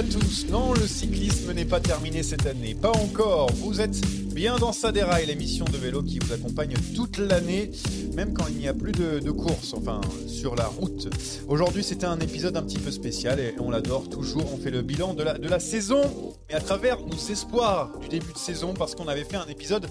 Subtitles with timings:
[0.00, 0.46] À tous.
[0.48, 2.74] Non, le cyclisme n'est pas terminé cette année.
[2.74, 3.50] Pas encore.
[3.52, 4.00] Vous êtes
[4.32, 7.70] bien dans Ça déraille, l'émission de vélo qui vous accompagne toute l'année,
[8.14, 11.10] même quand il n'y a plus de, de course, enfin, sur la route.
[11.48, 14.50] Aujourd'hui, c'était un épisode un petit peu spécial et on l'adore toujours.
[14.54, 16.00] On fait le bilan de la, de la saison
[16.48, 19.86] et à travers nos espoirs du début de saison parce qu'on avait fait un épisode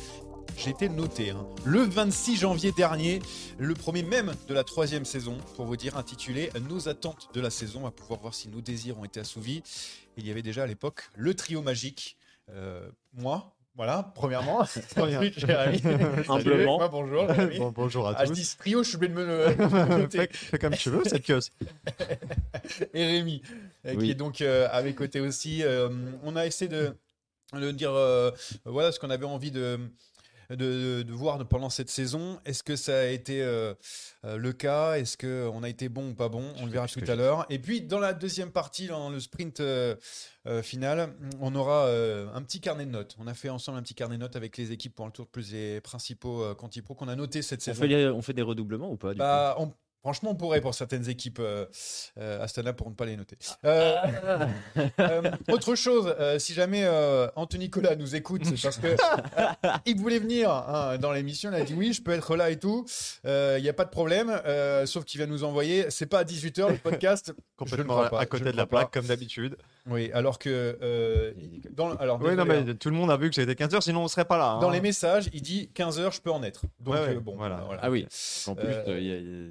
[0.58, 1.30] j'ai été noté.
[1.30, 1.48] hein.
[1.64, 3.22] Le 26 janvier dernier,
[3.58, 7.50] le premier même de la troisième saison, pour vous dire, intitulé Nos attentes de la
[7.50, 9.64] saison, à pouvoir voir si nos désirs ont été assouvis.
[10.20, 12.18] Il y avait déjà à l'époque le trio magique.
[12.52, 14.66] Euh, moi, voilà, premièrement.
[14.98, 15.82] Jérémy.
[16.30, 16.78] Humblement.
[16.78, 17.34] Moi, bonjour.
[17.34, 17.60] Jérémy.
[17.60, 18.36] Bon, bonjour à Ah, je tous.
[18.36, 21.52] dis ce trio, je suis obligé de me fais, fais comme tu veux, cette queuse.
[22.94, 23.42] et Rémi,
[23.86, 25.64] euh, qui est donc euh, à mes côtés aussi.
[25.64, 25.90] Euh,
[26.24, 26.96] on a essayé de,
[27.54, 28.32] de dire euh,
[28.66, 29.80] voilà ce qu'on avait envie de,
[30.50, 32.40] de, de voir pendant cette saison.
[32.46, 33.74] Est-ce que ça a été euh,
[34.26, 34.98] euh, le cas?
[34.98, 36.54] Est-ce qu'on a été bon ou pas bon?
[36.58, 37.46] On le verra tout à l'heure.
[37.50, 39.96] Et puis dans la deuxième partie, dans le sprint euh,
[40.48, 43.16] euh, final, on aura un petit carnet de notes.
[43.20, 45.28] On a fait ensemble un petit carnet de notes avec les équipes pour le tour
[45.28, 47.82] plus les principaux Quanti-Pro qu'on a noté cette On saison.
[47.82, 49.72] fait, on fait des redoublements ou pas du Bah, on-
[50.02, 51.66] franchement, on pourrait pour certaines équipes euh,
[52.18, 53.38] euh, Astana pour ne pas les noter.
[53.66, 53.96] Euh,
[55.00, 58.96] euh, autre chose, euh, si jamais euh, Anthony Nicolas nous écoute, c'est parce que
[59.86, 62.58] il voulait venir hein, dans l'émission, il a dit oui, je peux être là et
[62.60, 62.86] tout,
[63.26, 66.20] Euh, il n'y a pas de problème, euh, sauf qu'il va nous envoyer, c'est pas
[66.20, 69.00] à 18h le podcast, Complètement à côté de la plaque, pas.
[69.00, 69.58] comme d'habitude.
[69.88, 71.34] Oui, alors que euh,
[71.72, 74.08] dans, alors, Oui, non, mais tout le monde a vu que c'était 15h, sinon on
[74.08, 74.52] serait pas là.
[74.52, 74.60] hein.
[74.60, 76.64] dans les messages, il dit 15h, je peux en être.
[76.80, 77.66] Donc Ouais, ouais, euh, bon, voilà.
[77.82, 78.08] Ah oui,
[78.48, 79.50] en plus, il y a-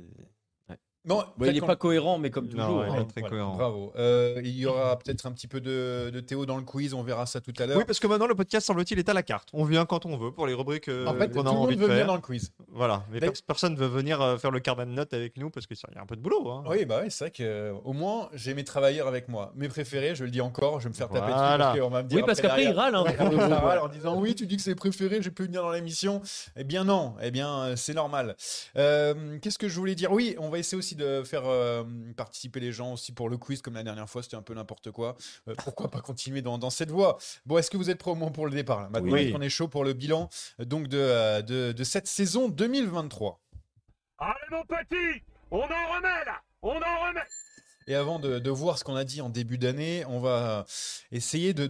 [1.16, 2.80] il Bon, il n'est pas cohérent, mais comme Non, toujours.
[2.80, 2.94] ouais, hein.
[2.96, 3.56] il est très cohérent.
[3.56, 3.92] Bravo.
[3.96, 7.02] Euh, il y aura peut-être un petit peu de, de Théo dans le quiz, on
[7.02, 7.78] verra ça tout à l'heure.
[7.78, 9.48] Oui, parce que maintenant le podcast semble-t-il est à la carte.
[9.52, 11.52] On vient quand on veut pour les rubriques euh, en fait, tout qu'on le a
[11.52, 12.06] monde envie veut de venir faire.
[12.06, 12.52] dans le quiz.
[12.72, 15.66] Voilà, mais pers- personne veut venir euh, faire le carnet de notes avec nous parce
[15.66, 16.48] qu'il y a un peu de boulot.
[16.50, 16.64] hein.
[16.68, 19.52] Oui, bah oui, c'est vrai que euh, au moins j'ai mes travailleurs avec moi.
[19.56, 21.58] Mes préférés, je le dis encore, je vais me faire taper dessus Voilà.
[21.66, 22.94] parce qu'on va me dire Oui, parce qu'après, il râle.
[22.94, 23.66] hein, Ouais, le coup.
[23.66, 26.20] râle en disant oui, tu dis que c'est préféré, j'ai pu venir dans l'émission.
[26.56, 28.36] Eh bien non, eh bien c'est normal.
[28.76, 30.12] Euh, Qu'est-ce que je voulais dire?
[30.12, 31.82] Oui, on va essayer aussi de faire euh,
[32.16, 34.90] participer les gens aussi pour le quiz, comme la dernière fois, c'était un peu n'importe
[34.90, 35.16] quoi.
[35.48, 37.16] Euh, pourquoi pas continuer dans, dans cette voie?
[37.46, 38.88] Bon, est-ce que vous êtes prêts au moins pour le départ là?
[38.90, 39.32] Maintenant, Oui.
[39.32, 40.28] qu'on est chaud pour le bilan
[40.60, 43.40] euh, donc de, euh, de, de cette saison 2023
[44.18, 47.20] Allez mon petit, on en remet là, on en remet.
[47.86, 50.66] Et avant de, de voir ce qu'on a dit en début d'année, on va
[51.12, 51.66] essayer de,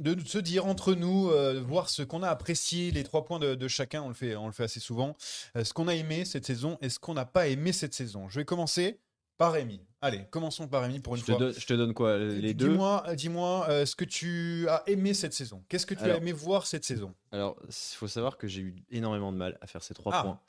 [0.00, 3.54] de, se dire entre nous, euh, voir ce qu'on a apprécié, les trois points de,
[3.54, 5.16] de chacun, on le fait, on le fait assez souvent,
[5.56, 8.28] euh, ce qu'on a aimé cette saison et ce qu'on n'a pas aimé cette saison.
[8.28, 9.00] Je vais commencer
[9.38, 9.80] par Rémi.
[10.00, 11.40] Allez, commençons par Rémi pour une Je te, fois.
[11.40, 12.68] donne, je te donne quoi Les deux?
[12.70, 15.62] Dis-moi, dis-moi euh, ce que tu as aimé cette saison.
[15.68, 17.14] Qu'est-ce que tu as aimé voir cette saison?
[17.32, 20.22] Alors, il faut savoir que j'ai eu énormément de mal à faire ces trois Ah.
[20.22, 20.40] points.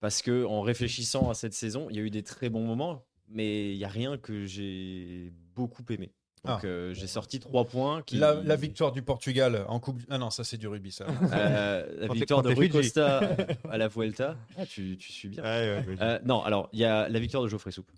[0.00, 3.04] Parce que en réfléchissant à cette saison, il y a eu des très bons moments,
[3.28, 6.12] mais il n'y a rien que j'ai beaucoup aimé.
[6.44, 6.66] Donc, Ah.
[6.66, 8.02] euh, j'ai sorti trois points.
[8.02, 8.16] Qui...
[8.16, 10.00] la, la victoire du Portugal en Coupe.
[10.08, 11.06] Ah non, ça c'est du rugby, ça.
[11.32, 12.68] Euh, la victoire de Rui.
[12.68, 13.36] Costa
[13.68, 14.36] à la Vuelta.
[14.56, 15.42] Ah, tu, tu suis bien.
[15.42, 15.48] Ouais,
[15.80, 15.96] ouais, ouais.
[16.00, 17.90] Euh, non, alors, il y a la victoire de Geoffrey Soupe.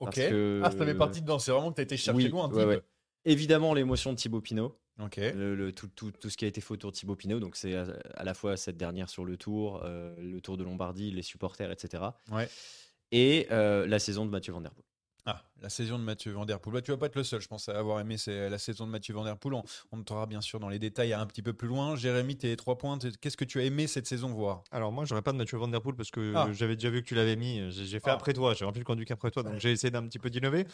[0.00, 0.14] ok.
[0.14, 1.38] Que- Ah, ça fait partie dedans.
[1.38, 2.80] C'est vraiment que tu as été chercher Oui, loin un ouais.
[3.24, 4.76] Évidemment, l'émotion de Thibaut Pinot.
[5.00, 5.16] Ok.
[5.16, 7.56] Le, le- tout, tout- tout ce qui a été fait autour de Thibaut Pinot, donc
[7.56, 11.22] c'est à, à la fois cette dernière sur le tour, le tour de Lombardie, les
[11.22, 12.02] supporters, etc.
[12.30, 12.48] Ouais.
[13.10, 14.84] Et la saison de Mathieu Van Der Poel.
[15.24, 16.74] Ah, la saison de Mathieu Van Der Poel.
[16.74, 18.90] Bah, tu vas pas être le seul, je pense, à avoir aimé la saison de
[18.90, 19.54] Mathieu Van Der Poel.
[19.54, 19.62] On,
[19.92, 21.96] on bien sûr dans les détails un petit peu plus loin.
[21.96, 22.98] Jérémy, tes trois points.
[23.20, 24.64] Qu'est-ce que tu as aimé cette saison voir?
[24.72, 26.48] Alors moi, j'aurais pas de Mathieu Van Der Poel parce que Ah.
[26.52, 27.70] j'avais déjà vu que tu l'avais mis.
[27.70, 28.14] J'ai fait Ah.
[28.14, 30.66] après toi, j'ai rempli le conduit après toi, donc j'ai essayé d'un petit peu d'innover.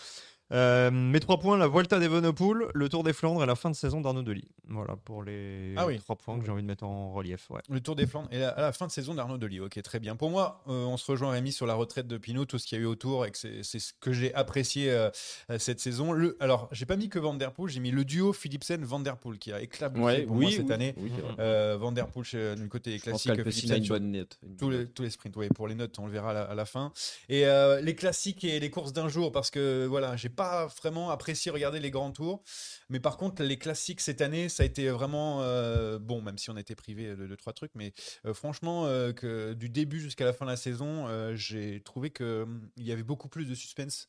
[0.51, 3.75] Euh, mes trois points, la Vuelta d'Evenepoel, le Tour des Flandres et la fin de
[3.77, 4.49] saison d'Arnaud Delis.
[4.67, 5.99] Voilà pour les Ah oui.
[5.99, 7.51] trois points que j'ai envie de mettre en relief.
[7.51, 7.61] Ouais.
[7.69, 9.61] Le Tour des Flandres et la, à la fin de saison d'Arnaud Delis.
[9.61, 10.17] Ok, très bien.
[10.17, 12.79] Pour moi, euh, on se rejoint Rémi sur la retraite de Pinot, tout ce qu'il
[12.79, 15.11] y a eu autour et c'est ce que j'ai apprécié euh,
[15.51, 16.13] euh, cette saison.
[16.13, 19.17] Le, alors, j'ai pas mis que Van Der Poel, j'ai mis le duo Philipsen-Van Der
[19.17, 20.95] Poel qui a éclaboussé pour moi cette année.
[20.99, 21.11] oui.
[21.39, 24.39] Euh, Van Der Poel chez- du côté Je classique, Philipsen une bonne note.
[24.59, 26.55] tous les, tous les sprints, oui, pour les notes, on le verra à la, à
[26.55, 26.93] la fin.
[27.29, 31.11] Et euh, les classiques et les courses d'un jour, parce que voilà, j'ai pas vraiment
[31.11, 32.43] apprécié regarder les grands tours.
[32.91, 36.51] Mais par contre, les classiques cette année, ça a été vraiment euh, bon, même si
[36.51, 37.73] on a été privé de, de trois trucs.
[37.75, 37.93] Mais
[38.27, 42.11] euh, franchement, euh, que du début jusqu'à la fin de la saison, euh, j'ai trouvé
[42.11, 44.09] que hum, il y avait beaucoup plus de suspense.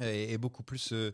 [0.00, 1.10] Et, et beaucoup plus, euh,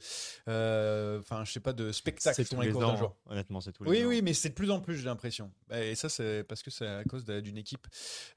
[0.49, 2.97] euh, enfin, je sais pas, de spectacle C'est tous les ans.
[2.97, 3.17] jour.
[3.29, 4.09] Honnêtement, c'est tous les Oui, ans.
[4.09, 5.51] oui, mais c'est de plus en plus, j'ai l'impression.
[5.73, 7.87] Et ça, c'est parce que c'est à cause d'une équipe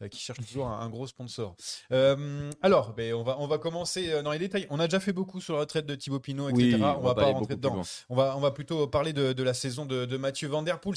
[0.01, 1.55] euh, qui cherche toujours un, un gros sponsor.
[1.91, 4.67] Euh, alors, ben, on, va, on va commencer dans les détails.
[4.69, 6.75] On a déjà fait beaucoup sur la retraite de Thibaut Pinot, etc.
[6.75, 7.81] Oui, on va pas rentrer dedans.
[8.09, 10.79] On va, on va plutôt parler de, de la saison de, de Mathieu Van Der
[10.79, 10.95] Poel.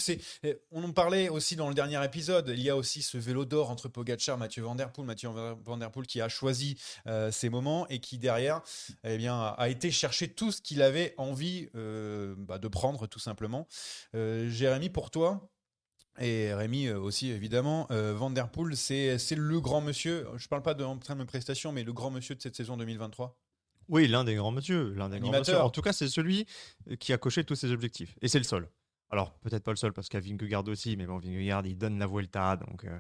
[0.71, 2.49] On en parlait aussi dans le dernier épisode.
[2.55, 5.29] Il y a aussi ce vélo d'or entre Pogacar, Mathieu Van Der Poel, Mathieu
[5.65, 6.79] Van Der Poel qui a choisi
[7.31, 8.63] ses moments et qui derrière,
[9.05, 13.19] eh bien, a été chercher tout ce qu'il avait envie euh, bah, de prendre, tout
[13.19, 13.67] simplement.
[14.15, 15.51] Euh, Jérémy, pour toi.
[16.19, 17.87] Et Rémi euh, aussi, évidemment.
[17.91, 20.27] Euh, Van Der Poel, c'est le grand monsieur.
[20.37, 22.77] Je parle pas de, en termes de prestation, mais le grand monsieur de cette saison
[22.77, 23.39] 2023.
[23.89, 25.59] Oui, l'un des grands monsieur, l'un des grands monsieur.
[25.61, 26.47] En tout cas, c'est celui
[27.01, 28.17] qui a coché tous ses objectifs.
[28.23, 28.69] Et c'est le seul.
[29.13, 31.77] Alors, peut-être pas le seul, parce qu'il y a Vingegaard aussi, mais bon, Vingegaard, il
[31.77, 32.99] donne la Vuelta, donc euh,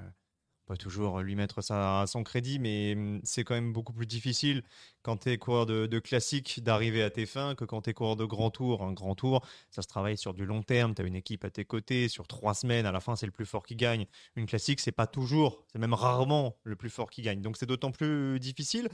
[0.66, 4.06] peut toujours lui mettre ça à son crédit, mais hum, c'est quand même beaucoup plus
[4.06, 4.62] difficile
[5.02, 8.16] quand tu es coureur de, classique d'arriver à tes fins que quand tu es coureur
[8.16, 8.82] de grand tour.
[8.82, 11.50] Un grand tour, ça se travaille sur du long terme, tu as une équipe à
[11.50, 14.06] tes côtés, sur trois semaines, à la fin, c'est le plus fort qui gagne.
[14.36, 17.42] Une classique, c'est pas toujours, c'est même rarement le plus fort qui gagne.
[17.42, 18.88] Donc c'est d'autant plus difficile.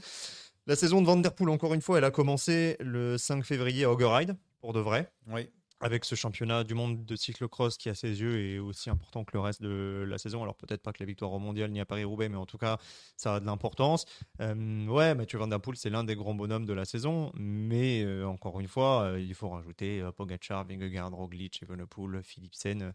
[0.67, 3.85] La saison de Van Der Poel, encore une fois, elle a commencé le 5 février
[3.85, 5.49] à Hoggeride, pour de vrai, Oui.
[5.81, 9.31] Avec ce championnat du monde de cyclocross qui, à ses yeux, est aussi important que
[9.33, 10.41] le reste de la saison.
[10.43, 12.77] Alors peut-être pas que la victoire au mondial ni à Paris-Roubaix, mais en tout cas,
[13.15, 14.05] ça a de l'importance.
[14.39, 18.25] Ouais, Mathieu Van Der Poel, c'est l'un des grands bonhommes de la saison, mais euh,
[18.25, 22.93] encore une fois, euh, il faut rajouter euh, Pogacar, Vingegaard, Roglic, Evenepoel, Philipsen.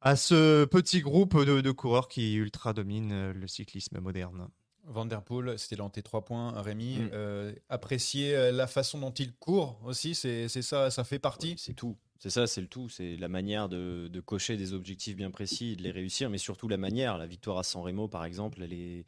[0.00, 4.48] à ce petit groupe de, de coureurs qui ultra dominent le cyclisme moderne.
[4.86, 6.98] Van Der Poel, c'était dans tes trois points, Rémi.
[6.98, 7.10] Mm.
[7.12, 11.50] Euh, apprécier euh, la façon dont il court aussi, c'est c'est ça, ça fait partie?
[11.50, 11.96] Ouais, c'est tout.
[12.18, 12.88] C'est ça, c'est le tout.
[12.88, 16.38] C'est la manière de, de cocher des objectifs bien précis, et de les réussir, mais
[16.38, 17.18] surtout la manière.
[17.18, 19.04] La victoire à San Remo, par exemple, elle est,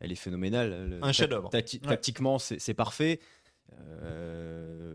[0.00, 0.88] elle est phénoménale.
[0.88, 1.52] Le- Un chef-d'œuvre.
[1.52, 1.62] Ouais.
[1.82, 3.20] Tactiquement, c'est c'est parfait.
[4.02, 4.94] Euh,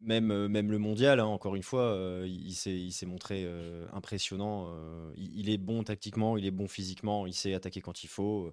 [0.00, 3.44] même, même le mondial, hein, encore une fois, euh, il, il s'est il s'est montré
[3.44, 4.68] euh, impressionnant.
[4.68, 8.08] euh, il, il est bon tactiquement, il est bon physiquement, il sait attaquer quand il
[8.08, 8.52] faut.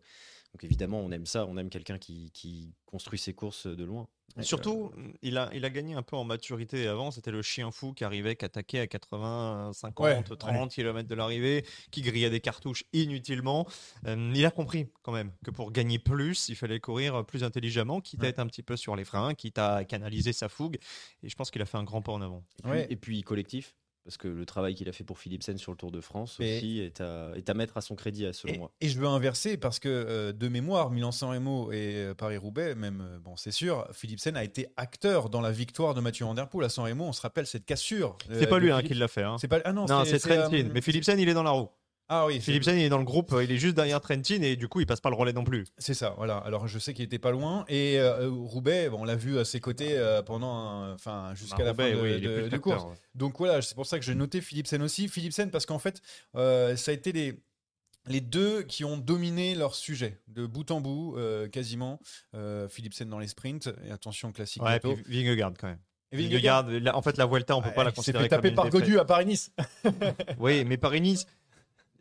[0.54, 1.46] Donc évidemment, on aime ça.
[1.48, 4.08] On aime quelqu'un qui, qui construit ses courses de loin.
[4.40, 7.12] Et surtout, il a, il a gagné un peu en maturité avant.
[7.12, 11.16] C'était le chien fou qui arrivait, qui attaquait à 80, 50, Ouais, 30 km de
[11.16, 13.68] l'arrivée, qui grillait des cartouches inutilement.
[14.08, 18.00] Euh, il a compris quand même que pour gagner plus, il fallait courir plus intelligemment,
[18.00, 20.78] quitte à être un petit peu sur les freins, quitte à canaliser sa fougue.
[21.24, 22.46] Et je pense qu'il a fait un grand pas en avant.
[22.60, 22.88] Et puis, Ouais.
[22.90, 25.92] et puis collectif, parce que le travail qu'il a fait pour Philipsen sur le Tour
[25.92, 28.72] de France Mais- aussi est à, est à mettre à son crédit, selon Et, moi.
[28.82, 33.02] et je veux inverser parce que euh, de mémoire, Milan-San Remo et euh, Paris-Roubaix, même,
[33.02, 36.48] euh, bon, c'est sûr, Philipsen a été acteur dans la victoire de Mathieu Van Der
[36.50, 37.06] Poel à San Remo.
[37.06, 38.18] On se rappelle cette cassure.
[38.30, 39.24] euh, C'est pas lui hein, qui l'a fait.
[39.24, 39.38] hein.
[39.40, 39.60] C'est pas.
[39.66, 40.52] Ah non, Non, c'est Trentin.
[40.54, 41.70] euh, Mais Philipsen, il est dans la roue.
[42.14, 44.68] Ah oui, Philipsen, il est dans le groupe, il est juste derrière Trentin et du
[44.68, 45.66] coup, il passe pas le relais non plus.
[45.78, 46.38] C'est ça, voilà.
[46.40, 49.46] Alors je sais qu'il était pas loin et euh, Roubaix, bon, on l'a vu à
[49.46, 52.58] ses côtés euh, pendant, un- enfin jusqu'à la fin Roubaix, de, oui, il est de-
[52.58, 52.84] course.
[52.84, 52.96] ouais.
[53.16, 55.08] Donc voilà, c'est pour ça que j'ai noté Philipsen aussi.
[55.08, 56.02] Philipsen parce qu'en fait,
[56.36, 57.40] euh, ça a été les
[58.08, 62.00] les deux qui ont dominé leur sujet de bout en bout, euh, quasiment.
[62.36, 64.64] Euh, Philipsen dans les sprints et attention classique.
[64.64, 65.78] Ouais, puis Vingegaard quand même.
[66.12, 68.56] Et Vingegaard, en fait, la Vuelta, on peut pas la considérer fait comme taper une
[68.56, 68.82] par défaite.
[68.82, 69.52] Godu à Paris-Nice.
[70.40, 71.26] Oui, mais Paris-Nice,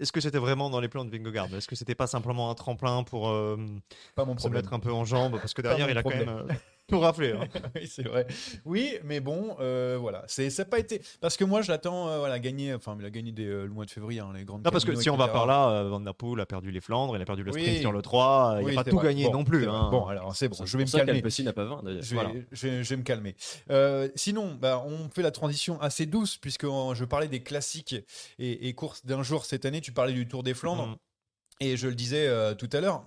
[0.01, 2.55] est-ce que c'était vraiment dans les plans de Vingegaard Est-ce que c'était pas simplement un
[2.55, 3.57] tremplin pour euh,
[4.15, 5.39] Pas mon se mettre un peu en jambe?
[5.39, 6.47] Parce que derrière, il a quand même.
[6.91, 7.33] Tout rafler.
[7.33, 7.47] hein.
[7.75, 8.27] oui, c'est vrai.
[8.65, 10.25] Oui, mais bon, euh, voilà.
[10.27, 11.01] C'est, ça n'a pas été.
[11.21, 12.75] Parce que moi, je l'attends, euh, voilà, gagner.
[12.75, 14.65] Enfin, il a gagné dès euh, le mois de février, hein, les grandes.
[14.65, 16.81] Non, parce que si on va par là, euh, Van Der Poel a perdu les
[16.81, 17.81] Flandres, il a perdu le sprint Oui.
[17.81, 19.09] sur le 3, il n'a pas tout vrai.
[19.09, 19.69] gagné Bon, non plus.
[19.69, 19.89] hein.
[19.91, 21.23] Bon, alors c'est bon, C'est je vais me calmer.
[21.45, 22.03] n'a pas 20 d'ailleurs.
[22.03, 22.31] Je vais, Voilà.
[22.53, 23.35] je vais- je vais me calmer.
[24.15, 27.95] Sinon, bah, on fait la transition assez douce puisque je parlais des classiques
[28.39, 29.81] et, et courses d'un jour cette année.
[29.81, 30.87] Tu parlais du Tour des Flandres.
[30.89, 30.97] Mhm.
[31.63, 33.05] Et je le disais euh, tout à l'heure,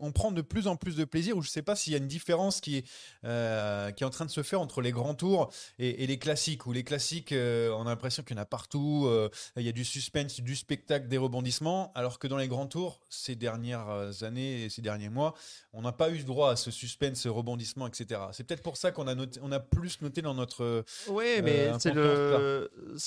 [0.00, 1.96] on prend de plus en plus de plaisir, ou je ne sais pas s'il y
[1.96, 2.84] a une différence qui est,
[3.24, 6.18] euh, qui est en train de se faire entre les grands tours et, et les
[6.18, 6.66] classiques.
[6.66, 9.68] Où les classiques, euh, on a l'impression qu'il y en a partout, euh, il y
[9.68, 14.22] a du suspense, du spectacle, des rebondissements, alors que dans les grands tours, ces dernières
[14.22, 15.34] années et ces derniers mois,
[15.72, 18.20] on n'a pas eu droit à ce suspense, ce rebondissement, etc.
[18.32, 20.84] C'est peut-être pour ça qu'on a, noté- on a plus noté dans notre...
[21.08, 21.92] Oui, mais c'est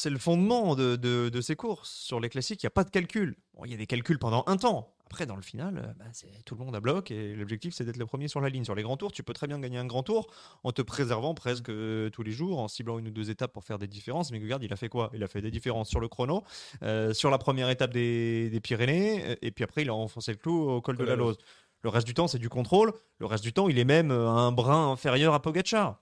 [0.10, 1.92] le, fondement de, de, de ces courses.
[1.92, 3.36] Sur les classiques, il n'y a pas de calcul.
[3.54, 4.94] Bon, Il y a des calculs pendant un temps.
[5.10, 7.86] Après, dans le final, euh, bah, c'est tout le monde à bloc et l'objectif, c'est
[7.86, 8.66] d'être le premier sur la ligne.
[8.66, 10.28] Sur les grands tours, tu peux très bien gagner un grand tour
[10.66, 13.64] en te préservant presque euh, tous les jours, en ciblant une ou deux étapes pour
[13.64, 14.32] faire des différences.
[14.32, 15.10] Mais regarde, il a fait quoi?
[15.14, 16.44] Il a fait des différences sur le chrono,
[16.84, 20.38] euh, sur la première étape des, des Pyrénées, et puis après, il a enfoncé le
[20.38, 21.38] clou au col de la Lose.
[21.84, 22.92] Le reste du temps, c'est du contrôle.
[23.20, 26.02] Le reste du temps, il est même un brin inférieur à Pogacar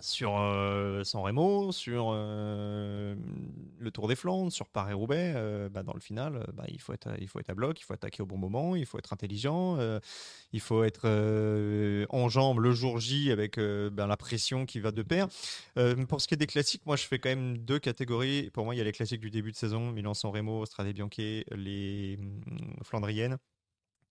[0.00, 3.14] sur euh, San Remo, sur euh,
[3.78, 7.08] le Tour des Flandres, sur Paris-Roubaix, euh, bah, dans le final, bah, il, faut être,
[7.08, 9.78] à bloc, il faut attaquer au bon moment, il faut être intelligent,
[10.52, 11.06] il faut être
[12.10, 15.28] en jambes le jour J avec ben, la pression qui va de pair.
[16.08, 18.50] Pour ce qui est des classiques, moi je fais quand même deux catégories.
[18.50, 21.10] Pour moi, il y a les classiques du début de saison, Milan-San Remo, Strade Bianche,
[21.18, 23.38] les hum, Flandriennes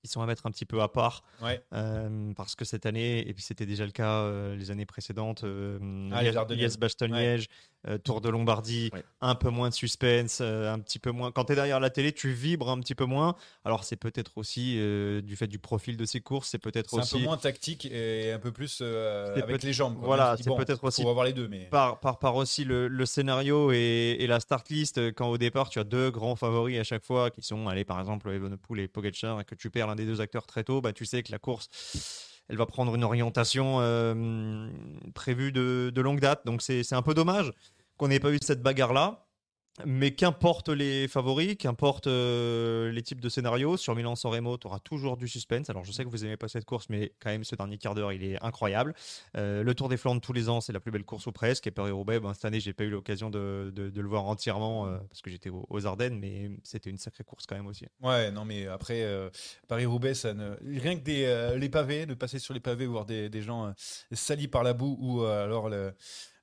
[0.01, 1.61] qui sont à mettre un petit peu à part Ouais.
[1.73, 5.43] euh, parce que cette année, et puis c'était déjà le cas euh, les années précédentes,
[5.43, 7.47] euh, Ah, les Liège- Ardennaises.
[7.87, 9.03] Euh, Tour de Lombardie, Ouais.
[9.21, 11.31] un peu moins de suspense, euh, un petit peu moins.
[11.31, 13.35] Quand tu es derrière la télé, tu vibres un petit peu moins.
[13.63, 16.97] Alors c'est peut-être aussi euh, du fait du profil de ces courses, c'est peut-être C'est
[16.97, 19.95] un aussi peu moins tactique et un peu plus avec les jambes.
[19.95, 20.07] quoi.
[20.07, 21.67] voilà, c'est bon, peut-être aussi faut avoir les deux, mais...
[21.71, 25.69] par, par, par aussi le, le scénario et, et la start list, quand au départ
[25.69, 28.87] tu as deux grands favoris à chaque fois, qui sont, allez, par exemple, Evenepoel et
[28.89, 31.31] Pogacar, et que tu perds l'un des deux acteurs très tôt, bah, tu sais que
[31.31, 31.69] la course,
[32.49, 34.67] elle va prendre une orientation euh,
[35.13, 36.45] prévue de, longue date.
[36.45, 37.51] Donc c'est c'est un peu dommage
[37.97, 39.25] qu'on n'ait pas eu cette bagarre-là.
[39.85, 44.79] Mais qu'importe les favoris, qu'importe euh, les types de scénarios, sur Milan-San Remo, tu auras
[44.79, 45.69] toujours du suspense.
[45.69, 47.95] Alors je sais que vous aimez pas cette course, mais quand même ce dernier quart
[47.95, 48.93] d'heure, il est incroyable.
[49.37, 51.67] Euh, le Tour des Flandres tous les ans, c'est la plus belle course ou presque.
[51.67, 55.21] Et Paris-Roubaix, ben, cette année, j'ai pas eu l'occasion de, le voir entièrement euh, parce
[55.21, 57.85] que j'étais aux, Ardennes, mais c'était une sacrée course quand même aussi.
[58.01, 59.05] Ouais, non, mais après,
[59.67, 60.55] Paris-Roubaix, ça ne...
[60.79, 63.73] rien que les pavés, de passer sur les pavés, voir des, gens
[64.11, 65.93] salis par la boue ou alors le-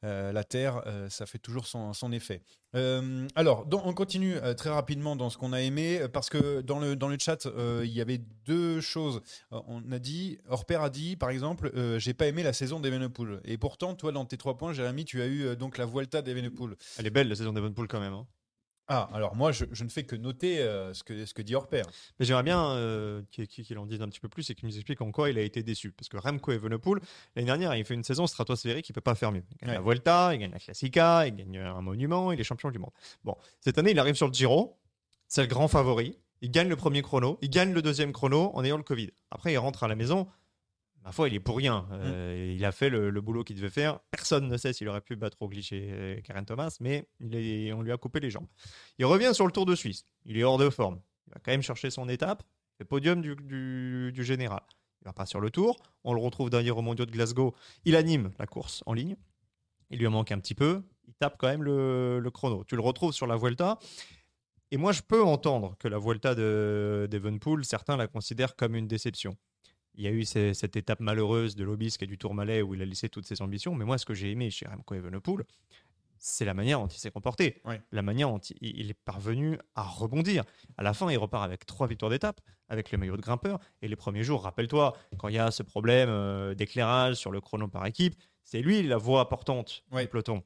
[0.06, 2.42] euh, la terre, euh, ça fait toujours son, effet.
[2.74, 6.94] Euh, alors, on continue très rapidement dans ce qu'on a aimé, parce que dans le,
[6.94, 7.46] dans le chat,
[7.82, 9.20] il y avait deux choses.
[9.50, 13.40] On a dit, Orper a dit, par exemple, j'ai pas aimé la saison d'Evenepoel.
[13.44, 16.76] Et pourtant, toi, dans tes trois points, Jérémy, tu as eu donc la Vuelta d'Evenepoel.
[16.98, 18.12] Elle est belle la saison d'Evenpool quand même.
[18.14, 18.26] hein.
[18.88, 21.56] Ah, alors moi, je, je ne fais que noter euh, ce, que, ce que dit
[21.56, 21.82] Orper.
[22.20, 25.00] Mais j'aimerais bien euh, qu'il en dise un petit peu plus et qu'il nous explique
[25.00, 25.90] en quoi il a été déçu.
[25.90, 27.00] Parce que Remco Evenepoel,
[27.34, 29.42] l'année dernière, il fait une saison stratosphérique, il peut pas faire mieux.
[29.50, 29.74] Il gagne Ouais.
[29.76, 32.92] la Vuelta, il gagne la Classica, il gagne un monument, il est champion du monde.
[33.24, 34.78] Bon, cette année, il arrive sur le Giro,
[35.26, 36.16] c'est le grand favori.
[36.42, 39.10] Il gagne le premier chrono, il gagne le deuxième chrono en ayant le Covid.
[39.32, 40.28] Après, il rentre à la maison.
[41.06, 41.86] Ma foi, il est pour rien.
[41.92, 44.00] Euh, Il a fait le, le boulot qu'il devait faire.
[44.10, 47.80] Personne ne sait s'il aurait pu battre Roglic et Karen Thomas, mais il est- on
[47.80, 48.48] lui a coupé les jambes.
[48.98, 50.04] Il revient sur le Tour de Suisse.
[50.24, 51.00] Il est hors de forme.
[51.28, 52.42] Il va quand même chercher son étape.
[52.80, 54.62] Le podium du, du- du général.
[55.00, 55.76] Il va pas sur le Tour.
[56.02, 57.54] On le retrouve derrière au mondiaux de Glasgow.
[57.84, 59.16] Il anime la course en ligne.
[59.90, 60.82] Il lui en manque un petit peu.
[61.06, 62.64] Il tape quand même le, le chrono.
[62.64, 63.78] Tu le retrouves sur la Vuelta.
[64.72, 68.88] Et moi, je peux entendre que la Vuelta de- d'Evenpool, certains la considèrent comme une
[68.88, 69.36] déception.
[69.96, 72.82] Il y a eu ces- cette étape malheureuse de l'Obisque et du Tourmalet où il
[72.82, 73.74] a laissé toutes ses ambitions.
[73.74, 75.44] Mais moi, ce que j'ai aimé chez Remco Evenepoel,
[76.18, 77.60] c'est la manière dont il s'est comporté.
[77.64, 77.80] Ouais.
[77.92, 80.44] La manière dont il il est parvenu à rebondir.
[80.76, 83.58] À la fin, il repart avec trois victoires d'étape, avec le maillot de grimpeur.
[83.82, 87.40] Et les premiers jours, rappelle-toi, quand il y a ce problème euh, d'éclairage sur le
[87.40, 90.02] chrono par équipe, c'est lui la voix portante Ouais.
[90.02, 90.42] du peloton.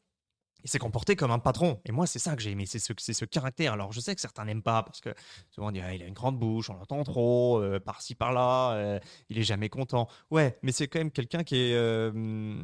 [0.65, 1.81] Il s'est comporté comme un patron.
[1.85, 3.73] Et moi, c'est ça que j'ai aimé, c'est ce, ce caractère.
[3.73, 5.11] Alors, je sais que certains n'aiment pas parce que
[5.51, 8.73] souvent on dit ah, il a une grande bouche, on l'entend trop, euh, par-ci par-là,
[8.73, 10.09] euh, il est jamais content.
[10.31, 12.63] Ouais, mais c'est quand même quelqu'un qui est euh,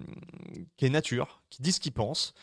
[0.76, 2.34] qui est nature, qui dit ce qu'il pense,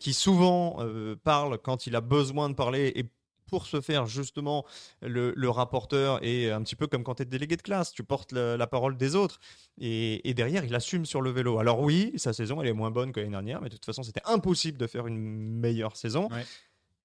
[0.00, 0.78] qui souvent
[1.24, 3.04] parle quand il a besoin de parler et
[3.50, 4.64] pour ce faire, justement,
[5.02, 8.02] le, le rapporteur est un petit peu comme quand tu es délégué de classe, tu
[8.02, 9.38] portes la, la parole des autres.
[9.78, 11.58] Et, et derrière, il assume sur le vélo.
[11.58, 14.02] Alors oui, sa saison, elle est moins bonne que l'année dernière, mais de toute façon,
[14.02, 16.28] c'était impossible de faire une meilleure saison.
[16.30, 16.44] Ouais.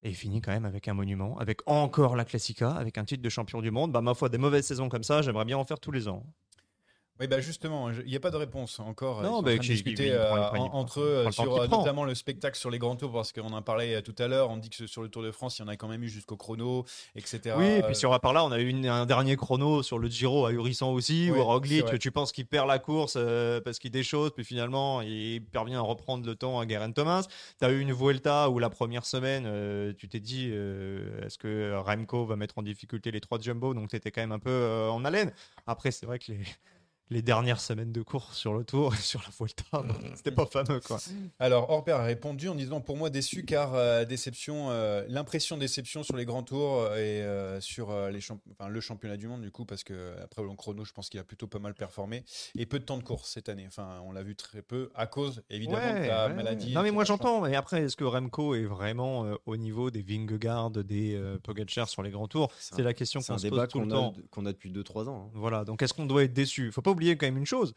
[0.04, 3.24] Et il finit quand même avec un monument, avec encore la Classica, avec un titre
[3.24, 3.92] de champion du monde.
[3.92, 6.24] Bah, ma foi, des mauvaises saisons comme ça, j'aimerais bien en faire tous les ans.
[7.20, 9.22] Oui, bah justement, il n'y a pas de réponse encore.
[9.22, 12.04] Non, Ils sont bah, en de qu'il- discuter euh, en- entre eux sur euh, notamment
[12.04, 14.50] le spectacle sur les grands tours, parce qu'on en parlait euh, tout à l'heure.
[14.50, 16.10] On dit que sur le Tour de France, il y en a quand même eu
[16.10, 16.84] jusqu'au chrono,
[17.16, 17.56] etc.
[17.58, 19.98] Oui, et Euh, puis sur par là, on a eu une- un dernier chrono sur
[19.98, 23.92] le Giro ahurissant aussi, où Roglic, tu penses qu'il perd la course euh, parce qu'il
[23.92, 27.26] déchausse, puis finalement, il parvient à reprendre le temps à Geraint Thomas.
[27.60, 31.38] Tu as eu une Vuelta où la première semaine, euh, tu t'es dit, euh, est-ce
[31.38, 34.40] que Remco va mettre en difficulté les trois Jumbo Donc, tu étais quand même un
[34.40, 35.32] peu euh, en haleine.
[35.66, 36.40] Après, c'est vrai que les,
[37.12, 39.84] les dernières semaines de course sur le Tour et sur la Vuelta,
[40.16, 40.98] c'était pas fameux, quoi.
[41.40, 46.02] Alors, Orpère a répondu en disant pour moi déçu car euh, déception, euh, l'impression déception
[46.04, 49.28] sur les grands tours euh, et euh, sur euh, les champ- enfin, le championnat du
[49.28, 51.74] monde du coup parce que après le chrono, je pense qu'il a plutôt pas mal
[51.76, 52.24] performé
[52.58, 53.66] et peu de temps de course cette année.
[53.68, 56.74] Enfin, on l'a vu très peu à cause évidemment de la Ouais, maladie.
[56.74, 60.02] Non mais moi j'entends, mais après est-ce que Remco est vraiment euh, au niveau des
[60.02, 62.52] Vingegaard, des euh, Pogacar sur les grands tours?
[62.60, 64.14] C'est la question qu'on se débat pose tout le qu'on temps.
[64.18, 65.26] a, qu'on a depuis 2-3 ans.
[65.28, 65.32] hein.
[65.36, 66.72] Voilà, donc est-ce qu'on doit être déçu?
[66.72, 67.74] Faut pas oublier quand même une chose,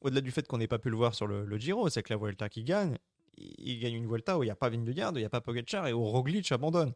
[0.00, 2.18] au-delà du fait qu'on n'ait pas pu le voir sur le, Giro, c'est que la
[2.18, 2.98] Vuelta qui gagne,
[3.36, 5.40] il gagne une Vuelta où il n'y a pas Vingegaard, où il n'y a pas
[5.40, 6.92] Pogacar et où Roglic abandonne.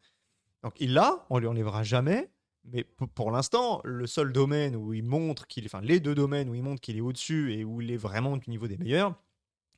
[0.63, 2.29] Donc il l'a, on lui enlèvera jamais.
[2.65, 6.55] Mais pour l'instant, le seul domaine où il montre qu'il, enfin les deux domaines où
[6.55, 9.15] il montre qu'il est au-dessus et où il est vraiment du niveau des meilleurs,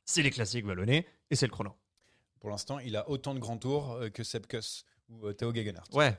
[0.05, 1.75] c'est les classiques vallonnés et c'est le chrono.
[2.39, 5.53] Pour l'instant, il a autant de grands tours euh, que Sepp Kuss ou euh, Théo
[5.53, 5.87] Gegenhardt.
[5.93, 6.17] Ouais,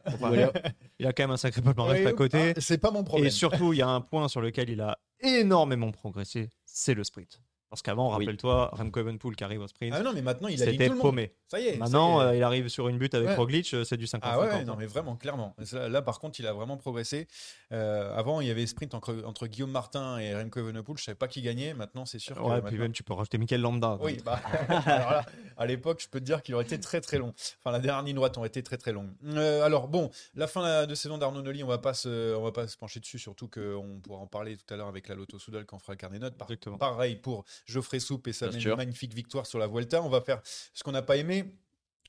[0.99, 2.55] il, a, quand même un sacré palmarès à côté.
[2.57, 3.29] ah, c'est pas mon problème.
[3.29, 7.05] Et surtout, il y a un point sur lequel il a énormément progressé, c'est le
[7.05, 7.41] sprint.
[7.71, 8.25] Parce qu'avant, Oui.
[8.25, 11.33] rappelle-toi, Remco Evenepoel qui arrive au sprint, Ah non, mais maintenant il a c'était paumé.
[11.47, 11.73] Ça y est.
[11.75, 12.27] ça Maintenant, y est.
[12.27, 13.35] euh, il arrive sur une butte avec Ouais.
[13.37, 15.55] Roglic, euh, c'est du 50 Ah ouais, non mais vraiment, clairement.
[15.73, 17.29] Là, par contre, il a vraiment progressé.
[17.73, 20.99] Euh, avant, il y avait sprint entre, entre Guillaume Martin et Remco Evenepoel.
[20.99, 21.73] Je savais pas qui gagnait.
[21.75, 22.35] Maintenant, c'est sûr.
[22.35, 23.99] que Ouais, puis maintenant- même tu peux rajouter Michael Lambda.
[24.01, 27.19] Oui, bah, alors là, à l'époque, je peux te dire qu'il aurait été très très
[27.19, 27.33] long.
[27.61, 29.11] Enfin, la dernière ligne droite aurait été très très longue.
[29.27, 32.99] Euh, alors bon, la fin de saison d'Arnaud Nolly, on on va pas se pencher
[32.99, 35.79] dessus, surtout qu'on pourra en parler tout à l'heure avec la Loto Soudal quand on
[35.81, 36.37] fera le carnet notes.
[36.37, 36.79] Par- Exactement.
[36.79, 40.03] pareil pour Geoffrey Soupe et sa magnifique victoire sur la Vuelta.
[40.03, 41.57] On va faire ce qu'on n'a pas aimé.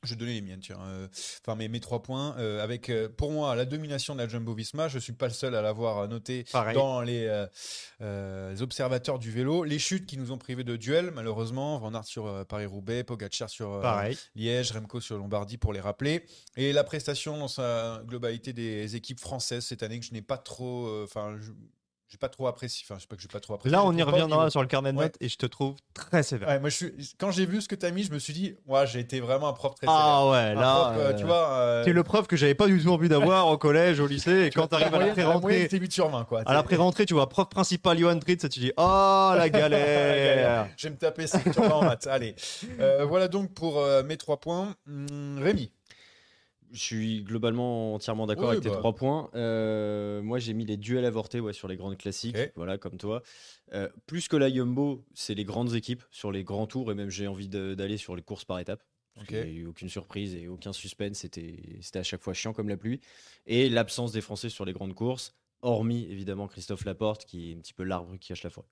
[0.04, 0.80] Je vais donner les miennes, tiens.
[0.82, 1.08] euh,
[1.46, 2.36] Enfin, mes, mes trois points.
[2.40, 4.88] euh, avec, euh, pour moi, la domination de la Jumbo Visma.
[4.88, 6.74] Je suis pas le seul à l'avoir noté Pareil.
[6.74, 7.28] dans les,
[8.02, 9.64] euh, les observateurs du vélo.
[9.64, 11.78] Les chutes qui nous ont privés de duel, malheureusement.
[11.78, 13.80] Van Aert sur Paris-Roubaix, Pogacar sur.
[14.34, 16.26] Liège, Remco sur Lombardie pour les rappeler.
[16.58, 20.40] Et la prestation dans sa globalité des équipes françaises cette année que je n'ai pas
[20.40, 21.04] trop.
[21.04, 21.38] Enfin,
[22.12, 22.86] j'ai pas trop apprécié.
[22.86, 23.72] Enfin, je sais pas que j'ai pas trop apprécié.
[23.72, 25.06] Là, on y reviendra sur le carnet de Ouais.
[25.06, 26.50] notes et je te trouve très sévère.
[26.50, 26.94] Ouais, moi, je suis...
[27.18, 29.22] Quand j'ai vu ce que tu as mis, je me suis dit, ouais, j'ai été
[29.22, 30.58] vraiment un prof très ah ouais, sévère.
[30.58, 31.52] Un là, prof, euh, tu vois.
[31.54, 34.46] euh, c'est le preuve que j'avais pas du tout envie d'avoir au collège, au lycée.
[34.46, 36.42] Et quand tu arrives à la pré-rentrée, c'était 8 sur 20, quoi.
[36.46, 40.68] à la pré-rentrée, tu vois prof principal Johan Tritz tu dis oh la galère.
[40.78, 42.08] Je vais me taper 5 sur 20 en maths.
[42.08, 42.36] Allez.
[42.80, 44.76] Euh, voilà donc pour euh, mes 3 points.
[44.88, 45.72] Hum, Rémi.
[46.72, 48.78] Je suis globalement entièrement d'accord Oui, avec tes bah.
[48.78, 49.30] trois points.
[49.36, 53.22] Euh, moi, j'ai mis les duels avortés ouais, sur les grandes classiques, voilà, comme toi.
[53.74, 57.10] Euh, plus que la Yumbo, c'est les grandes équipes sur les grands tours et même
[57.10, 58.84] j'ai envie d'aller sur les courses par étapes.
[59.28, 62.54] Qu'il n'y a eu aucune surprise et aucun suspense, c'était c'était à chaque fois chiant
[62.54, 63.02] comme la pluie.
[63.46, 67.60] Et l'absence des Français sur les grandes courses, hormis évidemment Christophe Laporte, qui est un
[67.60, 68.70] petit peu l'arbre qui cache la forêt.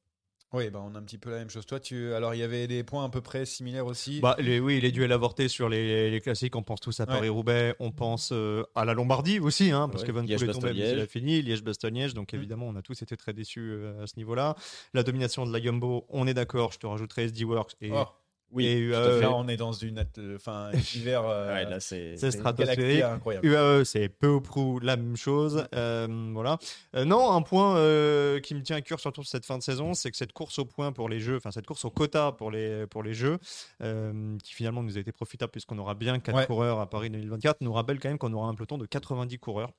[0.51, 1.65] Oui, bah, on a un petit peu la même chose.
[1.67, 2.11] Toi, tu...
[2.13, 4.19] alors il y avait des points à peu près similaires aussi?
[4.19, 7.13] Bah, les, oui, les duels avortés sur les, les classiques, on pense tous à Ouais.
[7.13, 10.51] Paris-Roubaix, on pense euh, à la Lombardie aussi, hein, parce Ouais, que Van Poel est
[10.51, 12.37] tombé, il a fini, Liège-Bastogne-Liège, donc Mm.
[12.37, 14.55] évidemment, on a tous été très déçus euh, à ce niveau-là.
[14.95, 18.05] La domination de la Jumbo, on est d'accord, je te rajouterai SD Works et, Oh,
[18.51, 19.03] Oui, et UAE.
[19.17, 19.21] fait.
[19.21, 21.23] là, on est dans une euh, enfin, hiver.
[21.25, 22.17] euh, Ouais, là, c'est.
[22.17, 23.03] Stratosphérique.
[23.03, 23.45] incroyable.
[23.47, 25.67] UAE, c'est peu ou prou la même chose.
[25.75, 26.57] Euh, voilà.
[26.95, 29.93] Euh, non, un point euh, qui me tient à cœur surtout cette fin de saison,
[29.93, 32.49] c'est que cette course au point pour les jeux, enfin cette course au quota pour
[32.49, 33.37] les, pour les jeux,
[33.83, 36.45] euh, qui finalement nous a été profitable puisqu'on aura bien 4 Ouais.
[36.45, 39.71] coureurs à Paris 2024, nous rappelle quand même qu'on aura un peloton de 90 coureurs.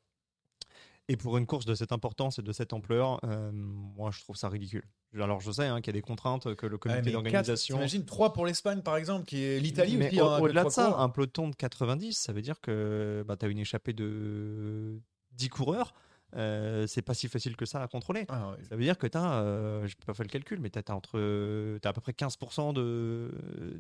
[1.10, 4.36] Et pour une course de cette importance et de cette ampleur, euh, moi je trouve
[4.36, 4.84] ça ridicule.
[5.18, 7.76] Alors je sais hein, qu'il y a des contraintes que le comité d'organisation.
[7.76, 10.20] T'imagines 3 pour l'Espagne, par exemple, qui est l'Italie aussi.
[10.20, 11.00] au- hein, au-delà de ça, cours.
[11.00, 15.00] un peloton de 90, ça veut dire que bah, tu as une échappée de
[15.32, 15.94] 10 coureurs.
[16.36, 18.26] Euh, c'est pas si facile que ça à contrôler.
[18.28, 18.54] Ah.
[18.68, 20.94] Ça veut dire que tu as, je peux pas faire le calcul, mais tu as,
[20.94, 23.30] entre, t'as à peu près 15% de,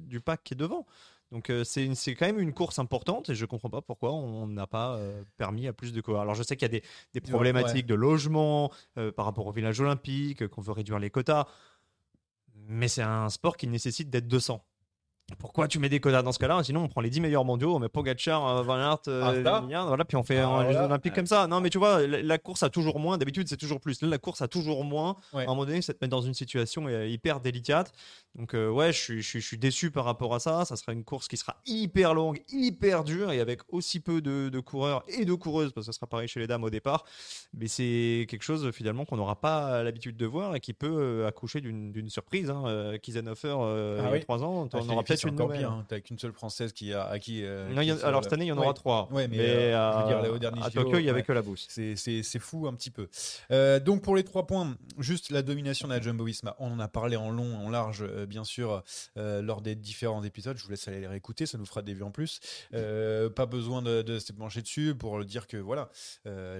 [0.00, 0.86] du pack qui est devant.
[1.32, 4.66] Donc euh, c'est, quand même une course importante et je comprends pas pourquoi on n'a
[4.66, 6.22] pas euh, permis à plus de coureurs.
[6.22, 6.82] Alors je sais qu'il y a des,
[7.14, 11.10] des Ouais, problématiques de logement euh, par rapport au village olympique, qu'on veut réduire les
[11.10, 11.46] quotas,
[12.66, 14.64] mais c'est un sport qui nécessite d'être 200.
[15.38, 17.74] Pourquoi tu mets des quotas dans ce cas-là Sinon, on prend les 10 meilleurs mondiaux,
[17.74, 19.42] on met Pogacar, euh, Van Aert, euh.
[19.42, 21.46] Vingegaard, voilà, puis on fait Ah, un Jeux olympiques comme ça.
[21.46, 23.18] Non, mais tu vois, la, la course a toujours moins.
[23.18, 24.02] D'habitude, c'est toujours plus.
[24.02, 25.16] Là, la course a toujours moins.
[25.32, 25.42] Ouais.
[25.42, 27.92] À un moment donné, ça te met dans une situation euh, hyper délicate.
[28.38, 30.64] Donc, euh, ouais, je suis, je, suis, je suis déçu par rapport à ça.
[30.64, 34.48] Ça sera une course qui sera hyper longue, hyper dure, et avec aussi peu de,
[34.48, 37.04] de coureurs et de coureuses, parce que ça sera pareil chez les dames au départ.
[37.54, 41.26] Mais c'est quelque chose, finalement, qu'on n'aura pas l'habitude de voir et qui peut euh,
[41.26, 42.50] accoucher d'une surprise.
[42.50, 42.62] Hein.
[42.66, 44.20] Euh, Kiesenhofer, euh, Ah il y a oui.
[44.20, 45.64] trois ans, Ah, on chez aura peut-être une nouvelle.
[45.64, 45.84] Hein.
[45.88, 48.48] T'as qu'une seule française qui a euh, Non, en- qui sur alors cette année, il
[48.48, 48.64] y en Ouais.
[48.64, 49.08] aura trois.
[49.10, 51.24] Ouais, mais, je veux dire, là, au dernier à Tokyo, il y avait ouais.
[51.26, 51.66] que la bourse.
[51.68, 53.08] C'est- fou un petit peu.
[53.80, 56.54] Donc pour les trois points, juste la domination de la Jumbo Visma.
[56.60, 58.82] On en a parlé en long, en large, euh, bien sûr,
[59.16, 60.56] euh, lors des différents épisodes.
[60.56, 62.40] Je vous laisse aller les réécouter, ça nous fera des vues en plus.
[62.74, 65.88] Euh, pas besoin de, de se pencher dessus pour dire que voilà,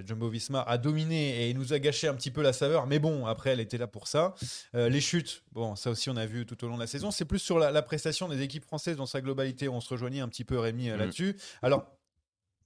[0.06, 2.86] Jumbo Visma a dominé et nous a gâché un petit peu la saveur.
[2.86, 4.34] Mais bon, après, elle était là pour ça.
[4.74, 7.10] Les chutes, bon, ça aussi, on a vu tout au long de la saison.
[7.10, 9.68] C'est plus sur la, la prestation des équipes françaises dans sa globalité.
[9.68, 10.96] On se rejoignait un petit peu, Rémi, Mm.
[10.96, 11.36] là-dessus.
[11.62, 11.86] Alors.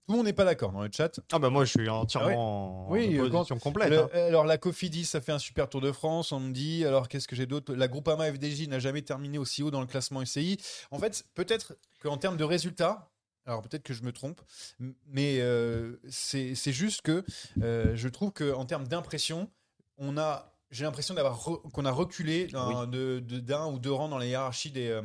[0.07, 1.19] Tout le monde n'est pas d'accord dans le chat.
[1.33, 3.89] Ah bah moi je suis entièrement Ah Oui, en euh, position complète.
[3.89, 4.09] Le- hein.
[4.29, 6.85] Alors la Cofidis, ça fait un super Tour de France, on me dit.
[6.85, 7.75] Alors qu'est-ce que j'ai d'autre?
[7.75, 10.59] La Groupama FDJ n'a jamais terminé aussi haut dans le classement UCI.
[10.91, 13.11] En fait, peut-être qu'en termes de résultats,
[13.47, 14.41] alors peut-être que je me trompe,
[15.07, 17.25] mais euh, c'est juste que
[17.63, 19.49] euh, je trouve qu'en termes d'impression,
[19.97, 21.39] on a j'ai l'impression d'avoir
[21.73, 25.03] qu'on a reculé d'un de- de- ou deux rangs dans la hiérarchie des euh,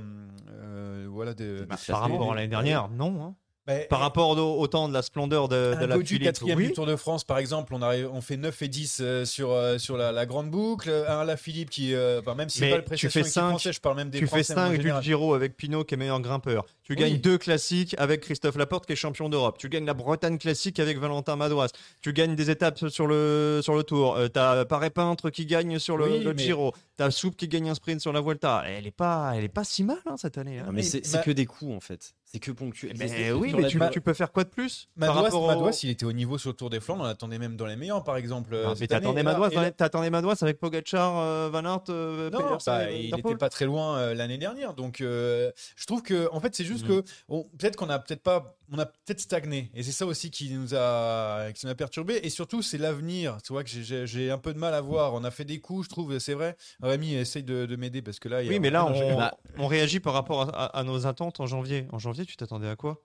[0.49, 3.23] euh, voilà des, Bah, par rapport à l'année dernière, non.
[3.23, 3.35] hein.
[3.67, 6.57] Bah, Par rapport au, au temps de la splendeur de, de la Godu Philippe, quatrième
[6.57, 6.67] oui.
[6.67, 9.51] du Tour de France, par exemple, on, arrive, on fait 9 et 10 euh, sur,
[9.51, 10.89] euh, sur la, la grande boucle.
[11.07, 13.49] Un la Philippe qui, euh, enfin, même si c'est pas le tu fais équipe cinq-
[13.49, 14.91] française, je parle même des Tu fais Français en 5 du.
[15.03, 16.65] Giro avec Pinot qui est meilleur grimpeur.
[16.89, 17.01] Tu Oui.
[17.01, 19.59] gagnes deux classiques avec Christophe Laporte qui est champion d'Europe.
[19.59, 21.67] Tu gagnes la Bretagne classique avec Valentin Madouas.
[22.01, 24.15] Tu gagnes des étapes sur le, sur le Tour.
[24.15, 26.73] Euh, T'as Paré Peintre qui gagne sur le, Oui, le mais- Giro.
[26.97, 28.63] T'as Soupe qui gagne un sprint sur la Vuelta.
[28.67, 30.57] Elle est pas, elle est pas si mal hein, cette année.
[30.59, 30.63] hein.
[30.65, 32.13] Non, mais c'est que des coups en fait.
[32.25, 32.93] C'est que ponctuel.
[32.99, 35.43] Mais C'est- oui, mais tu, Ma- tu peux faire quoi de plus par Madouas, rapport
[35.43, 37.65] au- Madouas, il était au niveau sur le Tour des Flandres, on l'attendait même dans
[37.65, 38.53] les meilleurs, par exemple.
[38.53, 42.79] euh, mais t'attendais là- Madouas, là- Madouas avec Pogacar, euh, Van Aert, euh, Non, bah,
[42.81, 44.73] euh, il n'était pas très loin euh, l'année dernière.
[44.75, 46.87] Donc, euh, je trouve que, en fait, c'est juste Mhm.
[47.03, 49.71] que on- peut-être qu'on a peut-être pas, on a peut-être stagné.
[49.73, 52.19] Et c'est ça aussi qui nous a, qui nous a perturbé.
[52.23, 53.37] Et surtout, c'est l'avenir.
[53.43, 55.13] Tu vois que j'ai- un peu de mal à voir.
[55.13, 56.17] On a fait des coups, je trouve.
[56.19, 56.55] C'est vrai.
[56.81, 59.37] Rémi essaye de, de m'aider parce que là, y a- Oui, mais là, on, Bah-
[59.57, 61.87] on réagit par rapport à, à- à nos attentes en janvier.
[61.91, 63.01] En janvier, tu t'attendais à quoi?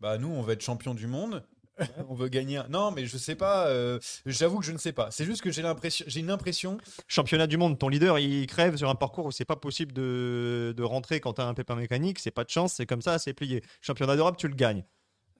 [0.00, 1.42] Bah nous, on va être champion du monde.
[2.08, 2.60] on veut gagner.
[2.68, 3.66] Non, mais je sais pas.
[3.68, 5.10] euh, J'avoue que je ne sais pas.
[5.10, 6.78] C'est juste que j'ai l'impression, j'ai une impression.
[7.08, 10.72] Championnat du monde, ton leader, il crève sur un parcours où c'est pas possible de,
[10.76, 12.18] de rentrer quand tu as un pépin mécanique.
[12.18, 13.62] C'est pas de chance, c'est comme ça, c'est plié.
[13.80, 14.84] Championnat d'Europe, tu le gagnes.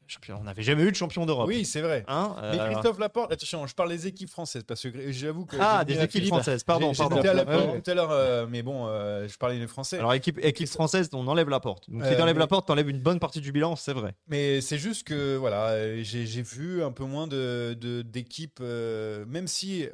[0.06, 1.48] Champion- on n'avait jamais eu de champion d'Europe.
[1.48, 2.04] Oui, c'est vrai.
[2.08, 5.56] Hein Mais Euh, Christophe Laporte, attention, je parle des équipes françaises parce que j'avoue que.
[5.58, 7.20] Ah, des équipes françaises, pardon, pardon.
[7.20, 7.80] À la Ouais, ouais.
[7.82, 9.98] tout à l'heure, euh, mais bon, euh, je parlais des Français.
[9.98, 11.88] Alors, équipe, équipe française, on enlève la porte.
[11.90, 14.14] Donc, si t'enlèves mais- la porte, t'enlèves une bonne partie du bilan, c'est vrai.
[14.28, 19.88] Mais c'est juste que voilà, j'ai vu un peu moins de de- d'équipes, même si.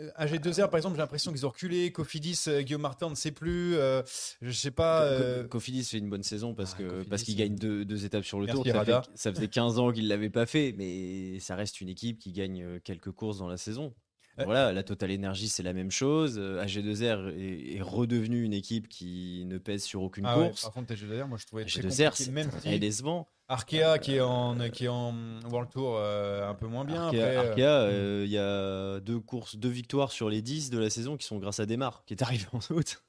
[0.00, 1.92] Euh, AG2R par exemple, j'ai l'impression qu'ils ont reculé.
[1.92, 3.74] Cofidis, euh, Guillaume Martin, on ne sait plus.
[3.76, 4.02] euh,
[4.42, 5.02] je sais pas.
[5.04, 7.54] Euh, Co- Cofidis fait une bonne saison parce Ah, que Cofidis, parce qu'il c'est- gagne
[7.56, 8.72] deux, deux étapes sur le Merci, tour.
[8.72, 12.18] Ça, fait, ça faisait 15 ans qu'il l'avait pas fait, mais ça reste une équipe
[12.18, 13.94] qui gagne euh, quelques courses dans la saison.
[14.38, 16.38] Euh, Voilà, la Total Energy c'est la même chose.
[16.38, 20.62] Euh, AG2R est, est redevenu une équipe qui ne pèse sur aucune ah ouais, course.
[20.62, 23.28] par contre, AG2R, moi je trouvais très AG2R compliqué, c'est même très décevant.
[23.50, 25.12] Arkea qui est en qui est en
[25.50, 27.06] World Tour euh, un peu moins bien.
[27.06, 30.88] Arkea, euh, euh, il y a deux courses, deux victoires sur les 10 de la
[30.88, 33.02] saison qui sont grâce à Demar, qui est arrivé en août.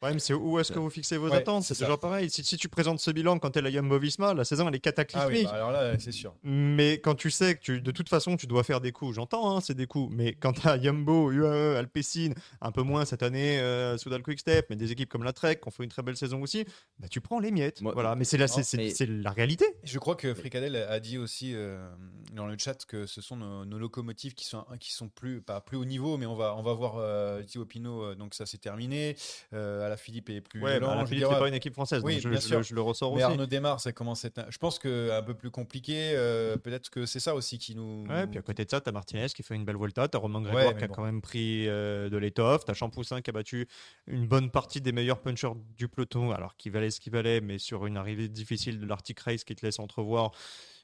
[0.00, 2.30] Problème, c'est où est-ce que vous fixez vos Ouais, attentes c'est toujours pareil.
[2.30, 4.78] Si, si tu présentes ce bilan quand t'es la Jumbo Visma, la saison, elle est
[4.78, 5.44] Ah oui, cataclysmique.
[5.44, 6.34] bah alors là, c'est sûr.
[6.42, 9.54] Mais quand tu sais que tu, de toute façon tu dois faire des coups, j'entends,
[9.54, 12.32] hein, c'est des coups, mais quand tu as Yumbo, UAE, Alpecin,
[12.62, 15.68] un peu moins cette année, euh, Soudal Quickstep, mais des équipes comme la Trek qui
[15.68, 16.64] ont fait une très belle saison aussi,
[16.98, 17.82] bah, tu prends les miettes.
[17.82, 18.46] Moi- voilà, mais c'est la,
[18.78, 19.66] mais- la réalité.
[19.84, 21.86] Je crois que Fricadel a dit aussi euh,
[22.32, 25.60] dans le chat que ce sont nos, nos locomotives qui sont qui sont plus pas
[25.60, 28.46] plus haut niveau, mais on va on va voir euh, Thibaut Pinot, euh, donc ça
[28.46, 29.14] c'est terminé.
[29.52, 31.74] Euh, la Philippe est plus Ouais, violent, bah, la je Philippe, c'est pas une équipe
[31.74, 32.56] française, Oui, donc je, bien je sûr.
[32.58, 33.32] le, je le ressors Mais aussi.
[33.32, 36.12] Arnaud démarre, ça commence à être, un- je pense que un peu plus compliqué.
[36.14, 38.06] euh, Peut-être que c'est ça aussi qui nous.
[38.08, 40.38] Ouais, puis à côté de ça, t'as Martinez qui fait une belle Volta, t'as Romain
[40.40, 40.94] Ouais, Grégoire mais qui a bon.
[40.94, 43.66] quand même pris euh, de l'étoffe, t'as Champoussin qui a battu
[44.06, 47.58] une bonne partie des meilleurs punchers du peloton, alors qu'il valait ce qu'il valait, mais
[47.58, 50.30] sur une arrivée difficile de l'Arctic Race qui te laisse entrevoir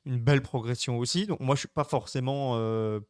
[0.04, 1.26] une belle progression aussi.
[1.26, 3.00] Donc moi, je suis pas forcément euh,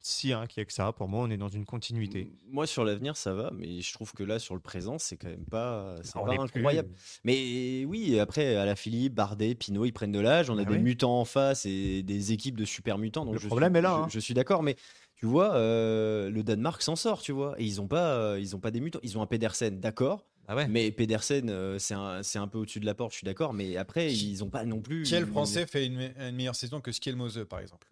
[0.00, 0.92] si inquiet que ça.
[0.92, 2.30] Pour moi, on est dans une continuité.
[2.48, 5.28] Moi sur l'avenir ça va, mais je trouve que là sur le présent c'est quand
[5.28, 6.88] même pas, c'est On pas est plus- incroyable.
[7.24, 10.48] Mais oui, après, à la Philippe, Bardet, Pinot, ils prennent de l'âge.
[10.50, 10.82] On a Ah des oui.
[10.82, 13.24] mutants en face et des équipes de super mutants.
[13.24, 14.08] Donc Le je problème suis, est là, Je, hein.
[14.10, 14.76] je suis d'accord, mais
[15.16, 17.54] tu vois, euh, le Danemark s'en sort, tu vois.
[17.58, 19.00] Et ils ont pas, euh, ils ont pas des mutants.
[19.02, 20.24] Ils ont un Pedersen, d'accord.
[20.46, 20.68] Ah ouais.
[20.68, 23.52] Mais Pedersen, euh, c'est un, c'est un peu au-dessus de la porte, je suis d'accord.
[23.52, 25.02] Mais après, ils ont pas non plus.
[25.08, 27.88] Quel Français fait une, me- une meilleure saison que Skielmose, par exemple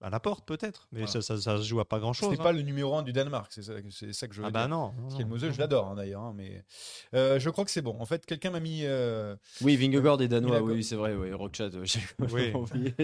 [0.00, 0.86] À la porte, peut-être.
[0.92, 1.12] Mais Voilà.
[1.12, 2.28] ça, ça, ça se joue à pas grand chose.
[2.30, 4.50] C'est pas le numéro 1 du Danemark, c'est ça, c'est ça que je veux Ah
[4.50, 4.60] dire.
[4.60, 4.92] bah non.
[5.10, 6.62] non, je l'adore hein, d'ailleurs, hein, mais
[7.14, 7.96] euh, je crois que c'est bon.
[7.98, 8.82] En fait, quelqu'un m'a mis.
[8.84, 11.14] euh, Oui, Vingegaard est danois, oui, c'est vrai.
[11.14, 11.98] Oui, Rockchat, euh, j'ai
[12.32, 12.52] Oui.
[12.54, 12.94] oublié.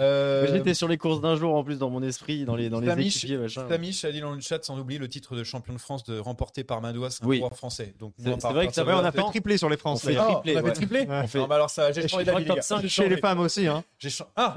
[0.00, 2.80] Euh, J'étais sur les courses d'un jour en plus dans mon esprit, dans les, dans
[2.80, 3.48] les Flamish- équipiers.
[3.48, 6.18] Flamish a dit dans le chat sans oublier le titre de champion de France de,
[6.18, 7.38] remporté par Madouas, un Oui.
[7.38, 7.94] coureur français.
[8.00, 10.04] Donc C'est- vrai que ça on a fait tripler sur les France.
[10.04, 10.10] On.
[10.18, 11.06] Ah, triplé, on a fait triplé.
[11.08, 12.62] On fait- Non, alors ça, j'ai changé d'avis, que top les gars.
[12.62, 13.66] 5 J'ai Chez les femmes aussi.
[13.68, 13.84] Hein.
[13.98, 14.56] J'ai Ah,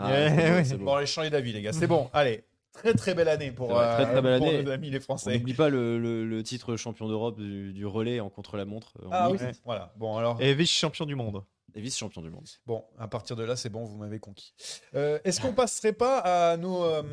[0.80, 1.72] bon, allez, changé d'avis, les gars.
[1.80, 2.10] C'est bon.
[2.14, 4.64] Allez, très très belle année pour, vrai, très, très euh, belle pour année.
[4.64, 5.38] nos amis les Français.
[5.38, 8.94] n'oublie pas le, le- le titre champion d'Europe du, du relais en contre-la-montre.
[9.04, 9.94] euh, Ah oui, voilà.
[9.98, 11.44] Bon, alors, Et vice-champion du monde.
[11.76, 12.48] et vice-champion du monde.
[12.66, 14.54] bon, à partir de là, c'est bon, vous m'avez conquis.
[14.96, 17.04] Euh, Est-ce qu'on passerait pas à nos, euh,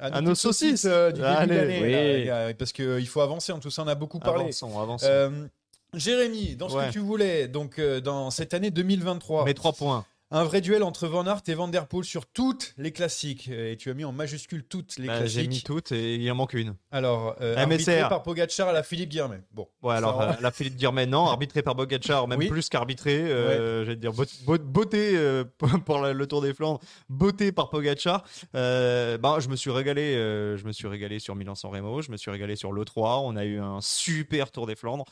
[0.00, 0.84] À nos petites saucisses.
[0.84, 2.54] euh, du début d'année Oui.
[2.58, 4.42] Parce qu'il faut avancer, en tout ça, on a beaucoup parlé.
[4.44, 5.06] Avançons, avançons.
[5.08, 5.46] Euh,
[5.92, 6.86] Jérémy, dans ce Ouais.
[6.88, 10.04] que tu voulais, donc euh, dans cette année 2023, Mes trois points.
[10.30, 13.48] Un vrai duel entre Van Aert et Van Der Poel sur toutes les classiques.
[13.48, 15.66] Et tu as mis en majuscule toutes les Bah, J'ai mis classiques.
[15.66, 16.74] toutes et il en manque une.
[16.90, 19.42] Alors, euh, arbitré par Pogacar à la Philippe Guillermet.
[19.52, 19.68] Bon.
[19.82, 22.48] Ouais, alors euh, la Philippe Guirmet, non, arbitré par Bogacar, même Oui.
[22.48, 23.14] plus qu'arbitré.
[23.20, 25.44] Euh, J'allais dire beau- beau- beauté euh,
[25.86, 28.24] pour la- le Tour des Flandres, beauté par Pogacar.
[28.56, 32.16] Euh, bah, je me suis régalé, je me suis régalé sur Milan-San Remo, je me
[32.16, 33.20] suis régalé sur l'E3.
[33.24, 35.04] On a eu un super Tour des Flandres.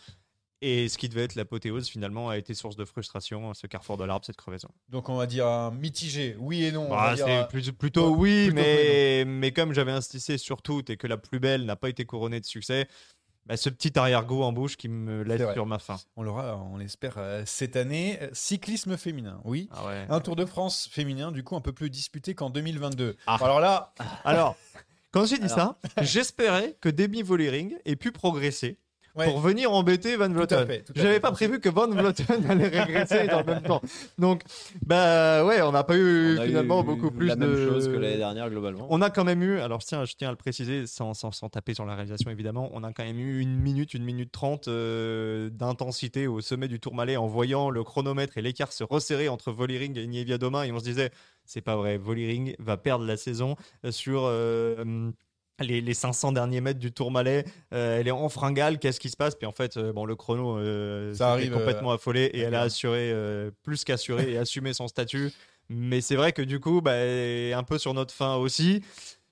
[0.64, 4.04] Et ce qui devait être l'apothéose, finalement, a été source de frustration, ce carrefour de
[4.04, 4.68] l'arbre, cette crevaison.
[4.88, 6.86] Donc on va dire un mitigé, oui et non.
[6.86, 10.82] on Bah, c'est plus- plutôt ouais, oui, plutôt mais, mais comme j'avais insisté sur tout
[10.90, 12.86] et que la plus belle n'a pas été couronnée de succès,
[13.46, 15.98] bah, ce petit arrière-goût en bouche qui me laisse sur ma faim.
[16.14, 18.18] On l'aura, on l'espère, euh, cette année.
[18.22, 19.68] Euh, Cyclisme féminin, oui.
[19.72, 20.06] Ah ouais.
[20.08, 23.16] Un Tour de France féminin, du coup, un peu plus disputé qu'en 2022.
[23.26, 23.36] Ah.
[23.42, 23.92] Alors là,
[24.24, 24.54] Alors,
[25.10, 25.76] quand j'ai dit Alors.
[25.98, 28.78] ça, j'espérais que Demi Vollering ait pu progresser
[29.14, 33.40] ouais, pour venir embêter Van à J'avais pas prévu que Van Vleuten allait régresser dans
[33.40, 33.82] le même temps.
[34.18, 34.42] Donc,
[34.84, 37.88] bah ouais, on n'a pas eu On finalement eu beaucoup plus la de même chose
[37.88, 38.86] que l'année dernière globalement.
[38.90, 41.32] On a quand même eu, alors je tiens, je tiens à le préciser sans, sans,
[41.32, 44.32] sans taper sur la réalisation évidemment, on a quand même eu une minute, une minute
[44.32, 49.28] trente euh, d'intensité au sommet du Tourmalet en voyant le chronomètre et l'écart se resserrer
[49.28, 51.10] entre Voliring et Nievia Doma et on se disait
[51.44, 53.56] c'est pas vrai, Voliring va perdre la saison
[53.90, 55.10] sur euh,
[55.62, 59.16] les, les 500 derniers mètres du Tourmalet, Euh, elle est en fringale, qu'est-ce qui se
[59.16, 59.34] passe?
[59.34, 62.54] Puis en fait, euh, bon, le chrono Ça euh, s'était arrive, complètement affolé et elle
[62.54, 65.30] a assuré, euh, plus qu'assuré et assumé son statut.
[65.68, 68.82] Mais c'est vrai que du coup, bah, un peu sur notre fin aussi.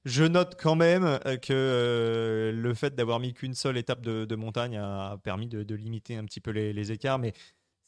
[0.07, 4.25] Je note quand même euh, que euh, le fait d'avoir mis qu'une seule étape de,
[4.25, 7.19] de montagne a permis de, de limiter un petit peu les, les écarts.
[7.19, 7.35] Mais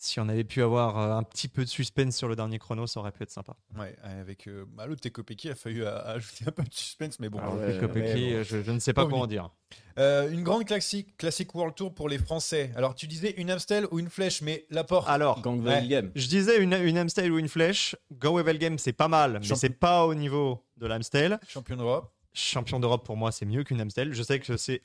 [0.02, 2.86] si on avait pu avoir euh, un petit peu de suspense sur le dernier chrono,
[2.88, 3.54] ça aurait pu être sympa.
[3.78, 7.20] ouais, avec euh, bah, le Tekopeki, il a fallu euh, ajouter un peu de suspense,
[7.20, 7.38] mais bon.
[7.40, 7.88] Ah ouais, bon.
[7.96, 9.28] euh, je, je ne sais pas Pauvre quoi en lui.
[9.30, 9.50] dire.
[9.98, 12.72] Euh, une grande classique, classique World Tour pour les Français.
[12.76, 15.08] Alors tu disais une Amstel ou une flèche, mais la porte.
[15.08, 15.86] Alors, Gang Ouais.
[15.86, 16.10] Game.
[16.16, 17.94] je disais une, une Amstel ou une flèche.
[18.12, 21.38] Go Game, c'est pas mal, mais c'est pas au niveau de l'Amstel.
[21.46, 22.12] Champion d'Europe.
[22.34, 24.12] champion d'Europe pour moi, c'est mieux qu'une Amstel.
[24.12, 24.82] Je sais que c'est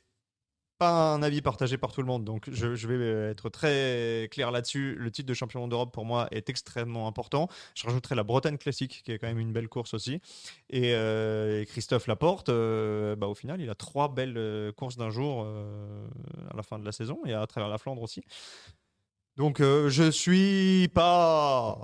[0.78, 4.96] pas un avis partagé par tout le monde, donc je, vais être très clair là-dessus.
[4.98, 7.48] Le titre de champion d'Europe pour moi est extrêmement important.
[7.76, 10.22] Je rajouterai la Bretagne classique, qui est quand même une belle course aussi.
[10.70, 15.10] Et, euh, Christophe Laporte, euh, bah, au final, il a trois belles euh, courses d'un
[15.10, 16.08] jour euh,
[16.52, 18.24] à la fin de la saison et à travers la Flandre aussi.
[19.38, 21.80] Donc euh, je suis pas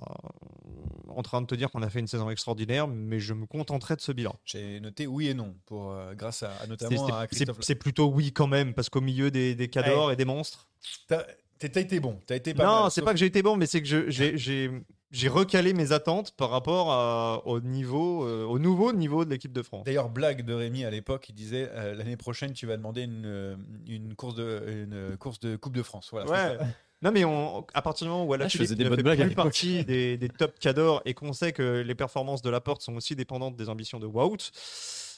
[1.15, 3.95] en train de te dire qu'on a fait une saison extraordinaire, mais je me contenterai
[3.95, 4.35] de ce bilan.
[4.45, 7.57] J'ai noté oui et non, pour, euh, grâce à, à C'est- notamment à c'est- Christophe.
[7.59, 10.67] C'est c'est plutôt oui quand même, parce qu'au milieu des, des cadors et des monstres.
[11.07, 11.23] T'as
[11.59, 13.55] t'as été bon, t'as été pas non, mal, c'est sauf- pas que j'ai été bon,
[13.55, 14.71] mais c'est que je- j'ai- j'ai
[15.11, 19.53] j'ai recalé mes attentes par rapport à- au niveau, euh, au nouveau niveau de l'équipe
[19.53, 19.85] de France.
[19.85, 23.55] D'ailleurs, blague de Rémi à l'époque, il disait euh, l'année prochaine, tu vas demander une,
[23.85, 26.07] une, course de, une course de Coupe de France.
[26.11, 26.57] Voilà, Ouais.
[27.03, 29.35] Non mais on, à partir du moment où Ah, Alaphilippe faisais des ne fait plus
[29.35, 33.15] partie des, des top cadors et qu'on sait que les performances de Laporte sont aussi
[33.15, 34.51] dépendantes des ambitions de Wout,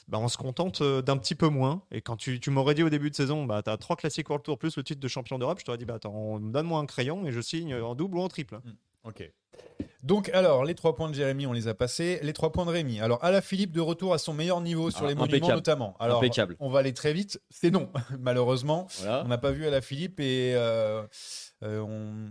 [0.08, 1.82] bah on se contente euh, d'un petit peu moins.
[1.92, 4.44] Et quand tu, tu m'aurais dit au début de saison, bah t'as trois classiques World
[4.44, 7.24] Tour plus le titre de champion d'Europe, je t'aurais dit bah attends, donne-moi un crayon
[7.26, 8.58] et je signe en double ou en triple.
[9.06, 9.30] Ok.
[10.02, 12.20] Donc, alors, les trois points de Jérémy, on les a passés.
[12.22, 13.00] Les trois points de Rémi.
[13.00, 15.54] Alors, à la Philippe, de retour à son meilleur niveau sur Ah, les monuments, impeccable.
[15.54, 15.96] notamment.
[15.98, 16.56] Alors, Impeccable.
[16.60, 17.40] on va aller très vite.
[17.50, 17.90] C'est non,
[18.20, 18.86] malheureusement.
[18.98, 19.22] Voilà.
[19.24, 21.04] On n'a pas vu à la Philippe et euh,
[21.64, 22.30] euh, on,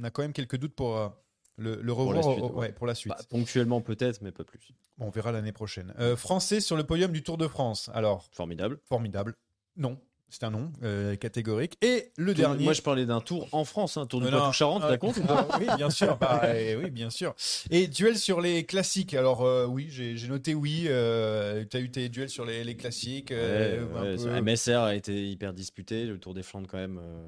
[0.00, 1.08] on a quand même quelques doutes pour euh,
[1.56, 2.58] le, le revoir la au- suite, au- ouais.
[2.68, 3.12] ouais, pour la suite.
[3.12, 4.70] Bah, ponctuellement peut-être, mais pas plus.
[4.96, 5.92] Bon, on verra l'année prochaine.
[6.16, 7.90] Français sur le podium du Tour de France.
[7.92, 8.78] Alors, Formidable.
[8.88, 9.34] formidable.
[9.76, 9.98] Non.
[10.32, 11.76] C'est un nom euh, catégorique.
[11.82, 12.64] Et le Tour- dernier.
[12.64, 14.98] Moi, je parlais d'un tour en France, un tour du Euh, non, Poitou-Charentes, euh, ça
[14.98, 15.16] compte
[15.60, 16.16] Oui, bien sûr.
[16.16, 17.34] Bah, euh, oui, bien sûr.
[17.70, 19.12] Et duel sur les classiques.
[19.14, 20.84] Alors, euh, oui, j'ai j'ai noté oui.
[20.86, 23.30] Euh, tu as eu tes duels sur les, les classiques.
[23.30, 26.66] euh, Ouais, un ouais, peu- ça- MSR a été hyper disputé, le Tour des Flandres
[26.68, 27.22] quand même, euh,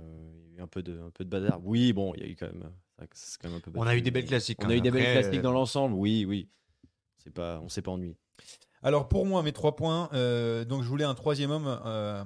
[0.49, 1.61] il y a eu un peu de, un peu de bazar.
[1.62, 3.71] Oui, bon, il y a eu quand même, quand même un peu.
[3.75, 4.59] On a eu des belles classiques.
[4.64, 4.83] On a eu même.
[4.83, 6.49] des belles classiques dans l'ensemble, oui, oui.
[7.19, 8.17] C'est pas, on s'est pas ennuyé.
[8.83, 10.11] Alors, pour moi, mes trois points.
[10.12, 12.23] euh, donc, je voulais un troisième homme euh,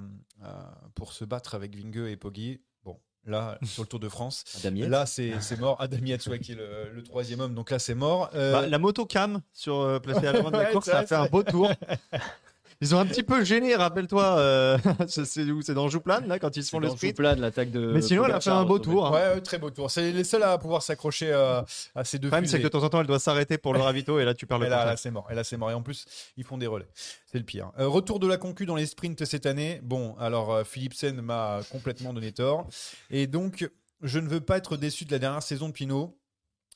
[0.95, 2.61] pour se battre avec Vinge et Poggi.
[2.83, 4.43] Bon, là, sur le Tour de France.
[4.89, 5.75] Là, c'est c'est mort.
[5.81, 7.53] Adam Yates, ouais, qui est le, le troisième homme.
[7.55, 8.29] Donc là, c'est mort.
[8.33, 11.05] Euh, Bah, la moto cam sur euh, placée à l'avant de la course, ça a
[11.05, 11.71] fait un beau tour.
[12.81, 14.37] Ils ont un petit peu gêné, rappelle-toi.
[14.39, 17.17] euh, c'est c'est où C'est dans Jouplan, là, quand ils se font le sprint.
[17.17, 17.91] de l'attaque de.
[17.93, 19.07] Mais sinon, elle a fait un beau tour.
[19.07, 19.11] hein.
[19.11, 19.91] ouais, ouais, très beau tour.
[19.91, 22.69] C'est les seuls à pouvoir s'accrocher à, à ces deux Le problème, c'est que de
[22.69, 24.69] temps en temps, elle doit s'arrêter pour le ravito et là, tu perds le Et
[24.69, 25.27] là, c'est mort.
[25.29, 25.71] Et là, c'est mort.
[25.71, 26.05] Et en plus,
[26.37, 26.87] ils font des relais.
[27.31, 27.71] C'est le pire.
[27.79, 29.81] Euh, retour de la concu dans les sprints cette année.
[29.83, 32.67] Bon, alors euh, Philipsen m'a complètement donné tort.
[33.11, 33.69] Et donc,
[34.01, 36.15] je ne veux pas être déçu de la dernière saison de Pinot.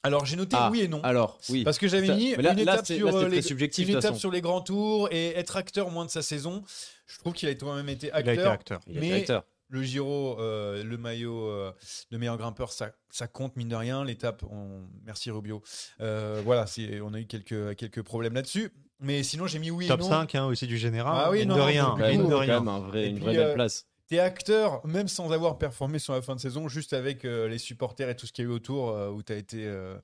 [0.03, 1.01] Alors, j'ai noté Ah, oui et non.
[1.03, 1.63] Alors, oui.
[1.63, 4.15] Parce que j'avais mis là- une étape, sur, là, euh, très les, subjectif, une étape
[4.17, 6.63] sur les grands tours et être acteur moins de sa saison.
[7.07, 8.51] Je trouve qu'il a quand même été Il a été acteur.
[8.51, 8.79] acteur.
[8.87, 9.25] Il mais-.
[9.69, 11.71] Le Giro, euh, le maillot euh,
[12.11, 14.03] de meilleur grimpeur, ça, ça compte mine de rien.
[14.03, 14.81] L'étape, on...
[15.03, 15.63] merci Rubio.
[15.99, 16.65] Euh, voilà,
[17.03, 18.71] on a eu quelques, quelques problèmes là-dessus.
[18.99, 20.09] Mais sinon, j'ai mis oui Top et non.
[20.09, 21.13] 5 hein, aussi du général.
[21.17, 21.95] Ah oui, mine non, de rien.
[21.97, 22.59] mine de quand rien.
[22.59, 23.87] même un vrai- Et une puis, vraie belle euh, place.
[24.07, 27.57] T'es acteur, même sans avoir performé sur la fin de saison, juste avec euh, les
[27.57, 29.65] supporters et tout ce qu'il y a eu autour, euh, où t'as été.
[29.65, 29.97] euh,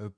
[0.00, 0.08] euh,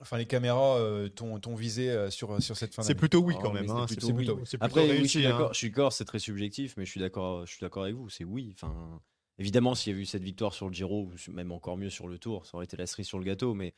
[0.00, 3.34] Enfin, les caméras euh, t'ont t'ont visé euh, sur, sur cette fin C'est plutôt oui
[3.38, 3.66] Oh, quand même.
[3.68, 3.86] c'est hein.
[3.86, 4.24] plutôt C'est oui.
[4.26, 5.30] plutôt, c'est plutôt Après, oui, je réussi, suis hein.
[5.30, 7.94] d'accord, je suis d'accord, c'est très subjectif, mais je suis d'accord, je suis d'accord avec
[7.94, 8.10] vous.
[8.10, 8.54] C'est oui.
[8.54, 9.00] Enfin,
[9.38, 12.08] évidemment, s'il y avait eu cette victoire sur le Giro, ou même encore mieux sur
[12.08, 13.54] le Tour, ça aurait été la cerise sur le gâteau.
[13.54, 13.72] Mais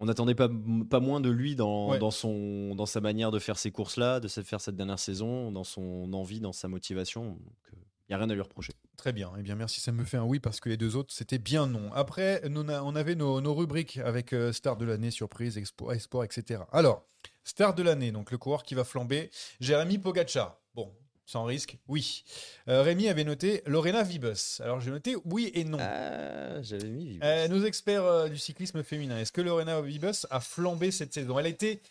[0.00, 0.48] on n'attendait pas,
[0.90, 1.98] pas moins de lui dans, Ouais.
[1.98, 5.64] dans son, dans sa manière de faire ces courses-là, de faire cette dernière saison, dans
[5.64, 7.38] son envie, dans sa motivation.
[7.72, 8.72] Il n'y a rien à lui reprocher.
[8.96, 9.30] Très bien.
[9.38, 9.80] Eh bien, merci.
[9.80, 11.92] Ça me fait un oui parce que les deux autres, c'était bien non.
[11.92, 16.62] Après, on avait nos, nos rubriques avec euh, Star de l'année, surprise, expo, espoir, etc.
[16.72, 17.04] Alors,
[17.44, 19.30] Star de l'année, donc le coureur qui va flamber,
[19.60, 20.58] Jérémy Pogacar.
[20.74, 20.90] Bon,
[21.28, 22.24] sans risque, oui.
[22.68, 24.62] Euh, Rémi avait noté Lorena Vibus.
[24.64, 25.76] Alors, j'ai noté oui et non.
[25.78, 27.04] Ah, j'avais mis.
[27.04, 27.20] Vibus.
[27.22, 31.38] Euh, nos experts euh, du cyclisme féminin, est-ce que Lorena Vibus a flambé cette saison?
[31.38, 31.82] Elle a été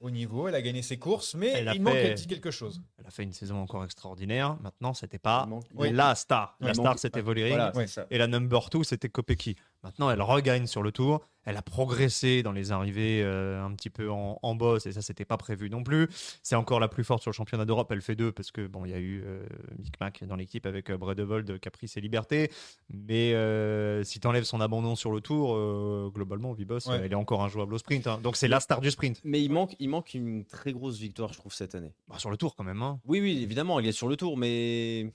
[0.00, 2.26] au niveau, elle a gagné ses courses, mais Elle a il manque fait- un petit
[2.26, 2.80] quelque chose.
[2.98, 4.56] Elle a fait une saison encore extraordinaire.
[4.60, 6.56] Maintenant, c'était pas manque- la star.
[6.60, 7.54] Oui, La il star, manque- c'était Vollering.
[7.54, 7.86] Voilà, Ouais.
[8.10, 9.54] Et la number 2, c'était Kopecky.
[9.82, 11.20] Maintenant, elle regagne sur le tour.
[11.46, 15.00] Elle a progressé dans les arrivées euh, un petit peu en, en boss, et ça,
[15.00, 16.06] c'était pas prévu non plus.
[16.42, 17.90] C'est encore la plus forte sur le championnat d'Europe.
[17.90, 19.46] Elle fait deux parce que bon, il y a eu euh,
[19.78, 22.50] Mick Mac dans l'équipe avec euh, Bredevold, Caprice et Liberté.
[22.90, 25.54] Mais euh, si tu enlèves son abandon sur le tour,
[26.10, 27.00] globalement, Vibos, Ouais.
[27.02, 28.06] elle est encore injouable au sprint.
[28.06, 28.20] hein.
[28.22, 29.20] Donc, c'est la star du sprint.
[29.24, 31.94] Mais il manque, il manque une très grosse victoire, je trouve, cette année.
[32.06, 32.82] Bah, sur le tour, quand même.
[32.82, 33.00] hein.
[33.06, 35.10] Oui, oui, évidemment, il est sur le tour, mais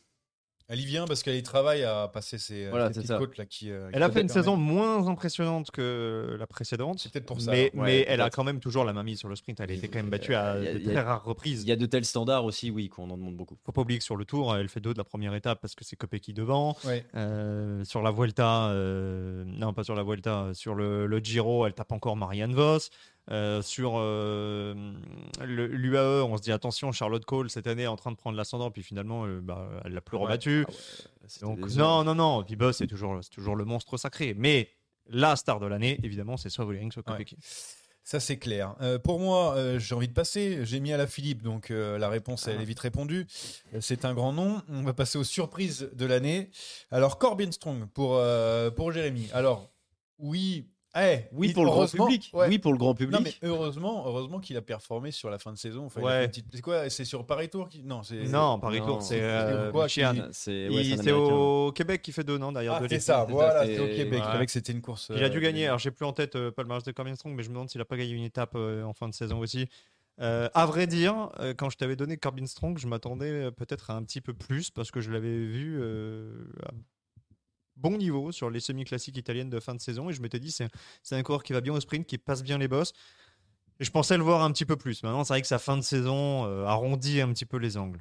[0.68, 3.18] Elle y vient parce qu'elle y travaille à passer ses, Voilà, ses c'est petites ça.
[3.20, 3.70] côtes là qui.
[3.70, 6.98] euh, qui Elle a fait une saison moins impressionnante que la précédente.
[7.00, 7.52] C'est peut-être pour ça.
[7.74, 9.60] Mais, elle a quand même toujours la main mise sur le sprint.
[9.60, 11.62] Elle a été quand même battue à a- de a- très rares reprises.
[11.62, 13.58] il y a de tels standards aussi, oui, qu'on en demande beaucoup.
[13.64, 15.76] Faut pas oublier que sur le tour, elle fait deux de la première étape parce
[15.76, 16.76] que c'est Kopecky devant.
[16.84, 17.06] Ouais.
[17.16, 21.74] Euh, sur la Vuelta, euh, non pas sur la Vuelta, sur le, le Giro, elle
[21.74, 22.80] tape encore Marianne Vos.
[23.32, 24.76] Euh, sur euh,
[25.44, 28.70] l'UAE, on se dit attention, Charlotte Cole cette année est en train de prendre l'ascendant,
[28.70, 30.24] puis finalement, euh, bah, elle l'a plus Ouais.
[30.24, 30.66] rebattu.
[30.70, 34.36] Ah Donc non, non, non, Vibos c'est toujours, toujours le monstre sacré.
[34.38, 34.70] Mais
[35.08, 37.38] la star de l'année, évidemment, c'est soit Vollering, soit Kopecky.
[38.04, 38.76] Ça, c'est clair.
[38.82, 40.64] Euh, pour moi, euh, j'ai envie de passer.
[40.64, 43.26] J'ai mis à la Philippe, donc euh, la réponse, elle est vite répondue.
[43.80, 44.62] C'est un grand nom.
[44.70, 46.52] On va passer aux surprises de l'année.
[46.92, 48.22] Alors, Corbin Strong pour,
[48.76, 49.28] pour Jérémy.
[49.34, 49.72] Alors,
[50.20, 50.68] oui.
[50.98, 52.32] Eh, Oui pour le grand public.
[52.34, 52.48] ouais.
[52.48, 53.14] Oui pour le grand public.
[53.14, 55.86] Non, mais heureusement, heureusement qu'il a performé sur la fin de saison.
[55.88, 56.28] Enfin, Ouais.
[56.28, 57.84] petite- C'est quoi C'est sur Paris Tour qui...
[57.84, 58.24] Non, c'est.
[58.24, 59.72] Non, Paris Tour, c'est c'est euh,
[60.32, 63.34] C'est ouais, c'est c'est au Québec qui fait deux, non Derrière Ah, c'est ça, c'est
[63.34, 64.22] voilà, c'était au c'est- Québec.
[64.46, 65.12] Que c'était une course.
[65.16, 65.66] Il a dû euh, gagner.
[65.68, 67.82] Alors, j'ai plus en tête euh, match de Corbin Strong, mais je me demande s'il
[67.82, 69.68] a pas gagné une étape euh, en fin de saison aussi.
[70.22, 73.96] Euh, à vrai dire, euh, quand je t'avais donné Corbin Strong, je m'attendais peut-être à
[73.96, 76.32] un petit peu plus parce que je l'avais vu euh,
[77.78, 81.16] bon niveau sur les semi-classiques italiennes de fin de saison et je m'étais dit c'est
[81.16, 82.94] un coureur qui va bien au sprint, qui passe bien les bosses.
[83.82, 85.04] Et je pensais le voir un petit peu plus.
[85.04, 88.00] Maintenant, c'est vrai que sa fin de saison euh, arrondit un petit peu les angles.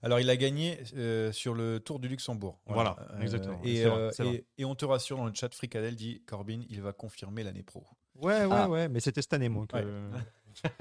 [0.00, 2.60] Alors, il a gagné euh, sur le Tour du Luxembourg.
[2.66, 3.60] Voilà, exactement.
[3.66, 4.26] Euh, vrai.
[4.28, 7.64] et, et on te rassure dans le chat, Fricadel dit Corbin, il va confirmer l'année
[7.64, 7.84] pro.
[8.14, 8.68] Ouais, ouais, Ah.
[8.68, 8.88] ouais.
[8.88, 9.66] Mais c'était cette année, moi.
[9.66, 9.84] que- Ouais.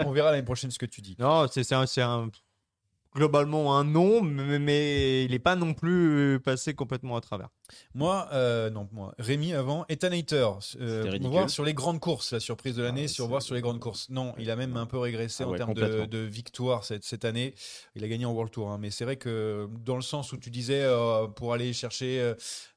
[0.05, 1.15] on verra l'année prochaine ce que tu dis.
[1.17, 2.29] Non, c'est un, un-
[3.15, 7.49] globalement un nom, mais, mais il n'est pas non plus passé complètement à travers.
[7.93, 10.47] Moi, euh, non, moi, Rémi avant, Ethan Hayter.
[10.79, 13.61] Euh, voir sur les grandes courses, la surprise de l'année, ouais, sur voir sur les
[13.61, 14.09] grandes courses.
[14.09, 17.03] Non, il a même un peu régressé Ah en ouais, termes de, de victoire cette,
[17.03, 17.53] cette année.
[17.95, 20.37] Il a gagné en World Tour, hein, mais c'est vrai que dans le sens où
[20.37, 22.33] tu disais euh, pour aller chercher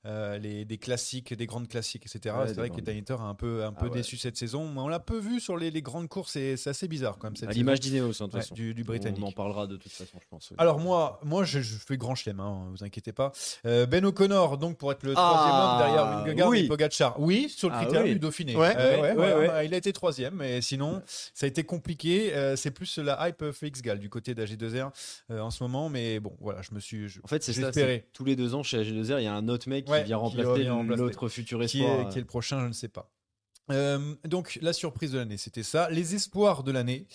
[0.06, 2.34] euh, les, des classiques, des grandes classiques, etc.
[2.38, 3.94] Ouais, c'est vrai qu'Ethan Hayter a un peu, un Ah peu ouais.
[3.98, 4.68] déçu cette saison.
[4.70, 7.28] Mais on l'a peu vu sur les, les grandes courses et c'est assez bizarre quand
[7.28, 9.22] même cette À l'image d'Ineos, hein, du, du britannique.
[9.22, 10.52] On en parlera de toute façon, je pense.
[10.56, 13.32] Alors moi, moi je, je fais grand chelem, hein, vous inquiétez pas.
[13.64, 16.58] Ben O'Connor, donc pour être le Ah, troisième homme derrière Vingegaard oui.
[16.60, 17.20] et Pogacar.
[17.20, 18.12] Oui, sur le Ah critère oui.
[18.14, 18.56] du Dauphiné.
[18.56, 18.74] Ouais.
[18.76, 21.02] Euh, Ouais, voilà, Il a été troisième, mais sinon
[21.34, 22.34] ça a été compliqué.
[22.34, 24.90] Euh, c'est plus la hype Félix Gall du côté d'AG2R
[25.30, 27.08] euh, en ce moment, mais bon, voilà, je me suis.
[27.08, 27.70] je- En fait, c'est ça.
[28.12, 30.64] Tous les deux ans chez AG2R, il y a un autre mec qui vient remplacer
[30.96, 32.00] l'autre futur Qui espoir.
[32.00, 33.10] est, qui est le prochain, je ne sais pas.
[34.24, 35.90] Donc la surprise de l'année, c'était ça.
[35.90, 37.06] Les espoirs de l'année.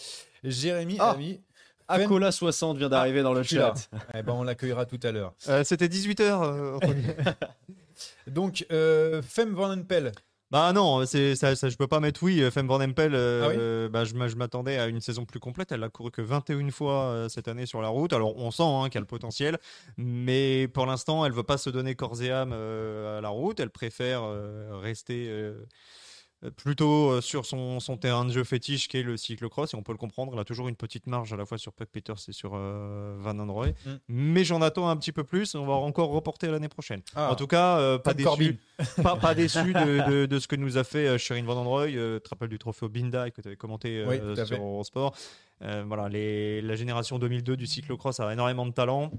[0.44, 1.12] Jérémy Ah.
[1.12, 1.40] a mis.
[1.88, 3.74] Acola 60 vient d'arriver dans le chat.
[4.14, 5.34] Eh ben, on l'accueillera tout à l'heure.
[5.50, 6.80] Euh, C'était 18h.
[8.28, 10.12] Donc, euh, Femme Van Empel,
[10.52, 12.44] Bah non, c'est ça, ça, je peux pas mettre oui.
[12.52, 15.26] Femme Van Empel, euh, Ah oui euh, bah, je, m'a- je m'attendais à une saison
[15.26, 15.72] plus complète.
[15.72, 18.14] Elle a couru que 21 fois euh, cette année sur la route.
[18.14, 19.58] Alors on sent hein, qu'elle a le potentiel,
[19.98, 23.60] mais pour l'instant, elle veut pas se donner corps et âme euh, à la route.
[23.60, 25.54] Elle préfère euh, rester euh,
[26.52, 29.74] plutôt euh, sur son, son terrain de jeu fétiche qui est le cyclocross.
[29.74, 30.34] Et on peut le comprendre.
[30.34, 33.16] Elle a toujours une petite marge à la fois sur Puck Peters et sur euh,
[33.20, 33.70] Van Androy.
[33.86, 33.92] Mm.
[34.10, 35.56] Mais j'en attends un petit peu plus.
[35.56, 37.02] On va encore reporter à l'année prochaine.
[37.16, 37.32] Ah.
[37.32, 38.60] En tout cas, euh, pas, déçu,
[39.04, 41.88] pas, pas déçu de, de- de ce que nous a fait euh, Sherin Van Androy.
[41.96, 44.58] Euh, tu te rappelles du trophée au Binda que tu avais commenté euh, Oui, sur.
[44.58, 45.16] Eurosport.
[45.62, 49.12] Euh, voilà, les- la génération 2002 du cyclocross a énormément de talent.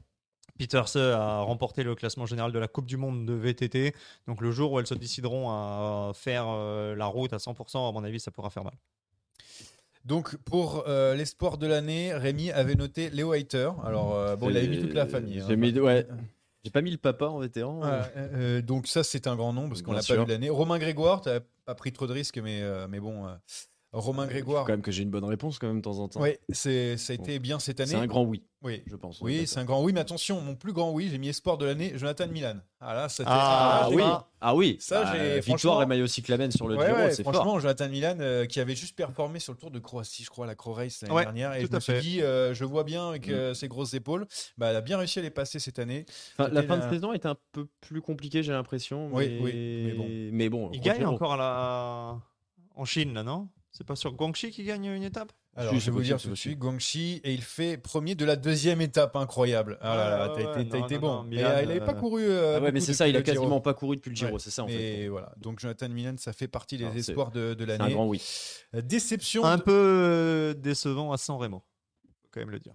[0.59, 3.95] Peterse a remporté le classement général de la Coupe du Monde de VTT.
[4.27, 7.93] Donc le jour où elles se décideront à faire euh, la route à 100%, à
[7.93, 8.75] mon avis, ça pourra faire mal.
[10.05, 13.71] Donc pour euh, l'espoir de l'année, Rémi avait noté Léo Hayter.
[13.85, 15.41] Alors euh, bon, il avait mis toute la famille.
[15.41, 15.47] hein.
[15.49, 16.07] J'ai mis, ouais.
[16.63, 17.81] J'ai pas mis le papa en vétéran.
[17.83, 20.51] Ouais, euh, donc ça c'est un grand nom parce qu'on l'a pas vu l'année.
[20.51, 21.31] Romain Grégoire, tu
[21.65, 23.35] pas pris trop de risques, mais euh, mais bon, euh,
[24.01, 24.65] Romain Il faut Grégoire.
[24.67, 26.21] quand même que j'ai une bonne réponse quand même de temps en temps.
[26.21, 27.91] Oui, c'est ça a été bien cette année.
[27.91, 28.83] C'est un grand oui, Oui.
[28.87, 29.21] je pense.
[29.21, 31.65] Oui, c'est un grand oui, mais attention, mon plus grand oui, j'ai mis espoir de
[31.65, 32.57] l'année, Jonathan Milan.
[32.81, 34.03] Ah là, ça Ah, Ah oui,
[34.41, 34.77] ah oui.
[34.81, 37.61] Ça, Bah, j'ai- victoire et maillot cyclamen sur le Ouais, Giro, ouais, c'est franchement, fort.
[37.61, 40.55] Jonathan Milan euh, qui avait juste performé sur le Tour de Croatie, je crois, la
[40.55, 43.09] Cro Race l'année Ouais, dernière, et tout je me suis dit, euh, je vois bien
[43.11, 44.27] avec euh, ses grosses épaules,
[44.59, 46.05] bah, elle a bien réussi à les passer cette année.
[46.39, 49.09] Enfin, la fin de saison est un peu plus compliquée, j'ai l'impression.
[49.13, 49.41] Oui, mais...
[49.41, 49.53] oui,
[49.87, 50.07] mais bon.
[50.33, 52.19] Mais bon, Il gagne encore à la...
[52.77, 53.49] en Chine, là, non?
[53.77, 56.37] C'est pas sur Guangxi qui gagne une étape Alors, je vais vous dire tout de
[56.37, 59.79] c'est suite, Guangxi, et il fait premier de la deuxième étape, incroyable.
[59.81, 61.09] Ah là là, Ouais, t'as été, t'as non, été non, bon.
[61.15, 62.23] non, Mais, Milan, euh, il n'avait pas euh, couru.
[62.25, 63.35] euh, Ah ouais, mais c'est ça, il a Giro.
[63.41, 64.39] quasiment pas couru depuis le Giro, Ouais.
[64.39, 64.77] c'est ça en fait.
[64.77, 67.95] Mais voilà, donc Jonathan Milan, ça fait partie des espoirs de, de C'est un l'année.
[67.95, 68.23] grand oui.
[68.73, 69.45] Déception.
[69.45, 71.65] Un de- peu euh, décevant à San Remo,
[72.23, 72.75] faut quand même le dire.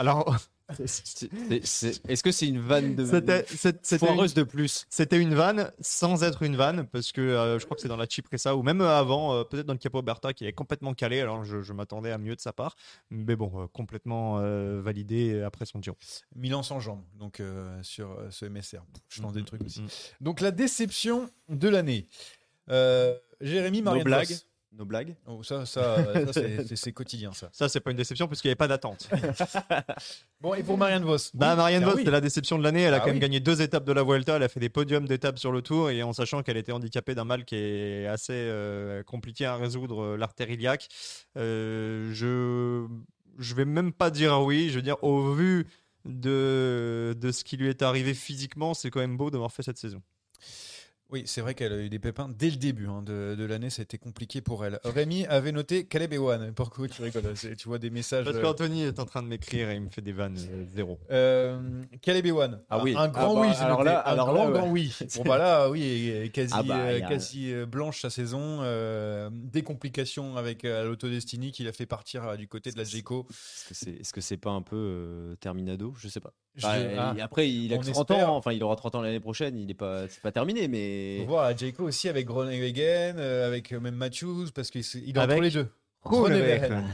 [0.00, 0.34] Alors,
[0.78, 4.86] Est-ce que c'est une vanne de c'était foireuse de plus?
[4.88, 7.98] c'était une vanne sans être une vanne, parce que euh, je crois que c'est dans
[7.98, 11.20] la Cipressa ou même avant, euh, peut-être dans le Capo Berta qui est complètement calé.
[11.20, 12.76] Alors je, je m'attendais à mieux de sa part,
[13.10, 15.98] mais bon, euh, complètement euh, validé après son Giro.
[16.34, 18.82] Milan sans jambes, donc euh, sur euh, ce MSR.
[19.10, 19.82] Je tente des trucs aussi.
[19.82, 19.88] Mm.
[20.22, 22.06] Donc la déception de l'année.
[22.70, 24.36] Euh, Jérémy Marianne blagues.
[24.72, 25.16] Nos blagues?
[25.26, 26.42] Oh, ça, ça, euh, ça,
[26.76, 27.48] c'est- quotidien ça.
[27.52, 29.08] Ça, c'est pas une déception puisqu'il n'y avait pas d'attente.
[30.40, 31.16] Bon, et pour Marianne Vos?
[31.34, 31.98] Bah, Marianne ah Vos, oui.
[31.98, 32.82] c'était la déception de l'année.
[32.82, 33.20] Elle a Ah quand même oui.
[33.20, 34.36] gagné deux étapes de la Vuelta.
[34.36, 37.14] Elle a fait des podiums d'étapes sur le Tour et en sachant qu'elle était handicapée
[37.14, 40.88] d'un mal qui est assez euh, compliqué à résoudre, euh, l'artère iliaque.
[41.36, 42.86] Euh, je
[43.38, 44.70] je vais même pas dire oui.
[44.70, 45.66] Je veux dire, au vu
[46.04, 49.78] de, de ce qui lui est arrivé physiquement, c'est quand même beau d'avoir fait cette
[49.78, 50.00] saison.
[51.12, 53.68] Oui, c'est vrai qu'elle a eu des pépins dès le début hein, de, de l'année,
[53.70, 54.78] ça a été compliqué pour elle.
[54.84, 56.52] Rémi avait noté Caleb Ewan.
[56.54, 58.24] Pourquoi tu rigoles Tu vois des messages.
[58.24, 60.64] Parce euh, qu'Anthony est en train de m'écrire et il me fait des vannes euh,
[60.74, 60.98] zéro.
[61.10, 62.60] Euh, Caleb Ewan.
[62.70, 62.94] Ah oui.
[62.96, 63.56] Un grand Ah bah, oui.
[63.60, 64.58] alors là- un alors grand, là, ouais.
[64.58, 64.96] grand oui.
[65.16, 68.60] Bon bah là, oui, quasi, Ah bah, euh, quasi blanche sa saison.
[69.30, 73.26] des complications avec l'Autodestiny qui l'a fait partir du côté de la Jayco.
[73.30, 75.94] Est-ce que c'est est -ce c'est pas un peu Terminado?
[75.98, 76.32] Je sais pas.
[76.56, 78.30] Je- Bah, ah, Après, il a on que 30 espère.
[78.30, 81.24] ans, enfin il aura 30 ans l'année prochaine, il est pas, c'est pas terminé, mais.
[81.26, 85.40] Voir la Jayco aussi avec Groenewegen, euh, avec euh, même Matthews, parce qu'il est entre
[85.40, 85.68] les deux.
[86.04, 86.84] Groenewegen.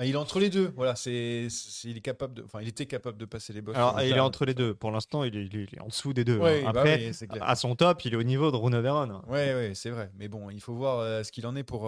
[0.00, 0.72] Bah, il est entre les deux.
[0.76, 3.60] Voilà, c'est, c'est- il est capable de, enfin, il était capable de passer les.
[3.74, 4.72] Alors, le il est entre les deux.
[4.72, 6.38] Pour l'instant, il est, il en dessous des deux.
[6.38, 6.42] hein.
[6.42, 7.42] Ouais, bah Après, oui, c'est clair.
[7.46, 9.20] à son top, il est au niveau de Rune Veron.
[9.28, 10.10] Ouais, ouais, c'est vrai.
[10.18, 11.86] Mais bon, il faut voir euh, ce qu'il en est pour,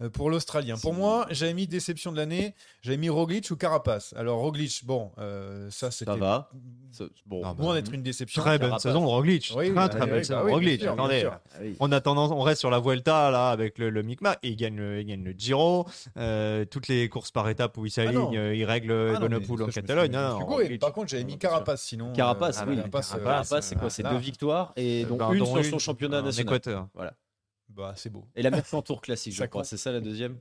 [0.00, 0.76] euh, pour l'Australien.
[0.80, 4.14] Pour moi, j'avais mis déception de l'année, j'avais mis Roglic ou Carapace.
[4.16, 6.50] Alors, Roglic, bon, euh, ça, c'était Ça va.
[6.92, 7.42] Ça- Bon.
[7.44, 8.40] Ah, loin d'être une déception.
[8.40, 9.52] Très bonne saison de Roglic.
[9.56, 10.82] Oui, très oui, très oui, belle bah saison oui, de Roglic.
[10.84, 11.28] Attendez.
[11.28, 11.76] Ah oui.
[11.80, 14.56] On a tendance, on reste sur la Vuelta là avec le, le micmac et il
[14.56, 15.86] gagne le, il gagne le Giro,
[16.16, 18.26] euh, toutes les courses par par étapes où il Ah non.
[18.26, 20.16] s'aligne, euh, il règle Ah non, en Catalogne.
[20.16, 20.80] Roglic.
[20.80, 21.38] Par contre, j'avais mis.
[21.38, 22.12] Carapace sinon.
[22.12, 22.76] Carapace, euh, oui.
[22.76, 25.78] Carapace, euh, Carapace, c'est quoi C'est deux victoires et donc Bah, une sur son une
[25.78, 26.46] championnat en national.
[26.54, 26.88] Équateur.
[27.70, 28.26] Bah, c'est beau.
[28.34, 29.64] Et la Mercantour classique, je crois.
[29.64, 30.32] C'est ça la deuxième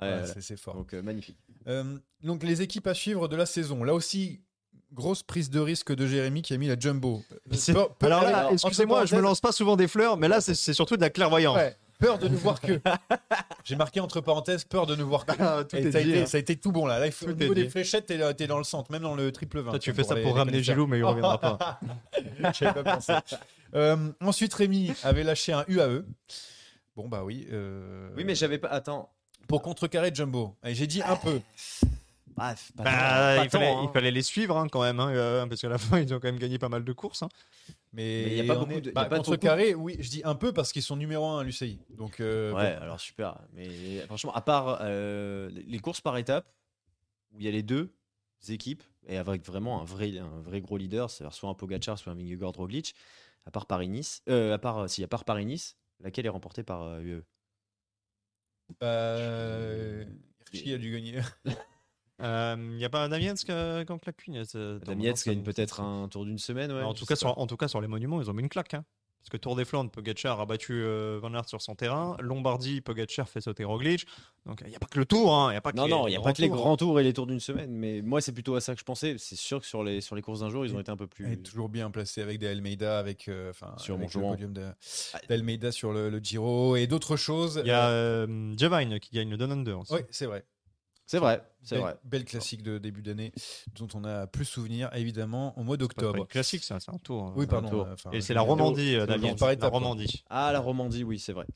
[0.00, 0.40] Ouais, Ouais, voilà.
[0.40, 0.74] c'est- fort.
[0.74, 1.36] Donc euh, magnifique.
[1.68, 1.84] Euh,
[2.22, 3.84] donc les équipes à suivre de la saison.
[3.84, 4.40] Là aussi,
[4.92, 7.22] grosse prise de risque de Jérémy qui a mis la jumbo.
[7.52, 10.54] C'est- Peur- peur- Alors excusez-moi, je me lance pas souvent des fleurs, mais là, c'est
[10.54, 11.56] c'est surtout de la clairvoyance.
[11.56, 12.72] ouais, peur de ne voir que.
[13.64, 15.32] J'ai marqué entre parenthèses peur de ne voir que.
[15.40, 16.26] Ah, tout Et est ça, a dit, été, hein.
[16.26, 16.98] ça a été tout bon là.
[16.98, 19.32] Là, il faut, Tout niveau des fléchettes, t'es t'es dans le centre, même dans le
[19.32, 19.70] triple 20.
[19.70, 20.62] Toi, tu fais ça pour les ramener.
[20.62, 21.80] Gilou, mais il reviendra pas.
[22.52, 23.14] J'avais pas pensé.
[23.74, 26.04] Euh, ensuite, Rémi avait lâché un UAE.
[26.94, 27.48] Bon, bah oui.
[27.50, 28.68] euh, Oui, mais j'avais pas.
[28.68, 29.10] Attends.
[29.48, 30.54] Pour contrecarrer Jumbo.
[30.64, 31.40] Et J'ai dit un peu.
[32.36, 32.90] Bref, pas Bah,
[33.36, 33.88] tant, pas il, fallait, tant, hein.
[33.88, 36.18] il fallait les suivre hein, quand même, hein, euh, parce qu'à la fin, ils ont
[36.20, 37.22] quand même gagné pas mal de courses.
[37.22, 37.28] hein.
[37.92, 39.96] Mais il y a pas beaucoup est- de- il y a bah, pas contrecarré, oui,
[40.00, 41.78] je dis un peu parce qu'ils sont numéro 1 à l'UCI.
[41.96, 42.82] Donc, euh, Ouais, bon.
[42.82, 43.38] alors super.
[43.52, 46.52] Mais franchement, à part euh, les courses par étapes,
[47.32, 47.94] où il y a les deux
[48.48, 52.12] équipes, et avec vraiment un vrai, un vrai gros leader, c'est-à-dire soit un Pogacar, soit
[52.12, 52.94] un Vingegaard Roglic,
[53.46, 57.00] à part Paris-Nice, euh, à part, si, à part Paris-Nice, laquelle est remportée par euh,
[57.00, 57.22] UE
[58.82, 60.04] Euh,
[60.52, 61.20] Hirschi a dû gagner?
[62.20, 65.32] Il n'y a pas Damiens qui a qui a claqué une, euh, dans- Damiens dans-
[65.32, 66.82] gagne peut-être un tour d'une semaine, ouais.
[66.82, 68.74] en, tout cas, sur, en tout cas, sur les monuments, ils ont mis une claque.
[68.74, 68.84] hein.
[69.20, 72.14] Parce que Tour des Flandres, Pogacar a battu euh, Van Aert sur son terrain.
[72.20, 74.04] Lombardie, Pogacar fait sauter Roglic.
[74.44, 75.34] Donc il n'y a pas que le tour.
[75.34, 76.48] hein, Il y a pas que Non, les- non, il n'y a pas que les
[76.48, 76.56] tours.
[76.58, 78.84] grands tours et les tours d'une semaine, mais moi c'est plutôt à ça que je
[78.84, 79.16] pensais.
[79.16, 81.06] C'est sûr que sur les, sur les courses d'un jour, ils ont été un peu
[81.06, 81.38] plus.
[81.42, 84.52] Toujours bien placé avec des Almeida, avec, euh, enfin, Sur avec mon le podium
[85.26, 87.62] d'Almeida sur le, le Giro et d'autres choses.
[87.64, 89.94] Il y a euh, Javine qui gagne le Down Under aussi.
[89.94, 90.44] Oui, c'est vrai.
[91.06, 91.96] C'est vrai, c'est vrai.
[92.04, 93.32] Belle classique de début d'année
[93.78, 96.26] dont on a plus souvenir, évidemment, au mois d'octobre.
[96.26, 97.32] classique, ça, c'est un tour.
[97.36, 97.68] Oui, pardon.
[97.68, 97.86] tour.
[97.86, 99.18] euh, Et c'est la Romandie, euh, par
[99.50, 99.68] La.
[99.68, 100.24] Romandie.
[100.30, 101.46] Ah, la Romandie, oui, c'est vrai.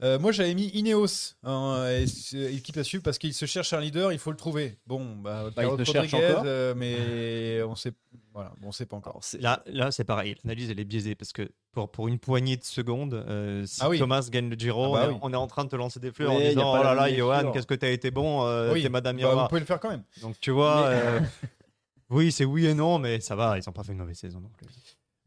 [0.00, 3.72] Euh, moi, j'avais mis Ineos, hein, et c'est- équipe à suivre, parce qu'il se cherche
[3.72, 4.78] un leader, il faut le trouver.
[4.86, 6.42] Bon, bah, Bah, il le cherche Rodriguez, encore.
[6.46, 7.90] euh, mais on sait,
[8.32, 9.20] voilà, on sait pas encore.
[9.40, 10.36] Là, là c'est pareil.
[10.44, 13.88] L'analyse, elle est biaisée parce que pour, pour une poignée de secondes, euh, si Ah
[13.88, 13.98] oui.
[13.98, 15.18] Thomas gagne le Giro, Ah bah on, est, oui.
[15.22, 17.50] on est en train de te lancer des fleurs en disant Oh là là, Johan,
[17.50, 19.42] qu'est-ce que t'as été bon, euh, Oui, t'es Madame bah, Irma.
[19.42, 20.04] vous pouvez le faire quand même.
[20.22, 21.20] Donc tu vois, Mais- euh,
[22.10, 24.38] oui, c'est oui et non, mais ça va, ils n'ont pas fait une mauvaise saison
[24.38, 24.68] non plus.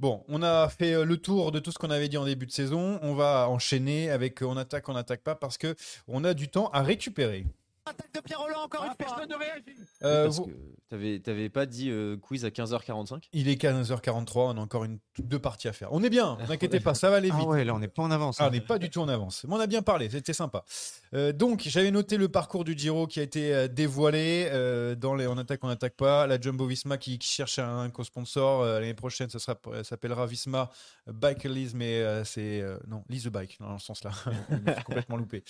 [0.01, 2.47] Bon, on a fait euh, le tour de tout ce qu'on avait dit en début
[2.47, 2.97] de saison.
[3.03, 5.75] On va enchaîner avec euh, on attaque, on n'attaque pas parce que
[6.07, 7.45] on a du temps à récupérer.
[7.85, 8.95] Attaque de Pierre Roland encore une fois.
[8.97, 9.77] Personne ne réagit.
[10.03, 10.51] Euh, parce vous- que
[10.89, 14.97] t'avais, t'avais pas dit euh, quiz à 15h45 Il est 15h43, on a encore une,
[15.19, 15.89] deux parties à faire.
[15.93, 17.39] On est bien, n'inquiétez pas, ça va aller vite.
[17.39, 18.37] Ah ouais, là, on n'est pas en avance.
[18.39, 18.47] Ah, hein.
[18.49, 19.45] on n'est pas du tout en avance.
[19.47, 20.65] Mais on a bien parlé, c'était sympa.
[21.13, 25.13] Euh, donc, j'avais noté le parcours du Giro qui a été euh, dévoilé euh, dans
[25.13, 26.25] les On attaque, on n'attaque pas.
[26.25, 28.63] La Jumbo Visma qui, qui cherche un co-sponsor.
[28.65, 29.39] L'année prochaine, ça
[29.83, 30.69] s'appellera Visma
[31.07, 32.63] Bike Lease, mais c'est.
[32.87, 34.11] non, Lease the Bike, dans ce sens-là.
[34.85, 35.43] Complètement loupé.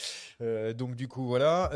[0.75, 1.69] Donc, du coup, voilà.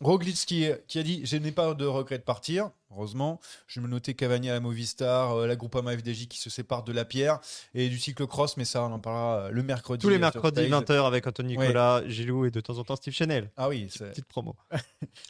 [0.00, 2.70] Roglic qui a dit Je n'ai pas de regret de partir.
[2.92, 6.84] Heureusement, je me notais Cavani à la Movistar, euh, la Groupama FDJ qui se sépare
[6.84, 7.40] de la pierre
[7.74, 10.00] et du cyclocross, mais ça, on en parlera euh, le mercredi.
[10.02, 10.82] Tous les euh, mercredis, Stage.
[10.84, 11.66] 20h avec Anthony Ouais.
[11.66, 13.50] Nicolas, Gilou et de temps en temps Steve Chanel.
[13.56, 14.54] Ah oui, c'est- Petite promo.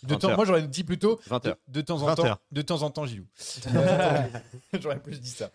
[0.03, 1.57] de 20 temps, moi j'aurais dit plutôt 20 de, heures.
[1.69, 2.41] de temps en 20 temps, heures.
[2.53, 3.27] de temps en temps, Gilou.
[4.81, 5.51] J'aurais plus dit ça.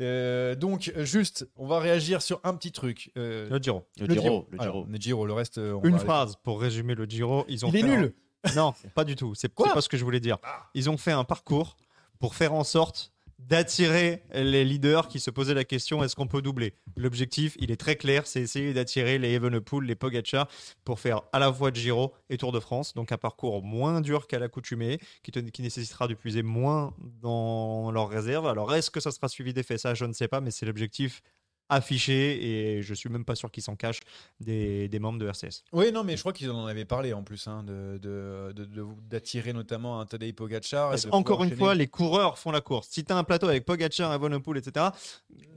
[0.00, 3.12] Euh, donc juste, on va réagir sur un petit truc.
[3.16, 3.86] Euh, Le Giro.
[4.00, 4.86] Le, Giro, le Alors, Giro.
[4.90, 5.58] le Giro, le reste.
[5.58, 7.44] on Une va- phrase pour résumer le Giro.
[7.48, 8.14] Ils ont Il est un- nul.
[8.56, 9.34] Non, pas du tout.
[9.34, 10.38] C'est pas ce que je voulais dire.
[10.74, 11.76] Ils ont fait un parcours
[12.18, 16.40] pour faire en sorte d'attirer les leaders qui se posaient la question est-ce qu'on peut
[16.40, 16.72] doubler?
[16.96, 20.48] L'objectif, il est très clair, c'est essayer d'attirer les Evenepoel, les Pogacar
[20.84, 22.94] pour faire à la fois Giro et Tour de France.
[22.94, 27.90] Donc un parcours moins dur qu'à l'accoutumée, qui, te- qui nécessitera de puiser moins dans
[27.90, 28.46] leurs réserves.
[28.46, 29.78] Alors est-ce que ça sera suivi d'effet?
[29.78, 31.20] Ça, je ne sais pas, mais c'est l'objectif
[31.68, 34.00] affiché et je suis même pas sûr qu'ils s'en cachent
[34.40, 35.62] des, des membres de RCS.
[35.72, 38.64] Oui, non, mais je crois qu'ils en avaient parlé en plus, hein, de, de- de-
[38.64, 40.90] de- d'attirer notamment un Tadej Pogacar.
[40.90, 41.58] Parce encore une enchaîner.
[41.58, 42.88] fois, les coureurs font la course.
[42.90, 44.86] Si tu as un plateau avec Pogacar, Evenepoel, etc.,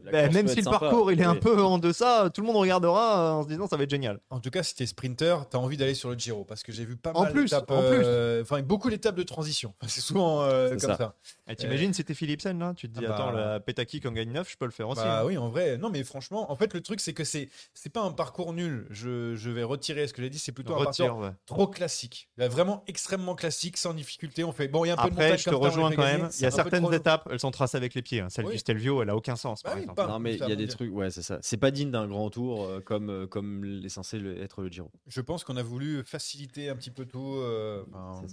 [0.09, 2.55] course même si le sympa, parcours il est un peu en deçà, tout le monde
[2.55, 4.21] regardera euh, en se disant ça va être génial.
[4.29, 6.85] En tout cas, si t'es sprinter, t'as envie d'aller sur le Giro parce que j'ai
[6.85, 9.73] vu pas En mal plus, d'étapes, en euh, enfin beaucoup d'étapes de transition.
[9.87, 10.95] C'est souvent euh, comme ça.
[10.97, 11.55] ça.
[11.55, 13.15] T'imagines, c'était Philipsen là Tu te dis, Ah bah.
[13.15, 15.01] attends, la Petaki qui en gagne 9, je peux le faire aussi.
[15.01, 15.25] Bah hein.
[15.25, 15.77] oui, en vrai.
[15.77, 18.87] Non, mais franchement, en fait, le truc, c'est que c'est c'est pas un parcours nul.
[18.89, 20.39] Je, je vais retirer ce que j'ai dit.
[20.39, 21.31] C'est plutôt un Retire, parcours ouais.
[21.45, 22.29] trop classique.
[22.37, 24.43] Là, Vraiment extrêmement classique, sans difficulté.
[24.43, 25.91] On fait bon, il y a un peu de Après, montagne je te comme rejoins
[25.91, 26.29] quand même.
[26.37, 28.21] Il y a certaines trop- étapes, elles sont tracées avec les pieds.
[28.21, 28.27] hein.
[28.29, 28.53] Celle Oui.
[28.53, 29.61] du Stelvio, elle a aucun sens.
[29.63, 29.95] Bah par oui, exemple.
[29.97, 31.39] pas- Non, mais il y a des trucs, ouais, c'est ça.
[31.41, 34.69] C'est pas digne d'un grand tour euh, comme, euh, comme est censé le- être le
[34.69, 34.91] Giro.
[35.07, 37.35] Je pense qu'on a voulu faciliter un petit peu tout.
[37.37, 37.83] euh,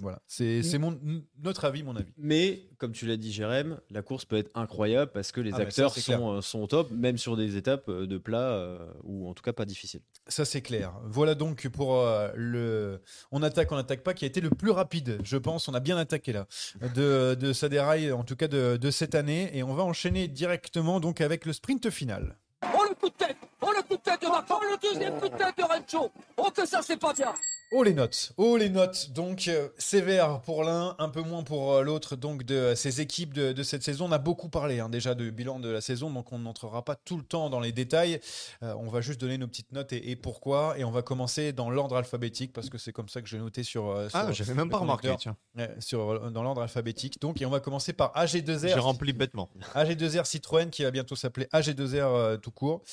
[0.01, 0.19] voilà.
[0.27, 0.99] C'est c'est mon
[1.43, 2.11] notre avis, mon avis.
[2.17, 5.57] Mais, comme tu l'as dit, Jérém, la course peut être incroyable parce que les Ah,
[5.57, 8.51] ça, acteurs sont, euh, sont au top, même sur des quelques étapes euh, de plat,
[8.51, 10.01] euh, ou en tout cas pas difficiles.
[10.27, 10.93] Ça, c'est clair.
[11.05, 13.01] Voilà donc pour euh, le
[13.31, 15.67] On attaque, on n'attaque pas, qui a été le plus rapide, je pense.
[15.67, 16.47] On a bien attaqué là,
[16.95, 19.49] de, de Saderail, en tout cas de, de cette année.
[19.53, 22.37] Et on va enchaîner directement donc avec le sprint final.
[22.73, 25.19] Oh le coup de tête Oh le coup de tête de Macron Oh le deuxième
[25.19, 27.33] coup de tête de Rencho Oh que ça c'est pas bien
[27.71, 29.09] Oh les notes, oh les notes.
[29.11, 32.15] Donc euh, sévère pour l'un, un peu moins pour euh, l'autre.
[32.15, 35.13] Donc de euh, ces équipes de, de cette saison, on a beaucoup parlé hein, déjà
[35.15, 38.19] de bilan de la saison, donc on n'entrera pas tout le temps dans les détails.
[38.61, 40.77] On va juste donner nos petites notes et, et pourquoi.
[40.77, 43.63] Et on va commencer dans l'ordre alphabétique parce que c'est comme ça que j'ai noté
[43.63, 43.91] sur.
[44.13, 45.35] Ah, sur- j'avais même pas remarqué, tiens.
[45.79, 47.19] Sur, dans l'ordre alphabétique.
[47.19, 48.79] Donc, et on va commencer par J'ai AG2R.
[48.79, 49.49] rempli bêtement.
[49.75, 52.83] AG2R Citroën qui va bientôt s'appeler AG2R euh, tout court.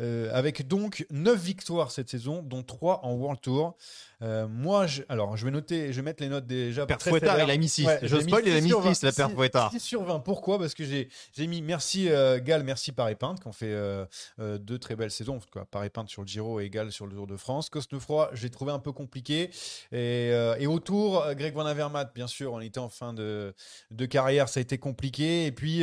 [0.00, 3.76] Euh, avec donc 9 victoires cette saison, dont 3 en World Tour.
[4.22, 6.86] Euh, moi, je, alors je vais noter, je vais mettre les notes déjà.
[6.86, 7.86] Père très Fouettard, il a mis 6.
[7.86, 9.16] Ouais, je spoil, il a 6 mis sur 6, la 20.
[9.16, 9.70] Père Fouettard.
[9.72, 10.20] 6 sur 20.
[10.20, 10.58] Pourquoi?
[10.58, 11.08] Parce que j'ai
[11.46, 14.06] mis merci euh, Gal, merci Paris Peinte, qui ont fait euh,
[14.38, 15.38] deux très belles saisons.
[15.52, 17.68] Cas, Paris Peinte sur le Giro et Gal sur le Tour de France.
[17.70, 19.50] Cosnefroy, j'ai trouvé un peu compliqué.
[19.92, 20.28] Et,
[20.58, 23.54] et autour, Greg Van Avermaet, bien sûr, on était en fin de,
[23.90, 25.46] de carrière, ça a été compliqué.
[25.46, 25.82] Et puis,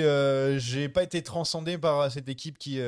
[0.58, 2.80] j'ai pas été transcendé par cette équipe qui,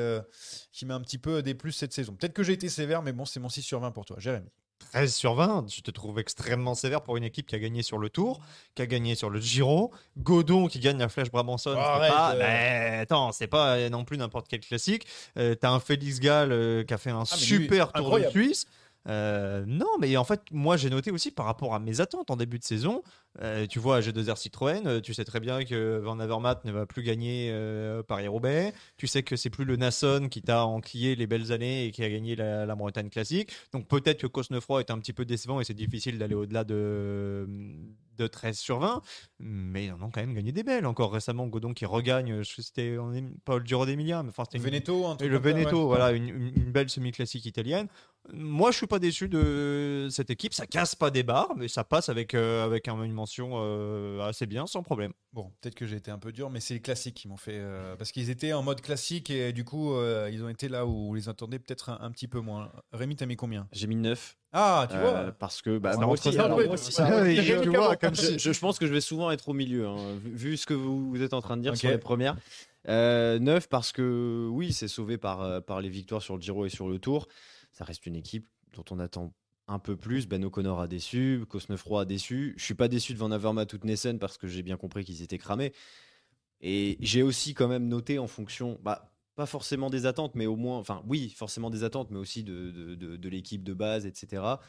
[0.72, 2.14] qui m'a un petit peu des plus cette saison.
[2.14, 4.48] Peut-être que j'ai été sévère, mais bon, c'est mon 6 sur 20 pour toi, Jérémy.
[4.92, 7.96] 13 sur 20, je te trouve extrêmement sévère pour une équipe qui a gagné sur
[7.98, 8.40] le Tour,
[8.74, 9.92] qui a gagné sur le Giro.
[10.18, 12.38] Godon qui gagne la Flèche Arrête, pas- euh.
[12.38, 15.06] Mais attends, c'est pas euh, non plus n'importe quel classique.
[15.38, 18.04] Euh, T'as un Félix Gall euh, qui a fait un Ah, mais lui, super Tour
[18.06, 18.34] incroyable.
[18.34, 18.66] de Suisse.
[19.06, 22.36] Euh, non, mais en fait, moi j'ai noté aussi par rapport à mes attentes en
[22.36, 23.02] début de saison.
[23.42, 26.86] euh, tu vois, G2R Citroën, euh, tu sais très bien que Van Avermaet ne va
[26.86, 28.72] plus gagner euh, Paris-Roubaix.
[28.96, 32.02] Tu sais que c'est plus le Nasson qui t'a enquillé les belles années et qui
[32.04, 33.50] a gagné la, la Bretagne classique.
[33.72, 37.46] Donc peut-être que Cosnefroy est un petit peu décevant et c'est difficile d'aller au-delà de,
[38.18, 39.02] de 13 sur 20.
[39.40, 40.86] Mais ils en ont quand même gagné des belles.
[40.86, 45.12] Encore récemment, Godon qui regagne, c'était en le Giro d'Emilia, mais enfin c'était une- Veneto,
[45.14, 45.86] et truc le Veneto, ouais.
[45.86, 47.88] voilà, une belle semi-classique italienne.
[48.32, 50.54] Moi, je suis pas déçu de cette équipe.
[50.54, 54.20] Ça casse pas des barres, mais ça passe avec, euh, avec un- une mention euh,
[54.22, 55.12] assez bien, sans problème.
[55.34, 57.58] Bon, peut-être que j'ai été un peu dur, mais c'est les classiques qui m'ont fait.
[57.58, 60.86] euh, parce qu'ils étaient en mode classique et du coup, euh, ils ont été là
[60.86, 62.72] où on les attendait peut-être un, un petit peu moins.
[62.92, 63.68] Rémi, t'as mis combien?
[63.72, 64.38] J'ai mis 9.
[64.52, 66.38] Ah, tu euh, vois parce que bah, moi aussi, je-
[68.60, 71.20] pense que je vais souvent être au milieu, hein, vu, vu ce que vous, vous
[71.22, 71.78] êtes en train de dire Ok.
[71.78, 72.36] sur les premières.
[72.88, 76.70] Euh, 9 parce que oui, c'est sauvé par, par les victoires sur le Giro et
[76.70, 77.28] sur le Tour.
[77.74, 79.34] Ça reste une équipe dont on attend
[79.66, 80.26] un peu plus.
[80.26, 82.54] Ben O'Connor a déçu, Cosnefroy a déçu.
[82.56, 85.04] Je suis pas déçu de Van Avermaet ou de Nessen parce que j'ai bien compris
[85.04, 85.72] qu'ils étaient cramés.
[86.60, 90.56] Et j'ai aussi quand même noté en fonction, bah, pas forcément des attentes, mais au
[90.56, 94.60] moins, enfin oui, forcément des attentes, mais aussi de- de l'équipe de base, etc.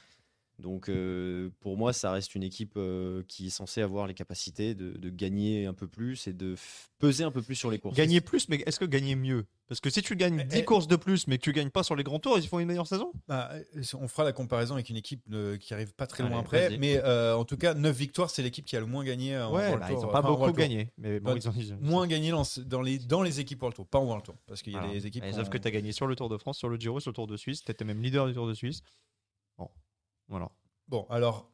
[0.59, 4.73] Donc euh, pour moi, ça reste une équipe euh, qui est censée avoir les capacités
[4.73, 6.55] de, de gagner un peu plus et de
[6.99, 7.95] peser un peu plus sur les courses.
[7.97, 9.45] Gagner plus, mais est-ce que gagner mieux?
[9.67, 10.63] Parce que si tu gagnes Eh, 10 eh.
[10.63, 12.67] courses de plus, mais que tu gagnes pas sur les grands tours, ils font une
[12.67, 13.11] meilleure saison?
[13.27, 16.31] Bah, euh, on fera la comparaison avec une équipe euh, qui arrive pas très Allez,
[16.31, 16.77] loin après.
[16.77, 19.51] Mais euh, en tout cas, 9 victoires, c'est l'équipe qui a le moins gagné en
[19.53, 20.91] Ouais, World bah, Tour, ils ont enfin, pas beaucoup gagné.
[20.97, 23.61] Mais bon, Bah, ils ont, ils ont- Moins gagné dans, dans les, dans les équipes
[23.61, 24.35] World Tour, pas en World Tour.
[24.45, 25.23] Parce qu'il y a des équipes.
[25.25, 26.99] Qui Sauf ont- que tu as gagné sur le Tour de France, sur le Giro,
[26.99, 27.63] sur le Tour de Suisse.
[27.63, 28.81] Tu étais même leader du Tour de Suisse.
[30.27, 30.49] Bon, voilà.
[30.87, 31.51] Bon, alors.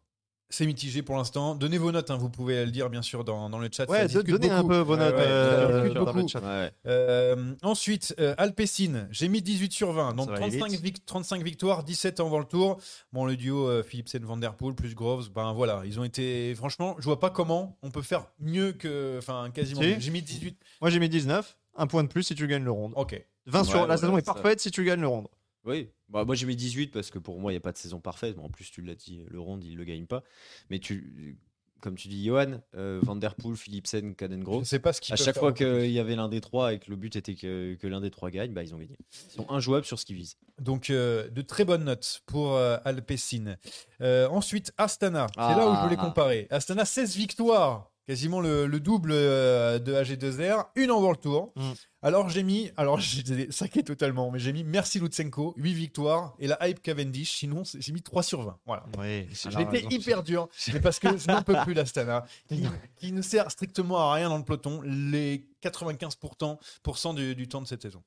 [0.54, 1.56] C'est mitigé pour l'instant.
[1.56, 3.90] Donnez vos notes, hein, vous pouvez le dire bien sûr dans, dans le chat.
[3.90, 6.28] Ouais, ça donnez un peu vos notes ouais, euh, ça discute dans le beaucoup.
[6.28, 6.42] chat.
[6.42, 6.72] Ouais.
[6.88, 10.82] Euh, ensuite, euh, Alpecin, j'ai mis 18 sur 20, donc Ça va aller 35, vite.
[10.98, 12.82] vic- 35 victoires, 17 en World Tour.
[13.14, 16.54] Bon, le duo euh, Philipsen Van Der Poel plus Groves, ben voilà, ils ont été.
[16.56, 19.16] Franchement, je vois pas comment on peut faire mieux que.
[19.20, 19.80] Enfin, quasiment.
[19.80, 20.02] Si.
[20.02, 20.60] J'ai mis 18.
[20.82, 21.58] Moi, j'ai mis 19.
[21.78, 22.92] Un point de plus si tu gagnes le round.
[22.98, 23.26] Ok.
[23.46, 24.34] 20 sur Ouais, la saison est ça.
[24.34, 25.28] parfaite si tu gagnes le round.
[25.64, 27.78] Oui, bah, moi j'ai mis 18 parce que pour moi il n'y a pas de
[27.78, 28.36] saison parfaite.
[28.36, 30.24] Bon, en plus, tu l'as dit, le Ronde il le gagne pas.
[30.70, 31.38] Mais tu,
[31.80, 34.64] comme tu dis, Johan, euh, Van Der Poel, Philipsen, Cadengro.
[34.64, 36.90] sais pas ce qu'ils À chaque fois qu'il y avait l'un des trois et que
[36.92, 38.98] le but était que, que l'un des trois gagne, bah, ils ont gagné.
[39.30, 40.38] Ils sont injouables sur ce qu'ils visent.
[40.60, 43.56] Donc, euh, de très bonnes notes pour euh, Alpecin.
[44.02, 45.26] Euh, ensuite, Astana.
[45.34, 45.56] C'est Ah.
[45.58, 46.46] là où je voulais comparer.
[46.52, 47.91] Astana, 16 victoires.
[48.08, 50.68] Quasiment le, le double euh, de AG2R.
[50.76, 51.54] Une en World Tour.
[51.56, 51.72] Mm.
[52.02, 52.72] Alors, j'ai mis.
[52.78, 54.32] Alors, j'ai saqué totalement.
[54.32, 55.54] Mais j'ai mis Merci Lutsenko.
[55.58, 56.34] 8 victoires.
[56.40, 57.38] Et la hype Cavendish.
[57.38, 58.60] Sinon, j'ai mis 3 sur 20.
[58.66, 58.86] Voilà.
[58.98, 62.64] Oui, J'étais hyper dur, mais parce que je n'en peux plus l'Astana, qui,
[62.96, 67.48] qui ne sert strictement à rien dans le peloton les 95% pour cent du, du
[67.48, 68.04] temps de cette saison.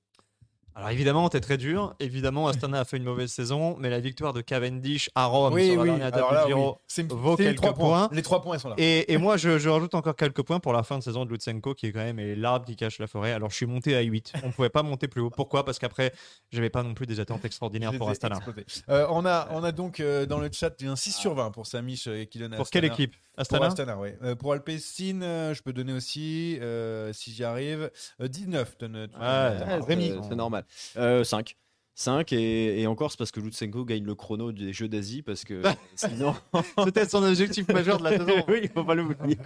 [0.76, 1.94] Alors évidemment, t'es très dur.
[2.00, 5.84] Évidemment, Astana a fait une mauvaise saison, mais la victoire de Cavendish à Rome sur
[5.84, 7.04] la dernière là, Giro oui.
[7.10, 8.08] Vaut les quelques 3 points.
[8.08, 8.16] points.
[8.16, 8.74] Les 3 points, ils sont là.
[8.78, 11.30] Et, et moi, je, je rajoute encore quelques points pour la fin de saison de
[11.30, 13.30] Lutsenko, qui est quand même l'arbre qui cache la forêt.
[13.32, 14.32] Alors, je suis monté à 8.
[14.42, 15.30] On ne pouvait pas monter plus haut.
[15.30, 15.64] Pourquoi?
[15.64, 16.12] Parce qu'après,
[16.50, 18.40] j'avais pas non plus des attentes extraordinaires pour Astana.
[18.88, 21.66] Euh, on, a, on a donc euh, dans le chat un 6 sur 20 pour
[21.68, 22.94] Samish qui donne à Pour quelle Astana.
[23.04, 23.14] équipe?
[23.16, 23.66] Pour Astana?
[23.66, 24.08] Astana, oui.
[24.22, 28.76] Euh, pour Alpecin, euh, je peux donner aussi, euh, si j'y arrive, euh, 19.
[28.78, 29.58] Donne, tu Ouais.
[29.58, 30.12] donnes, Ouais, Rémi.
[30.28, 30.63] c'est normal.
[30.96, 31.56] Euh, 5.
[31.96, 35.44] 5 et, et encore c'est parce que Lutsenko gagne le chrono des Jeux d'Asie parce
[35.44, 35.62] que
[35.94, 36.34] sinon
[36.84, 38.44] C'était son objectif majeur de la saison.
[38.48, 39.36] oui il faut pas l'oublier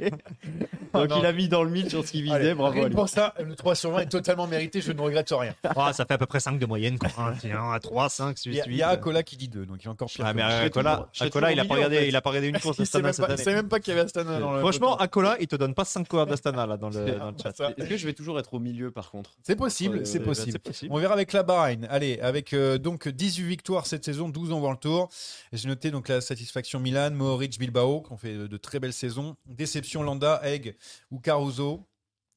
[0.94, 1.18] Oh donc non.
[1.20, 3.54] il a mis dans le mille sur ce qu'il visait Allez, bravo pour ça, le
[3.54, 5.54] 3 sur 20 est totalement mérité, je ne regrette rien.
[5.62, 6.98] Ah, ça fait à peu près 5 de moyenne.
[6.98, 7.10] Quoi.
[7.18, 8.70] Hein, tiens, à 3, 5, 6, Il y a, 8.
[8.72, 10.24] il y a Akola qui dit 2, donc il est encore pire.
[10.26, 12.08] Ah, mais Akola, Akola, il a pas regardé, en fait.
[12.08, 13.44] il a pas regardé une course d'Astana cette pas, année.
[13.54, 14.60] même pas qu'il y avait Astana dans le.
[14.60, 17.50] Franchement, Akola, il te donne pas 5 coureurs d'Astana là dans le, dans le chat.
[17.76, 19.32] Est-ce que je vais toujours être au milieu par contre?
[19.42, 20.52] C'est possible, Euh, c'est bah, possible.
[20.52, 20.92] C'est possible.
[20.94, 21.86] On verra avec la Bahreïn.
[21.90, 25.08] Allez, avec euh, donc 18 victoires cette saison, 12 en World Tour.
[25.52, 28.92] J'ai noté donc la satisfaction Milan, Mohoric, Bilbao, qui ont fait de, de très belles
[28.92, 29.36] saisons.
[29.46, 30.76] Déception Landa, Egg
[31.10, 31.86] ou Caruso.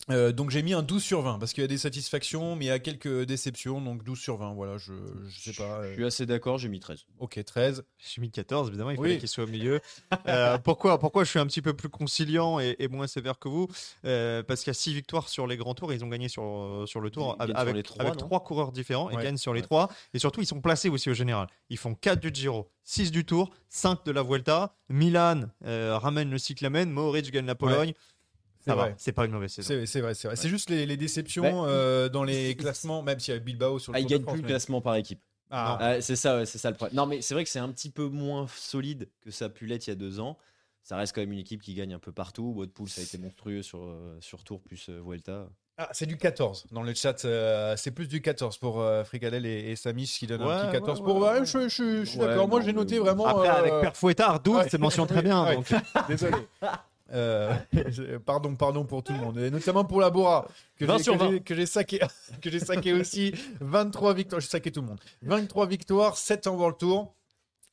[0.09, 2.65] Euh, donc j'ai mis un 12 sur 20 parce qu'il y a des satisfactions, mais
[2.65, 3.79] il y a quelques déceptions.
[3.81, 4.93] Donc 12 sur 20, voilà, je,
[5.29, 5.83] je sais pas.
[5.83, 7.83] je euh, suis assez d'accord j'ai mis 13 ok, 13.
[7.97, 9.07] Je suis mis 14, évidemment, il Oui.
[9.09, 9.79] fallait qu'il soit au milieu.
[10.27, 13.47] Euh, pourquoi, pourquoi je suis un petit peu plus conciliant et, et moins sévère que
[13.49, 13.67] vous?
[14.05, 16.27] Euh, Parce qu'il y a 6 victoires sur les grands tours et ils ont gagné
[16.29, 18.19] sur, sur le tour avec, sur les trois, avec non?
[18.19, 19.23] trois coureurs différents et Ouais.
[19.23, 19.65] gagnent sur les Ouais.
[19.67, 19.89] trois.
[20.13, 21.47] Et surtout, ils sont placés aussi au général.
[21.69, 24.75] Ils font 4 du Giro, 6 du Tour, 5 de la Vuelta.
[24.89, 27.93] Milan euh, ramène le cyclamen, Mohoric gagne la Pologne.
[28.64, 28.95] C'est Ça va, vrai.
[28.97, 29.68] c'est pas une mauvaise saison.
[29.86, 30.36] C'est vrai, c'est vrai.
[30.36, 31.70] C'est juste les, les déceptions Ouais.
[31.70, 34.22] euh, dans les classements, même s'il y a Bilbao sur le ah, il de gagne
[34.22, 36.76] France, plus le mais- classement par équipe Ah, Ah, c'est ça, ouais, c'est ça le
[36.78, 36.95] problème.
[36.95, 39.66] Non, mais c'est vrai que c'est un petit peu moins solide que ça a pu
[39.66, 40.38] l'être il y a deux ans.
[40.84, 42.53] Ça reste quand même une équipe qui gagne un peu partout.
[42.55, 45.47] Woodpool, ça a été monstrueux sur, euh, sur Tour plus euh, Vuelta.
[45.78, 47.26] Ah, c'est du 14 dans le chat.
[47.26, 50.72] euh, c'est plus du 14 pour euh, Fricadel et, et Samish qui donnent un petit
[50.74, 51.16] 14 ouais, pour.
[51.18, 51.45] ouais, Ouais, ouais.
[51.45, 52.47] je, je- je suis Ouais, d'accord.
[52.47, 53.26] Moi, non, j'ai noté mais- vraiment.
[53.26, 54.70] Après, avec euh, Père Fouettard, 12, ouais.
[54.70, 55.43] c'est mention très bien.
[55.45, 55.55] Ouais.
[55.55, 55.68] donc.
[56.07, 56.38] Désolé.
[57.14, 57.53] Euh,
[58.26, 60.47] pardon, pardon pour tout le monde, et notamment pour la Bora,
[60.78, 61.39] que 20 j'ai- sur que j'ai- 20.
[61.43, 61.99] que j'ai saqué,
[62.41, 63.34] que j'ai saqué aussi.
[63.59, 64.99] 23 victoires, j'ai saqué tout le monde.
[65.22, 67.14] 23 victoires, 7 en World Tour.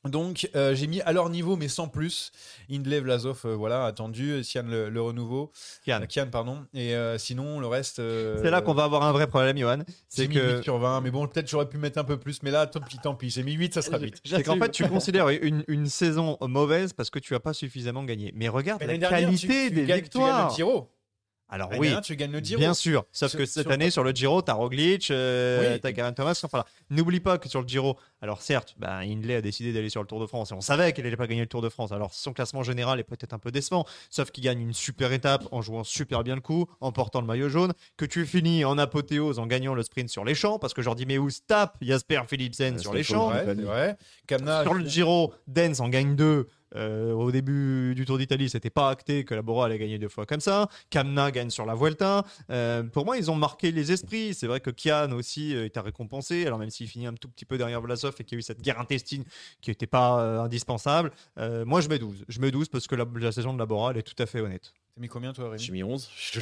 [0.04, 2.30] Donc euh, j'ai mis à leur niveau mais sans plus.
[2.70, 4.42] Indlev, Lazov, euh, voilà, attendu.
[4.44, 5.50] Sian le, le renouveau.
[5.84, 6.00] Kian.
[6.02, 6.64] Euh, Kian, pardon.
[6.72, 7.98] Et euh, sinon le reste.
[7.98, 9.78] euh, C'est là qu'on va avoir un vrai problème, Johan.
[9.86, 12.18] J'ai C'est mis que 8 sur 20, mais bon, peut-être j'aurais pu mettre un peu
[12.18, 13.30] plus, mais là, tant pis, tant pis.
[13.30, 14.14] J'ai mis 8, ça sera 8.
[14.24, 18.04] C'est qu'en fait, tu considères une, une saison mauvaise parce que tu as pas suffisamment
[18.04, 18.32] gagné.
[18.36, 20.48] Mais regarde Mais la dernière, qualité tu, tu des gagnes, tu gagnes victoires.
[20.50, 20.90] le Giro.
[21.50, 22.58] Alors L'année oui, tu gagnes le Giro.
[22.60, 23.06] bien sûr.
[23.10, 25.80] Sauf Sur- que cette sur- année, sur le Giro, t'as Roglic, euh, Oui.
[25.80, 26.38] t'as Geraint Thomas.
[26.44, 30.02] Enfin, n'oublie pas que sur le Giro, alors certes, bah, Hindley a décidé d'aller sur
[30.02, 31.90] le Tour de France et on savait qu'il allait pas gagner le Tour de France.
[31.92, 35.46] Alors son classement général est peut-être un peu décevant, sauf qu'il gagne une super étape
[35.50, 38.76] en jouant super bien le coup, en portant le maillot jaune, que tu finis en
[38.76, 42.74] apothéose en gagnant le sprint sur les champs, parce que Jordi Meus tape Jasper Philipsen
[42.74, 43.30] Ouais, sur les champs.
[43.30, 43.96] Vrai.
[44.26, 46.48] Kamna, Sur le Giro, Dens en gagne deux.
[46.76, 50.08] Euh, au début du Tour d'Italie, c'était pas acté que la Bora allait gagner deux
[50.08, 50.68] fois comme ça.
[50.90, 52.24] Kamna gagne sur la Vuelta.
[52.50, 54.34] Euh, pour moi, ils ont marqué les esprits.
[54.34, 56.46] C'est vrai que Kian aussi euh, est à récompenser.
[56.46, 58.42] Alors même s'il finit un tout petit peu derrière Vlasov et qu'il y a eu
[58.42, 59.24] cette guerre intestine
[59.60, 62.24] qui n'était pas indispensable, moi je mets 12.
[62.28, 64.40] Je mets 12 parce que la, saison de la Bora, elle est tout à fait
[64.40, 64.72] honnête.
[64.96, 66.08] T'as mis combien, toi, Rémi J'ai mis 11.
[66.32, 66.40] Je-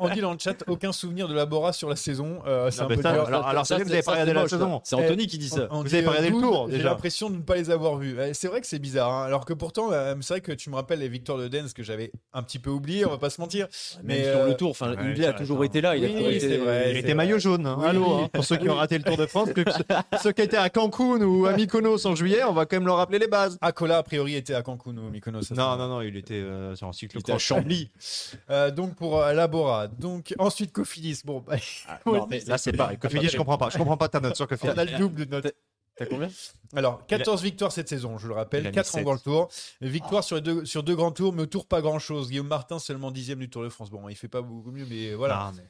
[0.00, 2.40] On dit dans le chat aucun souvenir de la Bora sur la saison.
[2.46, 3.26] Euh, c'est un peu ça, dur.
[3.26, 4.80] alors- alors, ça, vous c'est- avez pas regardé la saison.
[4.84, 5.68] C'est Anthony qui dit ça.
[5.70, 7.56] On Vous dit, avez pas euh, regardé le 12, tour, J'ai l'impression de ne pas
[7.56, 8.16] les avoir vus.
[8.20, 9.10] Eh, C'est vrai que c'est bizarre.
[9.12, 9.24] hein.
[9.24, 11.82] Alors que pourtant, euh, c'est vrai que tu me rappelles les victoires de Dens que
[11.82, 13.68] j'avais un petit peu oubliées, on va pas se mentir.
[14.02, 15.96] Mais Mais sur euh, le tour, enfin, ouais, Hindley a toujours été là.
[15.96, 16.90] Il Oui, été- vrai.
[16.90, 17.66] Il était maillot jaune.
[17.66, 17.76] hein.
[17.78, 17.86] Oui.
[17.86, 19.48] Allô, hein, pour ceux qui ont raté le Tour de France,
[20.22, 22.96] ceux qui étaient à Cancun ou à Mykonos en juillet, on va quand même leur
[22.96, 23.56] rappeler les bases.
[23.62, 25.50] Akola, a priori, était à Cancun ou Mykonos.
[25.52, 27.42] Non, non, non, il était euh, sur un Il était à cyclocross.
[27.42, 27.90] Chambly.
[28.50, 29.88] Euh, donc pour euh, la Bora.
[29.88, 31.20] Donc ensuite Cofidis.
[31.24, 31.56] Bon, bah,
[32.06, 32.98] Non, mais Là, c'est pareil.
[32.98, 33.70] Cofidis, je comprends pas.
[33.70, 34.78] Je comprends pas ta note sur on Cofidis.
[34.78, 35.54] a le double de notes.
[35.96, 36.28] T'as combien?
[36.74, 39.02] Alors, 14 victoires cette saison, je le rappelle, a mis 4 en.
[39.02, 39.48] World Tour.
[39.80, 42.30] Victoire sur, les deux, sur deux grands tours, mais au tour pas grand chose.
[42.30, 43.90] Guillaume Martin, seulement dixième du Tour de France.
[43.90, 45.36] Bon, il fait pas beaucoup mieux, mais voilà.
[45.38, 45.62] Ah, mais-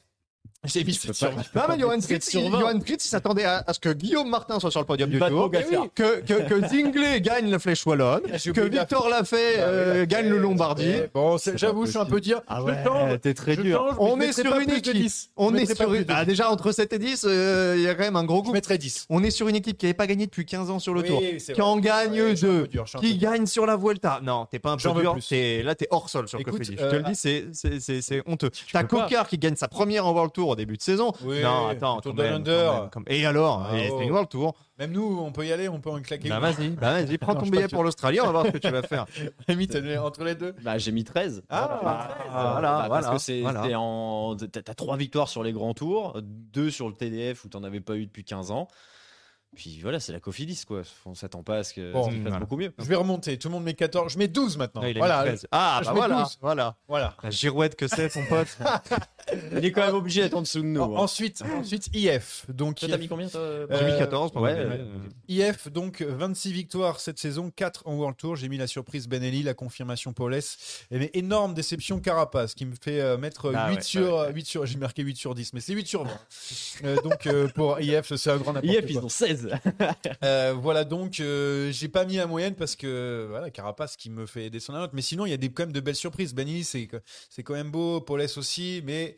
[0.65, 1.55] J'ai mis 7 sur pas- 20.
[1.55, 2.31] Non, mais Johan Fritz.
[2.33, 5.19] Johan Fritz, il s'attendait à, à ce que Guillaume Martin soit sur le podium Il
[5.19, 5.49] du Tour,
[5.95, 10.93] que, que, gagne la Flèche Wallonne, que Victor Lafay Bah euh, gagne le Lombardie.
[11.13, 12.41] Bon, j'avoue, je suis un peu dire.
[12.47, 13.77] Ah je ouais, t'es très je dur.
[13.79, 14.93] change, On je est sur une équipe.
[14.95, 15.29] 10.
[15.37, 15.89] On Je est sur pas une...
[15.91, 16.27] plus de Ah, 10.
[16.27, 18.53] déjà, entre 7 et 10, euh, il y a quand même un gros Je groupe.
[18.53, 19.05] mettrai 10.
[19.09, 21.07] On est sur une équipe qui n'avait pas gagné depuis 15 ans sur le Oui,
[21.07, 21.21] Tour,
[21.53, 23.17] qui en gagne Ouais, je suis un deux, peu dur, je suis un qui peu
[23.19, 23.29] dur.
[23.31, 24.19] gagne sur la Vuelta.
[24.23, 25.15] Non, t'es pas un peu dur.
[25.63, 26.75] Là, t'es hors sol sur Écoute, Cofidis.
[26.79, 28.49] Je euh, te le dis, c'est- honteux.
[28.71, 28.83] T'as.
[28.83, 31.11] Coquart qui gagne sa première en World Tour début de saison.
[31.23, 32.43] Oui, non, attends, Tour de même,
[32.91, 33.97] quand Et alors Ah, Et oh.
[33.99, 34.55] C'est World Tour.
[34.77, 36.27] Même nous, on peut y aller, on peut en claquer.
[36.27, 38.51] Bah vas-y, bah vas-y, prends Non, ton billet que- pour l'Australie, on va voir ce
[38.51, 39.05] que tu vas faire.
[39.47, 40.53] Limite, entre les deux.
[40.63, 41.43] Bah, j'ai mis 13.
[41.49, 43.61] Ah, voilà, Bah, parce voilà, que c'est voilà.
[43.61, 47.49] t'es en t'as t'as trois victoires sur les grands tours, deux sur le TDF où
[47.49, 48.67] t'en avais pas eu depuis 15 ans.
[49.55, 50.81] Puis voilà, c'est la Cofidis, quoi.
[51.05, 52.39] On s'attend pas à ce que Bon, ça se fasse voilà.
[52.39, 52.73] beaucoup mieux.
[52.77, 53.37] Je vais remonter.
[53.37, 54.11] Tout le monde met 14.
[54.13, 54.81] Je mets 12 maintenant.
[54.97, 55.23] Voilà.
[55.23, 55.47] 13.
[55.51, 56.37] Ah, bah voilà, 12.
[56.41, 56.75] voilà.
[56.87, 57.15] Voilà.
[57.23, 58.47] La girouette que c'est, ton pote.
[59.57, 60.81] Il est quand même obligé d'être en dessous de nous.
[60.81, 60.99] En- hein.
[60.99, 62.45] Ensuite, ensuite IF.
[62.49, 64.75] Donc Toi, t'as mis combien, toi Euh, J'ai mis 14 pour ouais, moi.
[64.75, 64.81] ouais.
[65.29, 68.35] IF, donc 26 victoires cette saison, 4 en World Tour.
[68.35, 70.85] J'ai mis la surprise Benelli, la confirmation Paulès.
[70.91, 74.27] Et mais énorme déception Carapace qui me fait euh, mettre Ah 8, ouais, sur, ouais,
[74.27, 74.33] ouais.
[74.33, 74.65] 8 sur.
[74.65, 76.11] J'ai marqué 8 sur 10, mais c'est 8 sur 20.
[76.83, 78.89] Euh, donc euh, pour IF, c'est un grand n'importe IF, quoi.
[78.91, 79.44] ils ont 16.
[80.23, 84.25] Euh, voilà donc euh, j'ai pas mis la moyenne parce que voilà Carapace qui me
[84.25, 86.33] fait descendre la note mais sinon il y a des, quand même de belles surprises
[86.33, 86.87] Benny c'est
[87.29, 89.17] c'est quand même beau Paulès aussi mais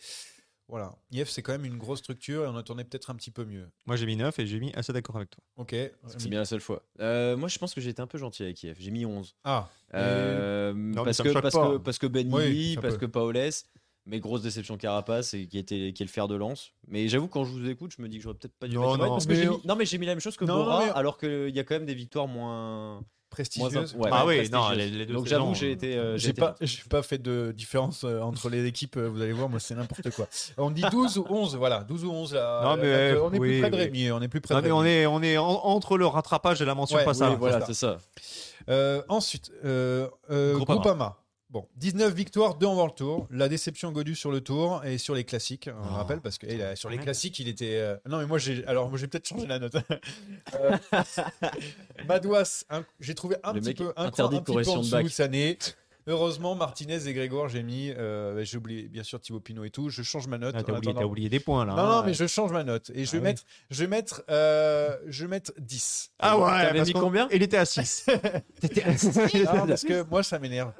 [0.67, 3.45] voilà IF c'est quand même une grosse structure et on attendait peut-être un petit peu
[3.45, 5.41] mieux Moi, j'ai mis 9 et j'ai mis assez d'accord avec toi.
[5.57, 5.73] ok
[6.17, 6.83] C'est bien la seule fois.
[6.99, 8.77] Euh, moi, je pense que j'ai été un peu gentil avec IF.
[8.77, 9.33] J'ai mis 11.
[9.45, 12.95] ah Euh, mais parce, que, choque parce, que, parce que Ben Oui, Yee, ça parce
[12.95, 13.01] peut.
[13.01, 13.65] que Paolès,
[14.07, 16.71] mais grosse déception Carapace et qui, était, qui est le fer de lance.
[16.87, 18.91] Mais j'avoue, quand je vous écoute, je me dis que j'aurais peut-être pas dû Non,
[18.93, 20.45] mettre non, parce que mais- j'ai mis- Non, mais j'ai mis la même chose que
[20.45, 23.01] Non, Bora, mais- alors qu'il y a quand même des victoires moins.
[23.29, 24.91] prestigieuse moins- ouais, Ah ouais, oui, non, prestigieuses.
[24.93, 25.97] les- les deux Donc j'avoue, j'ai euh, été.
[25.97, 29.33] euh, j'ai pas j'ai pas fait de différence euh, entre les équipes euh, vous allez
[29.33, 30.27] voir moi c'est n'importe quoi
[30.57, 33.49] on dit 12 ou 11 voilà 12 ou 11 là Non, mais, on est oui,
[33.49, 33.81] plus près de oui.
[33.83, 34.79] Rémi on est plus près Non, de mais Rémi.
[34.79, 37.29] on est, on est en- entre le rattrapage et la mention Ouais, pas ça.
[37.29, 37.97] Oui, voilà, c'est ça.
[38.69, 41.17] Euh, ensuite, euh, euh, Groupama.
[41.49, 43.25] Bon, 19 victoires, 2 en World Tour.
[43.31, 45.95] La déception Godu sur le Tour et sur les classiques, on le Oh.
[45.95, 47.77] rappelle, parce que eh, là, sur les classiques, il était.
[47.77, 48.65] euh, Non, mais moi, j'ai.
[48.67, 49.75] Alors, moi, j'ai peut-être changé la note.
[50.59, 50.75] Euh,
[52.07, 54.51] Madouas, un- j'ai trouvé un Le petit mec peu, un, interdit un de petit peu
[54.53, 55.09] correction en de dessous bac.
[55.09, 55.57] cette année.
[56.09, 57.91] Heureusement, Martinez et Grégoire, j'ai mis.
[57.91, 59.89] euh, j'ai oublié, bien sûr, Thibaut Pinot et tout.
[59.89, 60.55] Je change ma note.
[60.57, 61.01] Ah, t'as oublié, attendant.
[61.01, 61.73] t'as oublié des points là.
[61.73, 61.95] Non, hein.
[61.99, 62.91] non, mais je change ma note.
[62.95, 63.23] Et je vais Ah oui.
[63.23, 66.11] mettre, je vais mettre, euh, je vais mettre 10.
[66.19, 67.27] Ah ouais, T'avais parce mis qu'on- combien?
[67.33, 68.05] Il était à 6.
[69.53, 70.71] Non, parce que moi, ça m'énerve.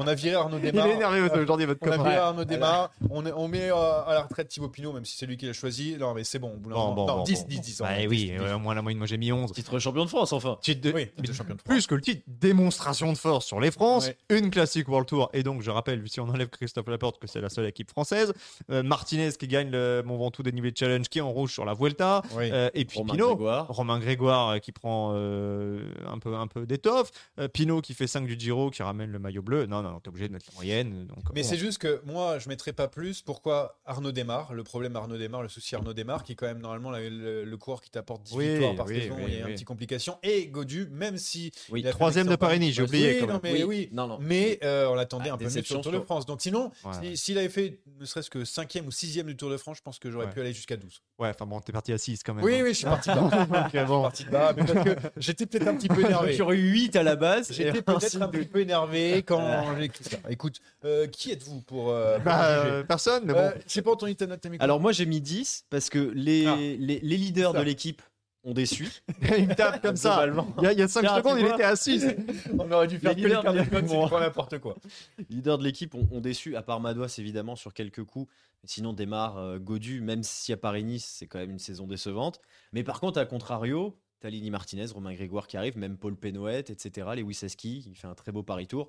[0.00, 2.02] On a viré Arnaud Il est énervé aujourd'hui, votre On a copain.
[2.08, 2.90] viré Arnaud Desmar.
[3.10, 5.96] On, met euh, à la retraite Thibaut Pinot, même si c'est lui qui l'a choisi.
[5.98, 6.52] Non, mais c'est bon.
[6.52, 7.62] Au bout Bon, bon, non, bon, 10, bon, 10, bon.
[7.62, 7.78] 10.
[7.80, 9.52] Bah on- oui, 10, ouais, moi la moyenne, moi j'ai mis 11.
[9.52, 10.56] Titre champion de France, enfin.
[10.62, 11.68] Titre de- Oui, mais titre champion de France.
[11.74, 14.16] Plus que le titre, démonstration de force sur les France, Ouais.
[14.38, 15.30] une classique World Tour.
[15.32, 18.32] Et donc, je rappelle, si on enlève Christophe Laporte, que c'est la seule équipe française,
[18.70, 21.74] euh, Martinez qui gagne le Mont Ventoux dénivelé challenge, qui est en rouge sur la
[21.74, 22.50] Vuelta, Oui.
[22.52, 23.26] euh, et puis Romain Pinot.
[23.34, 23.66] Grégoire.
[23.68, 27.10] Romain Grégoire qui prend euh, un peu, un peu d'étoffe.
[27.40, 29.66] Euh, Pinot qui fait 5 du Giro, qui ramène le maillot bleu.
[29.66, 31.06] Non, non, non, t'es obligé de mettre la moyenne.
[31.06, 31.48] Donc, Mais bon.
[31.48, 33.22] c'est juste que moi, je mettrais pas plus.
[33.22, 36.60] Pourquoi Arnaud Démarre Le problème Arnaud Démarre, le souci Arnaud Démarre, qui est quand même
[36.60, 39.14] normalement la- le, le coureur qui t'apporte 10 Oui, victoires par oui, saison.
[39.18, 39.48] oui, il y a oui.
[39.48, 40.18] une petite complication.
[40.22, 41.52] Et Godu, même si.
[41.70, 43.40] Oui, troisième de Paris-Nice, j'ai oublié Oui, quand non, même.
[43.42, 43.88] mais Oui, oui.
[43.92, 44.18] non, non.
[44.20, 46.26] Mais euh, on l'attendait Ah, un peu mieux sur le Tour de France.
[46.26, 47.16] Donc sinon, Ouais.
[47.16, 49.98] s'il avait fait ne serait-ce que 5e ou 6e du Tour de France, je pense
[49.98, 50.32] que j'aurais Ouais.
[50.32, 51.02] pu aller jusqu'à 12.
[51.18, 52.44] Ouais, enfin bon, t'es parti à 6 quand même.
[52.44, 52.60] Oui, hein.
[52.62, 56.32] oui, je suis parti de que j'étais peut-être un petit peu énervé.
[56.34, 57.52] J'aurais eu 8 à la base.
[57.52, 59.38] J'étais peut-être un petit peu énervé quand
[60.00, 60.18] ça.
[60.28, 61.90] Écoute, euh, qui êtes-vous pour.
[61.90, 63.38] euh, Bah, euh, personne, mais bon.
[63.38, 66.56] Euh, J'ai pas entendu ta note, Alors moi j'ai mis 10 parce que les, Ah.
[66.56, 68.02] les, les leaders de l'équipe
[68.44, 68.88] ont déçu.
[69.36, 70.24] il me tape comme ça.
[70.58, 72.06] Il y a, il y a 5 Tiens, secondes, il était à 6.
[72.58, 74.76] On aurait dû faire Les que les leaders de pas n'importe quoi.
[75.18, 78.30] Les leaders de l'équipe ont, ont déçu, à part Madouas évidemment sur quelques coups.
[78.64, 82.40] Sinon démarre euh, Godu, même si à Paris-Nice c'est quand même une saison décevante.
[82.72, 87.06] Mais par contre à contrario, Talini Martinez, Romain Grégoire qui arrive, même Paul Pénoët, etc.
[87.16, 88.88] Lewis Aski, il fait un très beau Paris-Tour.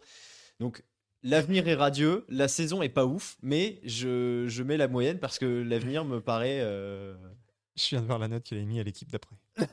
[0.60, 0.84] Donc
[1.24, 5.39] l'avenir est radieux, la saison est pas ouf, mais je, je mets la moyenne parce
[5.39, 6.60] que l'avenir me paraît...
[6.62, 7.16] euh,
[7.76, 9.36] Je viens de voir la note qu'il a mis à l'équipe d'après.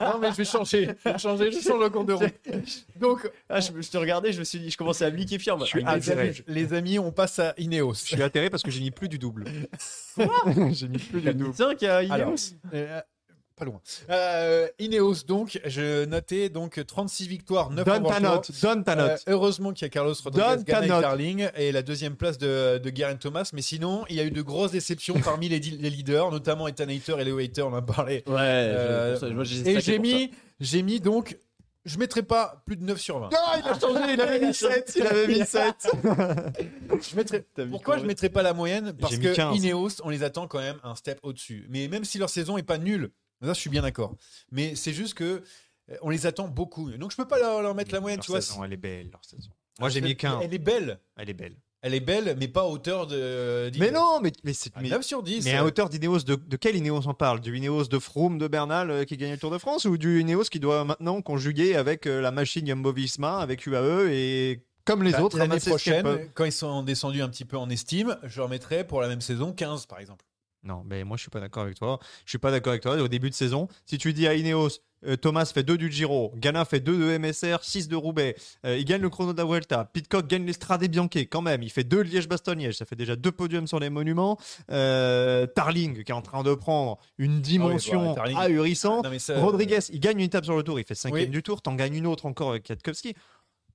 [0.00, 0.90] Non, mais je vais changer.
[1.04, 2.34] Je vais changer, je change le compte de route.
[3.00, 5.52] Donc, Ah, je, je te regardais, je me suis dit, je commençais à me liquéfier
[5.56, 6.28] mode, suis ah, les, atterré.
[6.28, 7.94] amis, les amis, on passe à Ineos.
[7.94, 9.44] Je suis atterré parce que j'ai mis plus du double.
[10.72, 11.54] j'ai mis plus du double.
[11.54, 12.54] Tiens, qu'il y a Alors, Ineos.
[12.74, 13.00] euh,
[13.56, 13.80] pas loin.
[14.10, 19.08] Euh, Ineos, donc, je notais donc 36 victoires, 9 Donne ta note, donne ta Euh,
[19.08, 19.22] note.
[19.26, 21.00] heureusement qu'il y a Carlos Rodriguez, et note.
[21.00, 23.50] Carling et la deuxième place de, de Geraint Thomas.
[23.52, 26.88] Mais sinon, il y a eu de grosses déceptions parmi les, les leaders, notamment Ethan
[26.88, 28.22] Hayter et Leo Hayter, on en a parlé.
[28.26, 30.30] Ouais, Euh, ça, moi, j'ai Et j'ai mis,
[30.60, 31.38] j'ai mis donc,
[31.86, 33.30] je mettrai pas plus de 9 sur 20.
[33.30, 34.92] Non, il a changé, il avait mis 7.
[34.96, 35.74] Il avait mis 7.
[37.00, 38.92] Je mettrai- pourquoi je mettrais pas la moyenne?
[39.00, 39.56] Parce que 15.
[39.56, 41.66] Ineos, on les attend quand même un step au-dessus.
[41.68, 43.10] Mais même si leur saison est pas nulle,
[43.40, 44.14] là je suis bien d'accord.
[44.50, 45.42] Mais c'est juste que
[45.90, 46.90] euh, on les attend beaucoup.
[46.92, 48.40] Donc je peux pas leur, leur mettre la moyenne, Leur tu vois.
[48.40, 49.50] saison, elle est belle, leur saison.
[49.78, 50.38] Moi, j'ai mis 15.
[50.42, 50.98] Elle est belle.
[51.16, 51.56] Elle est belle.
[51.82, 53.70] Elle est belle, mais pas à hauteur de.
[53.78, 54.72] Mais non, mais, mais c'est.
[54.74, 55.44] Ah, Mais, 9 sur 10.
[55.44, 57.40] mais à hauteur d'Ineos, de, de quel Ineos on parle?
[57.40, 60.20] Du Ineos de Froome, de Bernal euh, qui gagne le Tour de France ou du
[60.22, 65.02] Ineos qui doit maintenant conjuguer avec euh, la machine Jumbo Visma, avec UAE et comme
[65.02, 68.38] les La- autres L'année prochaine, quand ils sont descendus un petit peu en estime, je
[68.40, 70.24] leur mettrais pour la même saison 15 par exemple.
[70.66, 71.98] Non, mais moi je suis pas d'accord avec toi.
[72.24, 72.96] Je suis pas d'accord avec toi.
[73.00, 74.68] Au début de saison, si tu dis à Ineos,
[75.06, 76.32] Euh, Thomas fait 2 du Giro.
[76.36, 78.34] Ghana fait 2 de MSR, 6 de Roubaix.
[78.64, 79.84] Euh, il gagne le chrono de la Vuelta.
[79.84, 81.62] Pitcock gagne l'Estrade Bianche quand même.
[81.62, 82.76] Il fait 2 Liège-Bastogne-Liège.
[82.78, 84.38] Ça fait déjà deux podiums sur les monuments.
[84.70, 88.38] Euh, Tarling qui est en train de prendre une dimension bah, Tarling.
[88.38, 89.04] ahurissante.
[89.04, 90.80] Non, ça- Rodriguez, il gagne une étape sur le tour.
[90.80, 91.28] Il fait 5 Oui.
[91.28, 91.60] du tour.
[91.60, 93.14] T'en gagnes une autre encore avec Kwiatkowski.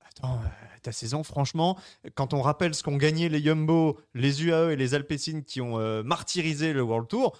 [0.04, 0.40] Attends,
[0.82, 1.78] ta saison, franchement,
[2.14, 5.78] quand on rappelle ce qu'ont gagné les Jumbo, les UAE et les Alpecin qui ont
[5.78, 7.36] euh, martyrisé le World Tour,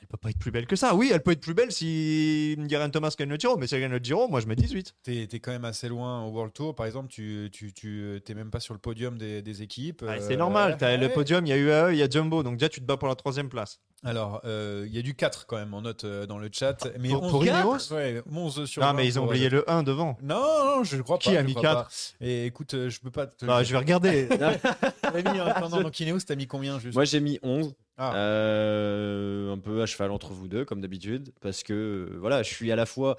[0.00, 0.94] elle peut pas être plus belle que ça.
[0.94, 3.80] Oui, elle peut être plus belle si Geraint Thomas gagne le Giro, mais si elle
[3.80, 4.94] gagne le Giro, moi je mets 18.
[5.02, 6.74] T'es es quand même assez loin au World Tour.
[6.74, 10.02] Par exemple, tu, tu, tu t'es même pas sur le podium des, des équipes.
[10.02, 11.12] Ouais, Euh, c'est normal, t'as le ouais.
[11.12, 13.08] podium, il y a UAE, il y a Jumbo, donc déjà tu te bats pour
[13.08, 13.80] la troisième place.
[14.04, 16.86] Alors, euh, il y a du 4 quand même en note euh, dans le chat.
[17.00, 19.68] Mais Pour- 11 pour Ineos ouais, 11 sur Non, 20 mais ils ont oublié le
[19.68, 20.18] 1 devant.
[20.22, 20.36] Non,
[20.76, 21.36] non, je ne crois Qui pas.
[21.38, 21.88] a je mis crois 4 pas.
[22.26, 23.46] Et écoute, euh, je peux pas te.
[23.46, 24.28] Bah, je vais regarder.
[25.02, 26.94] T'as mis en attendant, donc Ineos, t'as mis combien juste?
[26.94, 27.74] Moi, j'ai mis 11.
[27.98, 28.14] Ah.
[28.14, 32.52] Euh, un peu à cheval entre vous deux, comme d'habitude, parce que euh, voilà, je
[32.52, 33.16] suis à la fois.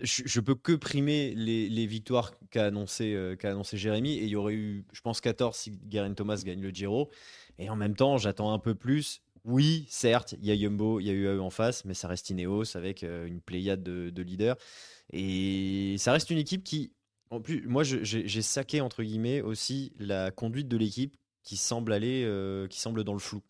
[0.00, 4.36] Je, peux que primer les, victoires qu'a annoncé, euh, qu'a annoncé Jérémy, et il y
[4.36, 7.10] aurait eu, je pense, 14 si Geraint Thomas gagne le Giro.
[7.58, 9.22] Et en même temps, j'attends un peu plus.
[9.44, 12.30] Oui, certes, il y a Yumbo, il y a UAE en face, mais ça reste
[12.30, 14.56] Ineos avec une pléiade de, de leaders.
[15.12, 16.92] Et ça reste une équipe qui,
[17.30, 22.24] en plus, moi, j'ai saqué, entre guillemets, aussi la conduite de l'équipe qui semble aller,
[22.70, 23.42] qui semble dans le flou.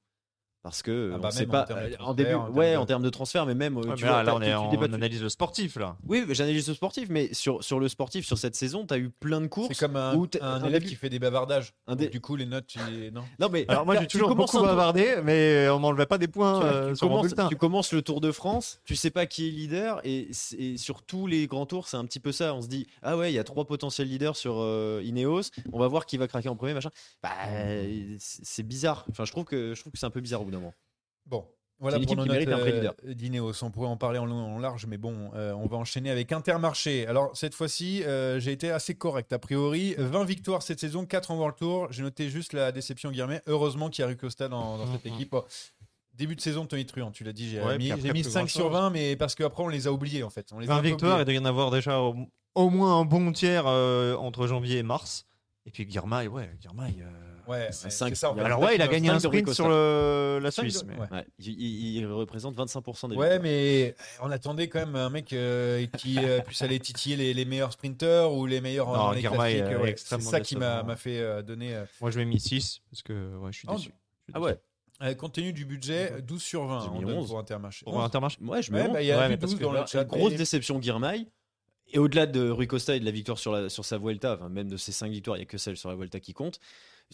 [0.69, 2.35] Parce que Ah on bah sait même en pas termes de euh, en transfert, début,
[2.35, 3.77] en ouais, de- en termes de transfert, mais même.
[3.77, 5.97] euh, Ouais, tu mais vois, là, on, est, on, analyse le sportif, là.
[6.07, 9.11] Oui, j'analyse le sportif, mais sur, sur le sportif, sur cette saison, tu as eu
[9.11, 9.69] plein de courses.
[9.75, 11.73] C'est comme un, où t'es- un un élève début- qui fait des bavardages.
[11.87, 12.79] Un Donc, dé- Du coup, les notes, tu...
[13.13, 13.23] non.
[13.39, 16.65] Non, mais Alors moi j'ai toujours beaucoup bavardé, mais on m'enlevait pas des points tu,
[16.67, 19.27] vois, euh, tu sur mon commences, tu commences le Tour de France, tu sais pas
[19.27, 20.29] qui est leader, et,
[20.77, 22.55] sur tous les grands tours, c'est un petit peu ça.
[22.55, 25.43] On se dit, ah ouais, il y a trois potentiels leaders sur euh, Ineos,
[25.73, 26.91] on va voir qui va craquer en premier, machin.
[27.23, 27.31] Bah,
[28.19, 29.05] c'est c'est bizarre.
[29.11, 30.51] Enfin, je trouve que, je trouve que c'est un peu bizarre au bout
[31.27, 31.45] Bon.
[31.81, 33.15] Voilà une pour équipe nos qui notes mérite un vrai euh, leader.
[33.15, 33.63] d'Ineos.
[33.63, 36.11] On pourrait en parler en long et en large, mais bon, euh, on va enchaîner
[36.11, 37.07] avec Intermarché.
[37.07, 39.33] Alors, cette fois-ci, euh, j'ai été assez correct.
[39.33, 41.87] A priori, 20 victoires cette saison, 4 en World Tour.
[41.91, 43.43] J'ai noté juste la déception Guillermet.
[43.47, 45.13] Heureusement qu'il y a Rui Costa dans, dans cette Mhm.
[45.15, 45.37] équipe.
[46.15, 48.63] Début de saison, Tony Truant, tu l'as dit, j'ai Ouais, mis, mis plus 5 sur
[48.71, 48.81] grand-chose.
[48.81, 50.49] 20, mais parce qu'après, on les a oubliés en fait.
[50.53, 51.39] On les a 20 un peu victoires, il oubliés.
[51.39, 52.17] doit y en avoir déjà au,
[52.57, 55.27] au moins un bon tiers euh, entre janvier et mars.
[55.65, 57.05] Et puis Guirmail, ouais, Guirmail.
[57.49, 58.09] Ouais, C'est ouais, cinq.
[58.11, 58.31] c'est ça.
[58.31, 58.43] en fait.
[58.43, 60.85] Alors ouais, il a gagné un sprint sur le- la Suisse.
[60.85, 61.11] mais- ouais.
[61.11, 63.43] Ouais, il, représente 25% des Ouais, victoires.
[63.43, 67.45] mais on attendait quand même un mec euh, qui euh, puisse aller titiller les, les
[67.45, 69.95] meilleurs sprinteurs ou les meilleurs Non, en euh, ouais.
[69.97, 71.75] C'est ça qui m'a m'a fait euh, donner.
[71.75, 73.93] euh, Moi je m'ai mis 6 parce que ouais, je suis Oh, déçu.
[74.35, 74.59] Ah ouais.
[75.03, 77.29] euh, compte tenu du budget, 12 sur 20 J'ai on donne 11.
[77.29, 77.85] pour Intermarché.
[77.85, 78.39] Pour Intermarché.
[78.43, 79.81] Ouais, je me bah, il y a Ouais, plus mais parce 12 que dans Là,
[79.83, 80.05] le chat.
[80.05, 81.27] grosse déception Guirmail.
[81.91, 84.51] Et au-delà de Rui Costa et de la victoire sur, la, sur sa Vuelta, enfin,
[84.51, 86.61] même de ses 5 victoires, il n'y a que celle sur la Vuelta qui compte.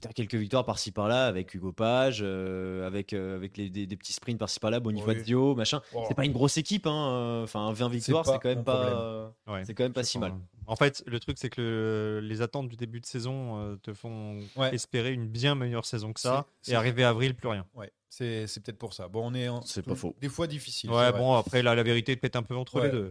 [0.07, 3.97] As quelques victoires par-ci par-là avec Hugo Page, euh, avec, euh, avec les, des, des
[3.97, 5.81] petits sprints par-ci par-là, Bonifacio, machin.
[5.95, 6.05] Oh.
[6.09, 7.11] C'est pas une grosse équipe, hein.
[7.13, 9.33] euh, Enfin, 20 victoires, c'est quand même pas.
[9.47, 9.65] Ouais.
[9.65, 10.35] C'est quand même pas si mal.
[10.67, 13.95] En fait, le truc, c'est que le- les attentes du début de saison euh, te
[13.95, 14.75] font Ouais.
[14.75, 16.45] espérer une bien meilleure saison que ça.
[16.61, 17.65] C'est- Et arriver à avril, plus rien.
[17.75, 19.09] Ouais, c'est c'est peut-être pour ça.
[19.09, 19.49] Bon, on est.
[19.49, 20.15] en- C'est pas faux.
[20.21, 20.91] Des fois difficile.
[20.91, 22.87] Ouais, bon, après, là, la vérité peut-être un peu entre Ouais.
[22.87, 23.09] les deux.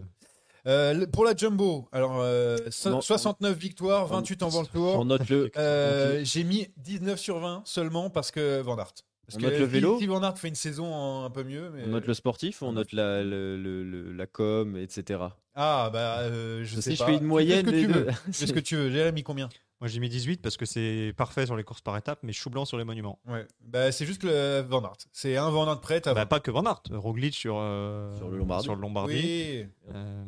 [0.66, 3.01] Euh, pour la Jumbo, alors euh, so- Non.
[3.01, 5.03] 69 victoires, 28 en Tour.
[5.05, 5.51] note le.
[5.57, 8.93] Euh, J'ai mis 19 sur 20 seulement parce que Van Aert.
[9.26, 9.99] Parce On que note le vélo.
[9.99, 11.70] Si Van Aert fait une saison un peu mieux.
[11.74, 11.84] Mais...
[11.86, 15.20] On note le sportif, on note la, le- le- le- la com, etc.
[15.55, 17.05] Ah, bah, euh, je Je sais sais, je pas.
[17.07, 18.07] fais une moyenne Fais ce que tu veux.
[18.32, 18.89] Fais ce que tu veux.
[18.89, 19.49] Jérémy, combien?
[19.84, 22.49] Moi, j'ai mis 18 parce que c'est parfait sur les courses par étapes, mais chou
[22.49, 23.19] blanc sur les monuments.
[23.27, 23.45] Ouais.
[23.59, 24.95] Bah, c'est juste le Van Aert.
[25.11, 28.38] C'est un Van Aert prêt Bah, pas que Van Aert, Roglic sur, euh, Sur le
[28.38, 28.63] Lombardie.
[28.63, 29.13] sur le Lombardie.
[29.13, 29.67] Oui.
[29.93, 30.23] Euh,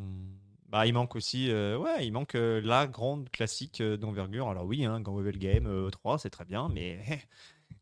[0.68, 4.50] bah, il manque aussi, euh, ouais, il manque euh, la grande classique euh, d'envergure.
[4.50, 7.00] Alors oui, hein, Grand Level Game euh, 3, c'est très bien, mais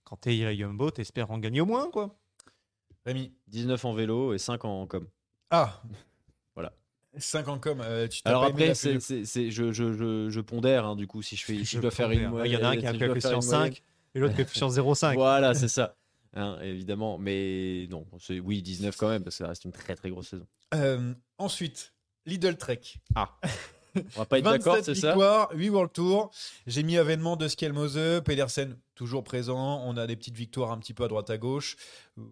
[0.04, 2.16] quand t'es Yumbo, t'espères en gagner au moins, quoi.
[3.04, 3.34] Rémi.
[3.48, 5.08] 19 en vélo et 5 en com.
[5.50, 5.82] Ah.
[7.18, 7.82] 5 en com.
[7.84, 11.22] euh, tu Alors après, c'est, c'est- c'est- je, je, je, je pondère, hein, du coup,
[11.22, 12.92] si je, fais, si je dois faire une Il y en a un qui a
[12.94, 13.74] calculé sur une moyenne.
[13.74, 13.84] 5
[14.16, 15.16] et l'autre qui sur 0,5.
[15.16, 15.96] Voilà, c'est ça.
[16.36, 19.96] Hein, évidemment, mais non, c'est, oui, 19 quand même, parce que ça reste une très
[19.96, 20.48] très grosse saison.
[20.74, 21.94] Euh, ensuite,
[22.26, 22.80] Lidl Trek.
[23.16, 25.10] On va pas être 27 d'accord, c'est ça?
[25.10, 26.32] Victoires, 8 World Tour.
[26.66, 29.84] J'ai mis avènement de Skelmose, Pedersen toujours présent.
[29.86, 31.76] On a des petites victoires un petit peu à droite à gauche.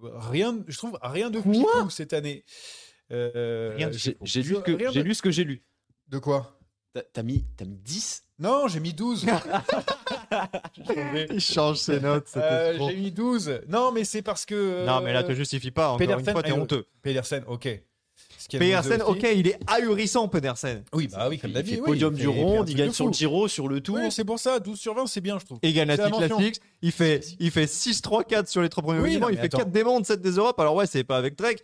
[0.01, 2.43] Rien, je trouve rien de fou cette année.
[3.11, 3.75] Euh,
[4.23, 5.61] J'ai, lu, ce que, Rien de- j'ai lu ce que j'ai lu.
[6.07, 6.57] De quoi?
[7.13, 9.25] T'as, mis, t'as mis 10 Non, j'ai mis 12.
[11.31, 13.61] Il change ses notes, Euh, j'ai mis 12.
[13.67, 14.85] Non, mais c'est parce que.
[14.85, 15.89] Non, mais là, te justifie pas.
[15.89, 16.85] Encore Pedersen, une fois, t'es allez, honteux.
[17.01, 17.81] Pedersen, ok.
[18.49, 20.83] Pedersen, ok, il est ahurissant, Pedersen.
[20.93, 22.91] Oui, bah oui, comme Il t'as fait oui, podium il du il rond, il gagne
[22.91, 23.17] sur le fou.
[23.17, 23.97] Giro, sur le tour.
[24.01, 25.59] Oui, c'est pour ça, 12 sur 20, c'est bien, je trouve.
[25.61, 25.95] Et gagne la
[26.81, 29.59] il fait, il fait 6-3-4 sur les trois premiers Oui, non, il fait attends.
[29.59, 30.59] 4 des mondes, 7 des Europes.
[30.59, 31.57] Alors ouais, c'est pas avec Trek.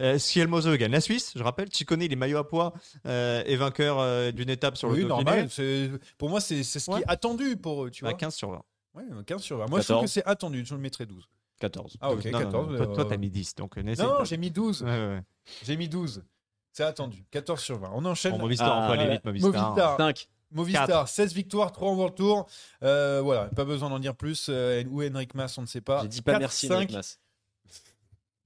[0.00, 1.68] Euh, Schielmose gagne la Suisse, je rappelle.
[1.72, 2.74] Chicone, il est maillot à poids
[3.06, 5.48] euh, et vainqueur euh, d'une étape sur oui, le Dauphiné.
[5.48, 5.98] normal.
[6.18, 7.00] Pour moi, c'est c'est ce qui Ouais.
[7.00, 8.18] est attendu pour eux, tu Bah, vois.
[8.18, 8.62] 15 sur 20.
[8.94, 9.66] Ouais, 15 sur 20.
[9.68, 10.02] Moi, je trouve 14.
[10.04, 10.64] que c'est attendu.
[10.66, 11.24] Je le mettrais 12.
[11.60, 11.96] 14.
[12.00, 12.70] Ah, ok, Non, non, 14.
[12.70, 14.24] non, Toi, toi, euh, t'as mis 10, donc euh, Non, pas.
[14.24, 14.82] j'ai mis 12.
[14.82, 15.22] Ouais, ouais, ouais.
[15.64, 16.22] J'ai mis 12.
[16.72, 17.24] C'est attendu.
[17.30, 17.90] 14 sur 20.
[17.94, 18.32] On enchaîne.
[18.32, 19.52] Bon, Movistar, on peut Ah, aller vite, Movistar.
[19.70, 19.96] Movistar.
[19.96, 20.28] 5.
[20.52, 22.46] Movistar, 16 victoires, 3 en World Tour.
[22.82, 24.46] Euh, voilà, pas besoin d'en dire plus.
[24.50, 26.02] Euh, ou Henrik Mas, on ne sait pas.
[26.02, 27.18] J'ai dit pas 4, merci, 5, Henrik Mas.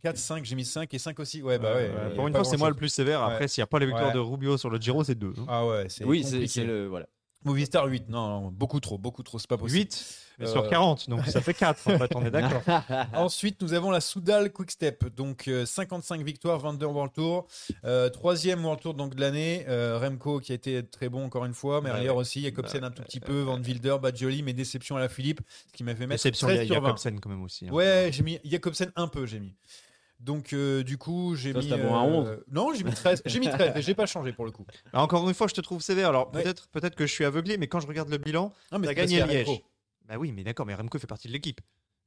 [0.03, 1.43] 4, 5, j'ai mis 5 et 5 aussi.
[1.43, 2.15] Ouais, bah Ouais, ouais.
[2.15, 3.23] pour une fois, c'est moi le plus sévère.
[3.23, 3.49] Après, Ouais.
[3.49, 4.15] s'il n'y a pas la victoire Ouais.
[4.15, 5.33] de Rubio sur le Giro, c'est 2.
[5.49, 6.87] Ah ouais, c'est Oui, c'est le.
[6.87, 7.07] Voilà.
[7.43, 9.79] Movistar 8, non, non, beaucoup trop, beaucoup trop, c'est pas possible.
[9.79, 11.89] 8 Euh, sur 40, donc ça fait 4.
[11.91, 12.61] En fait, on est d'accord.
[13.15, 17.47] Ensuite, nous avons la Soudal Quick Step, donc euh, 55 victoires, 22 World Tour.
[17.85, 19.65] Euh, troisième World Tour donc, de l'année.
[19.69, 22.17] Euh, Remco qui a été très bon encore une fois, Merlier Ouais.
[22.17, 25.73] aussi, Jacobsen un tout petit peu, Van Wilder, Badjoli, mais déception à la Philippe, ce
[25.73, 26.89] qui m'a fait mettre Déception, 13 il y a sur 20.
[26.89, 27.69] Jacobsen quand même aussi.
[27.69, 27.73] hein.
[27.73, 29.55] Ouais, j'ai mis Jacobsen un peu, j'ai mis.
[30.21, 31.67] Donc euh, du coup, j'ai mis.
[31.69, 32.39] bon un 11.
[32.51, 33.23] Non, j'ai mis 13.
[33.25, 34.67] J'ai mis 13, mais j'ai pas changé pour le coup.
[34.93, 36.11] Bah, encore une fois, je te trouve sévère.
[36.11, 36.43] Alors Ouais.
[36.43, 38.95] peut-être peut-être que je suis aveuglé, mais quand je regarde le bilan, Non, mais t'as
[38.95, 39.47] gagné Liège.
[39.47, 39.63] Remco.
[40.09, 41.61] Bah oui, mais d'accord, mais Remco fait partie de l'équipe.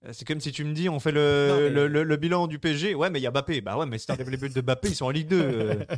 [0.06, 2.18] Euh, C'est comme si tu me dis, on fait le, Non, mais- le, le- le
[2.18, 2.94] bilan du PSG.
[2.94, 3.62] Ouais, mais il y a Bappé.
[3.62, 5.42] Bah ouais, mais si t'enlèves les buts de Bappé, ils sont en Ligue 2.
[5.42, 5.76] euh.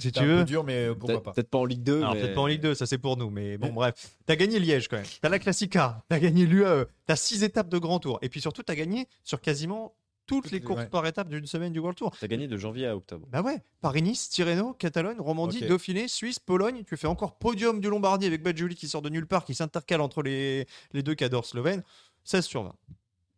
[0.00, 0.38] Si tu un veux.
[0.38, 1.32] peu dur, mais pourquoi Peut-être pas.
[1.34, 1.98] peut-être pas en Ligue 2.
[1.98, 4.16] Alors mais- peut-être pas en Ligue 2, ça c'est pour nous, mais bon bref.
[4.26, 5.06] T'as gagné Liège quand même.
[5.20, 8.64] T'as la Classica, t'as gagné l'UAE, t'as six étapes de grand tour, et puis surtout
[8.64, 9.94] t'as gagné sur quasiment
[10.28, 10.88] toutes les courses ouais.
[10.88, 12.14] par étape d'une semaine du World Tour.
[12.20, 13.26] T'as gagné de janvier à octobre.
[13.32, 15.66] Bah ouais, Paris-Nice, Tirreno, Catalogne, Romandie.
[15.66, 16.84] Dauphiné, Suisse, Pologne.
[16.86, 20.00] Tu fais encore podium du Lombardie avec Badjoli qui sort de nulle part, qui s'intercale
[20.00, 21.82] entre les, les deux cadors slovènes.
[22.24, 22.74] 16 sur 20.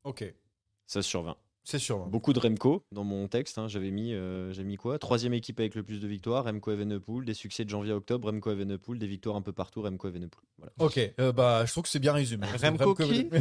[0.04, 0.24] Ok,
[0.88, 1.36] 16 sur 20.
[1.64, 1.98] C'est sûr.
[2.06, 3.58] Beaucoup de Remco dans mon texte.
[3.58, 4.98] hein, J'avais mis, euh, j'ai mis quoi?
[4.98, 7.24] Troisième équipe avec le plus de victoires, Remco Evenepoel.
[7.24, 8.98] Des succès de janvier à octobre, Remco Evenepoel.
[8.98, 10.42] Des victoires un peu partout, Remco Evenepoel.
[10.58, 10.72] Voilà.
[10.78, 12.46] Ok, euh, bah je trouve que c'est bien résumé.
[12.62, 13.28] Remco qui?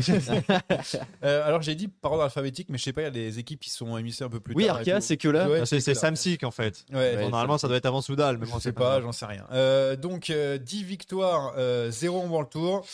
[1.24, 3.40] Euh, Alors j'ai dit par ordre alphabétique, mais je sais pas, il y a des
[3.40, 4.78] équipes qui sont émissées un peu plus Oui, tard.
[4.78, 5.50] et Arkea, c'est que là.
[5.50, 5.80] Ouais, Ah, c'est.
[5.94, 6.86] Samsic en fait.
[6.92, 9.26] Ouais, Bon, Ouais, normalement, ça doit être avant Soudal, mais Je sais pas, j'en sais
[9.26, 9.46] rien.
[9.52, 12.86] Euh, donc euh, 10 victoires, euh, 0 en World Tour.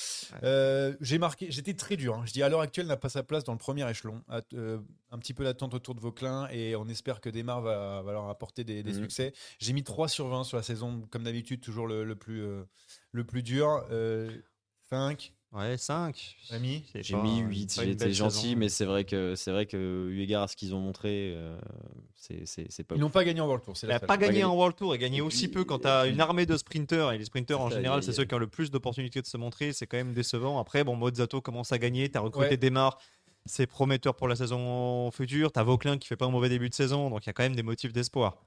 [0.43, 2.15] Euh, j'ai marqué, j'étais très dur.
[2.15, 2.23] hein.
[2.25, 4.21] Je dis à l'heure actuelle n'a pas sa place dans le premier échelon.
[4.53, 4.79] Euh,
[5.15, 8.29] un petit peu d'attente autour de Vauclin et on espère que Desmar va, va leur
[8.29, 9.01] apporter des, des Mhm.
[9.01, 9.33] succès.
[9.59, 12.63] J'ai mis 3 sur 20 sur la saison, comme d'habitude, toujours le, le plus, euh,
[13.11, 13.85] le plus dur.
[13.91, 14.29] Euh,
[14.89, 16.35] 5, Ouais, 5.
[16.49, 20.19] Rémi J'ai mis 8, j'ai été gentil, mais c'est vrai que c'est vrai que eu
[20.19, 21.57] égard à ce qu'ils ont montré, euh,
[22.13, 22.95] c'est c'est c'est pas.
[22.95, 23.77] Ils n'ont pas gagné en World Tour.
[23.77, 24.07] C'est Il la n'a seule.
[24.07, 24.43] pas gagné gagné.
[24.43, 27.13] en World Tour et gagné aussi peu quand tu as une armée de sprinteurs.
[27.13, 29.71] Et les sprinteurs, en général, c'est ceux qui ont le plus d'opportunités de se montrer.
[29.71, 30.59] C'est quand même décevant.
[30.59, 32.09] Après, bon, Mozzato commence à gagner.
[32.11, 32.57] Tu as recruté Ouais.
[32.57, 32.97] Desmar.
[33.45, 35.51] C'est prometteur pour la saison future.
[35.51, 37.09] Tu as Vauclin qui fait pas un mauvais début de saison.
[37.09, 38.43] Donc il y a quand même des motifs d'espoir.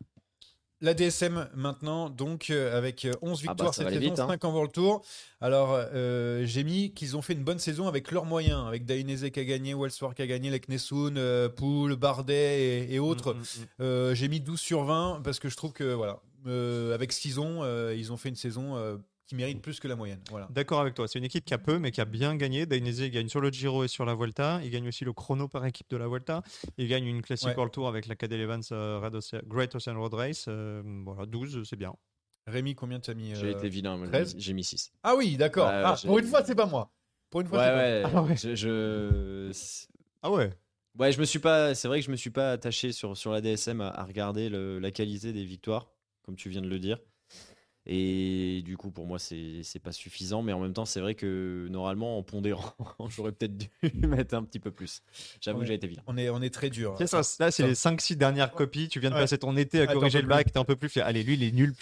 [0.80, 4.20] La DSM maintenant, donc euh, avec euh, 11 Ah bah, victoires ça cette saison, vite,
[4.20, 4.28] hein.
[4.28, 5.04] 5 en World Tour.
[5.40, 9.28] Alors euh, j'ai mis qu'ils ont fait une bonne saison avec leurs moyens, avec Dainese
[9.30, 13.34] qui a gagné, Wellsworth qui a gagné, Leknessoun, euh, Poul, Bardet et, et autres.
[13.34, 13.66] Mm, mm, mm.
[13.80, 17.20] Euh, j'ai mis 12 sur 20 parce que je trouve que voilà, euh, avec ce
[17.20, 18.96] qu'ils ont, euh, ils ont fait une saison euh,
[19.28, 20.20] qui mérite plus que la moyenne.
[20.30, 20.48] Voilà.
[20.50, 21.06] D'accord avec toi.
[21.06, 22.66] C'est une équipe qui a peu, mais qui a bien gagné.
[22.66, 24.60] Dainese il gagne sur le Giro et sur la Vuelta.
[24.64, 26.42] Il gagne aussi le chrono par équipe de la Vuelta.
[26.78, 27.54] Il gagne une classique Ouais.
[27.54, 30.46] World Tour avec la Cadel Evans euh, Red Ocean- Great Ocean Road Race.
[30.48, 31.94] Euh, voilà, 12, c'est bien.
[32.46, 34.34] Rémi, combien tu as mis J'ai euh, été vilain, j'ai 13.
[34.34, 34.90] mis- j'ai mis 6.
[35.02, 35.68] Ah oui, d'accord.
[35.68, 36.90] Ouais, Ah, j'ai- pour une fois, c'est pas moi.
[37.28, 38.02] Pour une Ouais, fois, pas ouais.
[38.06, 38.36] Ah ouais.
[38.36, 39.52] Je, je-
[40.22, 40.50] Ah ouais
[40.98, 41.74] Ouais, je me suis pas.
[41.74, 44.48] C'est vrai que je me suis pas attaché sur, sur la DSM à, à regarder
[44.48, 45.90] le- la qualité des victoires,
[46.22, 46.98] comme tu viens de le dire.
[47.90, 50.42] Et du coup, pour moi, c'est c'est pas suffisant.
[50.42, 52.74] Mais en même temps, c'est vrai que normalement, en pondérant,
[53.08, 53.68] j'aurais peut-être dû
[54.06, 55.02] mettre un petit peu plus.
[55.40, 56.02] J'avoue que j'ai été vilain.
[56.06, 56.94] On est, on est très dur.
[56.98, 58.88] C'est ça, là, c'est les 5-6 dernières copies.
[58.88, 59.22] Tu viens de Ouais.
[59.22, 61.06] passer ton été à corriger le bac, t'es un peu plus fier.
[61.06, 61.74] Allez, lui, il est nul.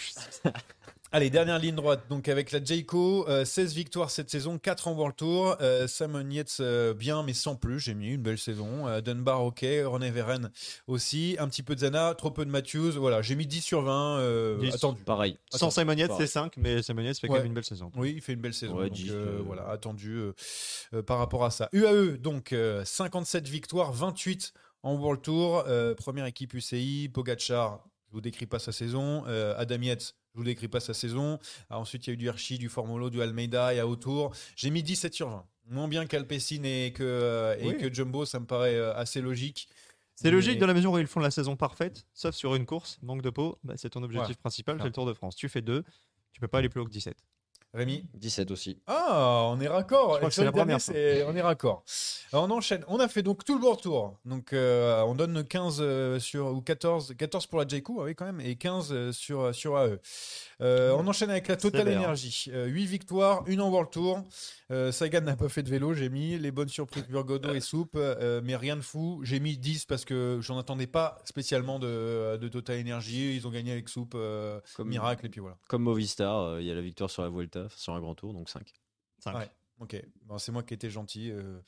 [1.13, 2.01] Allez, dernière ligne droite.
[2.09, 5.55] Donc avec la Jayco, euh, 16 victoires cette saison, 4 en World Tour.
[5.61, 7.79] Euh, Simon Yates euh, bien, mais sans plus.
[7.79, 8.87] J'ai mis une belle saison.
[8.87, 9.65] Euh, Dunbar, ok.
[9.85, 10.51] René Veren
[10.85, 11.37] aussi.
[11.39, 12.91] Un petit peu de Zana, trop peu de Matthews.
[12.97, 14.17] Voilà, j'ai mis 10 sur 20.
[14.19, 14.75] euh, 10.
[14.75, 15.01] attendu.
[15.03, 15.37] Pareil.
[15.49, 17.89] Sans Simon Yates, c'est 5, mais Simon Yates fait quand même une belle saison.
[17.95, 18.75] Oui, il fait une belle saison.
[18.77, 20.33] Ouais, donc, 10, euh, euh, voilà, attendu euh,
[20.93, 21.69] euh, par rapport à ça.
[21.71, 24.51] UAE, donc euh, 57 victoires, 28
[24.83, 25.63] en World Tour.
[25.67, 27.79] Euh, première équipe UCI, Pogacar,
[28.09, 29.23] je vous décris pas sa saison.
[29.27, 31.39] Euh, Adam Yates, je vous décris pas sa saison.
[31.71, 33.87] Ah, ensuite, il y a eu du Hirschi, du Formolo, du Almeida, il y a
[33.87, 34.35] autour.
[34.55, 35.43] J'ai mis 17 sur 20.
[35.69, 37.77] Moins bien qu'Alpecin et, que, euh, et Oui.
[37.77, 39.67] que Jumbo, ça me paraît euh, assez logique.
[40.13, 42.65] C'est logique Mais- dans la mesure où ils font la saison parfaite, sauf sur une
[42.67, 43.57] course, manque de peau.
[43.63, 45.35] bah, c'est ton objectif principal, c'est le Tour de France.
[45.35, 45.83] Tu fais deux,
[46.31, 47.17] tu peux pas aller plus haut que 17.
[47.73, 48.79] Rémi 17 aussi.
[48.87, 50.13] Ah, on est raccord.
[50.13, 51.83] Je crois que Sur c'est le la première dernier, c'est- On est raccord.
[52.31, 52.83] Alors, on enchaîne.
[52.87, 54.17] On a fait donc tout le World Tour.
[54.25, 58.15] Donc, euh, on donne 15 euh, sur ou 14, 14 pour la JQ, ah oui
[58.15, 59.99] quand même, et 15 euh, sur sur AE.
[60.61, 61.87] Euh, on enchaîne avec la Total.
[61.87, 62.49] Energy.
[62.53, 64.23] 8 victoires, une en World Tour.
[64.71, 67.91] Euh, Sagan n'a pas fait de vélo, j'ai mis les bonnes surprises Burgodo et Soupe,
[67.95, 69.21] euh, mais rien de fou.
[69.23, 73.35] J'ai mis 10 parce que j'en attendais pas spécialement de, de Total Energy.
[73.35, 75.57] Ils ont gagné avec Soupe, euh, Comme- miracle et puis voilà.
[75.69, 78.33] Comme Movistar, euh, il y a la victoire sur la Vuelta, sur un grand tour,
[78.33, 78.71] donc 5.
[79.19, 79.35] Cinq.
[79.35, 79.49] Ouais.
[79.79, 79.95] Ok,
[80.25, 81.29] bon, c'est moi qui étais gentil.
[81.29, 81.59] euh,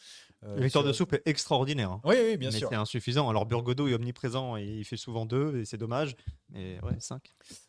[0.43, 1.91] euh, La victoire sur- de soupe est extraordinaire.
[1.91, 2.01] hein.
[2.03, 2.67] Oui, oui, bien mais sûr.
[2.69, 3.29] c'est insuffisant.
[3.29, 6.15] Alors Burgodo est omniprésent et il fait souvent deux et c'est dommage.
[6.49, 7.21] Mais ouais, 5.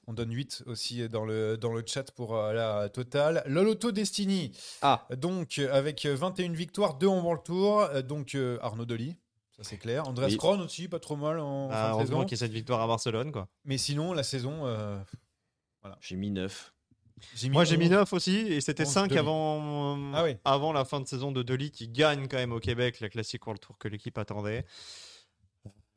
[0.07, 3.43] On donne 8 aussi dans le, dans le chat pour euh, la totale.
[3.45, 7.87] Loloto Destiny, Ah, donc avec euh, 21 victoires, 2 en World Tour.
[8.05, 9.17] Donc euh, Arnaud Delis,
[9.59, 10.09] ça c'est clair.
[10.09, 10.37] Andreas Oui.
[10.39, 12.25] Kron aussi, pas trop mal en fin de heureusement saison.
[12.25, 13.31] qu'il y a cette victoire à Barcelone.
[13.31, 13.47] Quoi.
[13.67, 14.99] Mais sinon, la saison, euh,
[16.01, 16.73] j'ai mis 9.
[17.51, 17.91] Moi j'ai mis 11.
[17.93, 19.19] 9 aussi et c'était 11 5 Deli.
[19.19, 20.37] avant, Ah oui.
[20.45, 23.45] avant la fin de saison de Deli qui gagne quand même au Québec la Classic
[23.47, 24.65] World Tour que l'équipe attendait.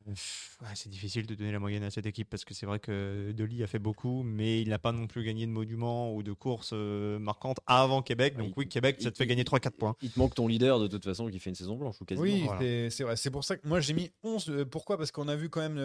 [0.06, 0.10] Euh,
[0.60, 3.32] ouais, c'est difficile de donner la moyenne à cette équipe parce que c'est vrai que
[3.32, 6.32] Deli a fait beaucoup, mais il n'a pas non plus gagné de monuments ou de
[6.34, 8.36] courses euh, marquantes avant Québec.
[8.36, 9.96] Donc Il- oui, Québec, ça te fait gagner 3-4 points.
[10.02, 12.22] Il te manque ton leader de toute façon qui fait une saison blanche ou quasiment.
[12.26, 12.90] Oui, voilà.
[12.90, 13.16] c'est- vrai.
[13.16, 14.50] C'est pour ça que moi j'ai mis 11.
[14.50, 14.98] Euh, Pourquoi?
[14.98, 15.78] Parce qu'on a vu quand même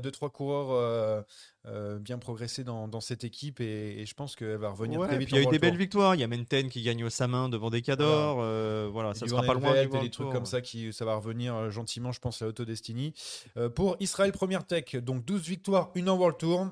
[0.00, 1.24] 2-3 coureurs
[1.66, 5.00] euh, euh, bien progresser dans, dans cette équipe et, et je pense qu'elle va revenir
[5.00, 5.32] Ouais, très puis vite.
[5.32, 5.78] il y a eu des World belle Tour.
[5.78, 6.14] victoires.
[6.14, 8.38] Il y a Menten qui gagne au sa main devant Decador.
[8.40, 10.60] euh, voilà, Et ça du sera pas loin Velt et World des trucs comme ça
[10.60, 13.12] qui ça va revenir euh, gentiment je pense à Auto Destiny
[13.56, 16.68] Euh, pour Israël Première Tech donc 12 victoires une en World Tour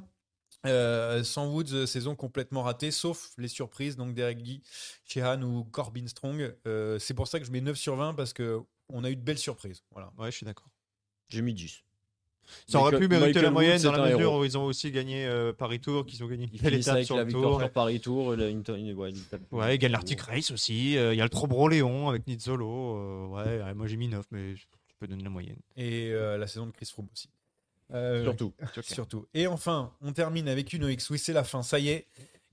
[0.66, 4.62] euh, sans Woods euh, saison complètement ratée sauf les surprises donc Derek Guy
[5.04, 8.32] Sheehan ou Corbin Strong Euh, c'est pour ça que je mets 9 sur 20 parce
[8.32, 10.68] que on a eu de belles surprises voilà Ouais, je suis d'accord.
[11.28, 11.82] J'ai mis 10.
[12.66, 14.40] Ça aurait pu Michael- mériter la moyenne Woods, dans c'est la mesure héros.
[14.40, 16.82] où ils ont aussi gagné euh, Paris Tour, qu'ils ont gagné Il une belle finit
[16.82, 17.60] ça étape avec sur la victoire tour.
[17.60, 18.36] sur Paris Tour.
[18.36, 20.96] la- une- une- ouais, une étape- Ouais, il gagne l'Arctic Race aussi.
[20.98, 22.96] euh, Il y a le Trobro Léon avec Nizzolo.
[22.96, 24.64] euh, ouais, ouais, moi j'ai mis 9, mais je
[24.98, 25.58] peux donner la moyenne.
[25.76, 27.28] et euh, la saison de Chris Froome aussi
[27.94, 28.52] Euh, Surtout.
[28.82, 29.26] Surtout.
[29.34, 31.10] Et enfin, on termine avec une OX.
[31.10, 31.62] Oui, c'est la fin.
[31.62, 32.06] Ça y est.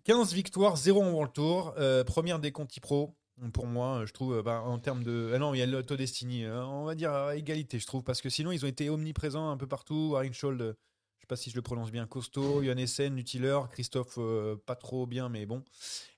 [0.03, 1.73] 15 victoires, 0 en World Tour.
[1.77, 3.13] Euh, première des Conti Pro.
[3.53, 5.31] Pour moi, je trouve, euh, bah, en termes de.
[5.33, 6.43] Ah non, il y a l'Auto Destiny.
[6.45, 8.03] euh, on va dire à égalité, je trouve.
[8.03, 10.09] Parce que sinon, ils ont été omniprésents un peu partout.
[10.13, 10.73] Waringschuld, euh,
[11.17, 12.05] je sais pas si je le prononce bien.
[12.05, 13.59] Costaud, Yann Essen, Nutiller.
[13.71, 15.63] Christophe, euh, pas trop bien, mais bon.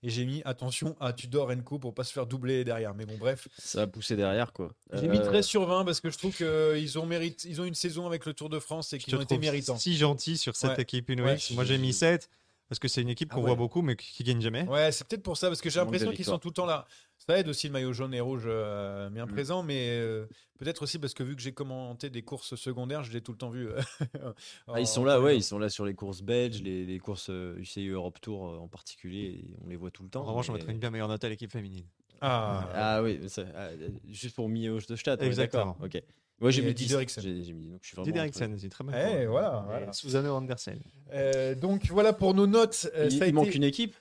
[0.03, 2.93] Et j'ai mis attention à Tudor Co pour pas se faire doubler derrière.
[2.95, 3.47] Mais bon, bref.
[3.57, 4.71] Ça a poussé derrière quoi.
[4.93, 7.65] J'ai mis Euh, 13 sur 20 parce que je trouve qu'ils ont, mérite, ils ont
[7.65, 9.77] une saison avec le Tour de France et qu'ils ont été méritants.
[9.77, 10.81] si gentil sur cette Ouais.
[10.81, 11.37] équipe Uno Ouais.
[11.51, 12.29] Moi j'ai mis 7
[12.71, 13.47] parce que c'est une équipe Ah qu'on ouais.
[13.47, 14.63] voit beaucoup mais qui, gagne jamais.
[14.63, 16.85] Ouais, c'est peut-être pour ça, parce que j'ai l'impression qu'ils sont tout le temps là.
[17.17, 19.31] Ça aide aussi le maillot jaune et rouge euh, bien Mm.
[19.33, 20.25] présent, mais euh,
[20.57, 23.37] peut-être aussi parce que vu que j'ai commenté des courses secondaires, je l'ai tout le
[23.37, 23.67] temps vu.
[23.67, 23.81] euh,
[24.69, 27.29] ah, ils sont là, ouais, ils sont là sur les courses belges, les, les courses
[27.29, 29.43] euh, UCI Europe Tour euh, en particulier.
[29.63, 30.21] on les voit tout le temps.
[30.21, 31.85] En revanche, on mais- mettrait une bien meilleure note à l'équipe féminine.
[32.21, 35.21] Ah, Ah oui, ça- ah, euh, juste pour mis de Stade.
[35.21, 35.75] Exactement.
[35.81, 36.01] d'accord, Ok.
[36.41, 36.87] Ouais, j'ai mis 10.
[36.87, 37.21] Dideriksen.
[37.23, 37.67] J'ai j'ai mis.
[37.69, 38.05] Donc je suis vraiment.
[38.05, 38.95] Didier Eriksen aussi, très bonne.
[38.95, 39.89] Eh, voilà, voilà.
[39.89, 40.79] Et Susanne Andersen.
[41.13, 42.89] Euh, donc voilà pour nos notes.
[42.95, 43.95] euh, Il, ça a il été- manque une équipe?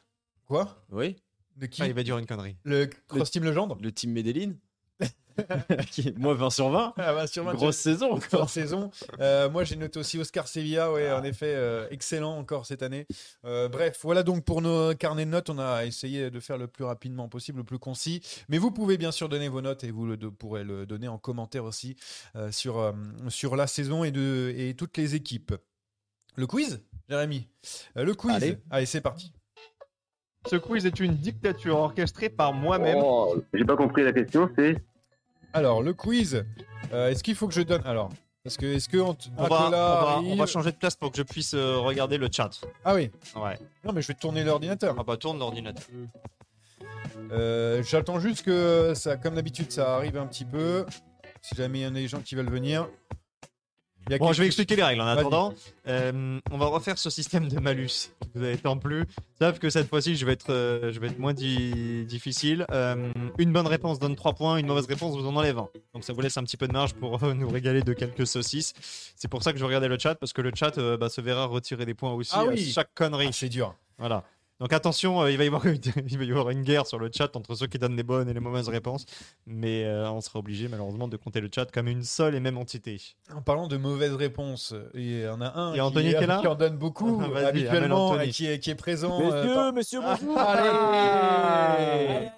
[0.46, 0.82] Quoi?
[0.90, 1.16] Oui.
[1.56, 1.82] De qui?
[1.82, 2.56] Ah, il va dire une connerie.
[2.64, 3.76] Le Cross Team Legendre?
[3.82, 4.54] Le team Medellin?
[5.90, 6.94] Qui- Moi 20 sur 20.
[6.96, 7.24] Ah
[7.54, 8.50] Grosse saison Grosse encore.
[8.50, 8.90] saison.
[9.20, 13.06] Euh, moi, j'ai noté aussi Oscar Sevilla, ouais, en effet, euh, excellent encore cette année.
[13.44, 15.50] Euh, bref, voilà donc pour nos carnets de notes.
[15.50, 18.20] On a essayé de faire le plus rapidement possible, le plus concis.
[18.48, 21.08] Mais vous pouvez bien sûr donner vos notes et vous le, de- pourrez le donner
[21.08, 21.96] en commentaire aussi
[22.36, 22.92] euh, sur, euh,
[23.28, 25.52] sur la saison et, de, et toutes les équipes.
[26.36, 27.48] Le quiz, Jérémy?
[27.96, 28.34] Euh, Le quiz.
[28.34, 28.58] Allez.
[28.70, 29.32] Allez, c'est parti.
[30.48, 32.96] Ce quiz est une dictature orchestrée par moi-même.
[33.02, 34.76] Oh, j'ai pas compris la question, c'est
[35.52, 36.44] Alors, le quiz.
[36.92, 38.10] euh, est-ce qu'il faut que je donne Alors,
[38.44, 40.96] parce que est-ce que on, On va, on, va, on arrive va changer de place
[40.96, 42.50] pour que je puisse euh, regarder le chat.
[42.84, 43.10] Ah oui.
[43.36, 43.58] Ouais.
[43.84, 44.94] Non, mais je vais tourner l'ordinateur.
[44.98, 45.84] Ah bah tourne l'ordinateur.
[47.32, 50.86] Euh, J'attends juste que ça, comme d'habitude, ça arrive un petit peu.
[51.42, 52.88] Si jamais il y en a des gens qui veulent venir.
[54.18, 55.54] Bon, je vais expliquer les règles en attendant.
[55.86, 59.04] Euh, on va refaire ce système de malus vous avait tant plu.
[59.40, 62.66] Sauf que cette fois-ci, je vais être, euh, je vais être moins di- difficile.
[62.72, 65.68] Euh, une bonne réponse donne 3 points, une mauvaise réponse vous en enlève 1.
[65.94, 68.72] Donc ça vous laisse un petit peu de marge pour nous régaler de quelques saucisses.
[69.16, 71.44] C'est pour ça que je regardais le chat, parce que le chat bah, se verra
[71.46, 72.70] retirer des points aussi Ah à oui.
[72.72, 73.26] chaque connerie.
[73.28, 73.74] Ah, c'est dur.
[73.98, 74.24] Voilà.
[74.60, 76.98] Donc attention, euh, il, va y avoir une, il va y avoir une guerre sur
[76.98, 79.06] le chat entre ceux qui donnent les bonnes et les mauvaises réponses.
[79.46, 82.58] Mais euh, on sera obligé malheureusement de compter le chat comme une seule et même
[82.58, 83.00] entité.
[83.34, 86.46] En parlant de mauvaises réponses, il y en a un Anthony qui est là qui
[86.46, 89.18] en donne beaucoup amène habituellement et qui est, qui est présent.
[89.20, 90.38] euh, Messieurs, par- messieurs, Ah, bonjour.
[90.38, 92.30] allez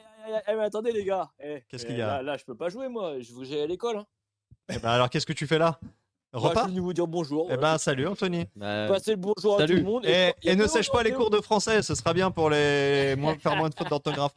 [0.49, 1.29] mais attendez les gars.
[1.41, 3.19] Eh, Qu'est-ce eh, qu'il y a là, là, je peux pas jouer moi.
[3.21, 3.97] Je vous j'ai à l'école.
[3.99, 4.07] hein.
[4.69, 5.79] Eh ben, alors qu'est-ce que tu fais là?
[6.33, 7.49] Repas je suis venu vous dire bonjour.
[7.53, 8.47] Eh ben, salut Anthony.
[8.57, 10.07] Bah, Passez le bonjour à tout le monde.
[10.07, 13.37] Et, et ne sèche pas les cours de français, ce sera bien pour les moins,
[13.39, 14.35] faire moins de fautes d'orthographe.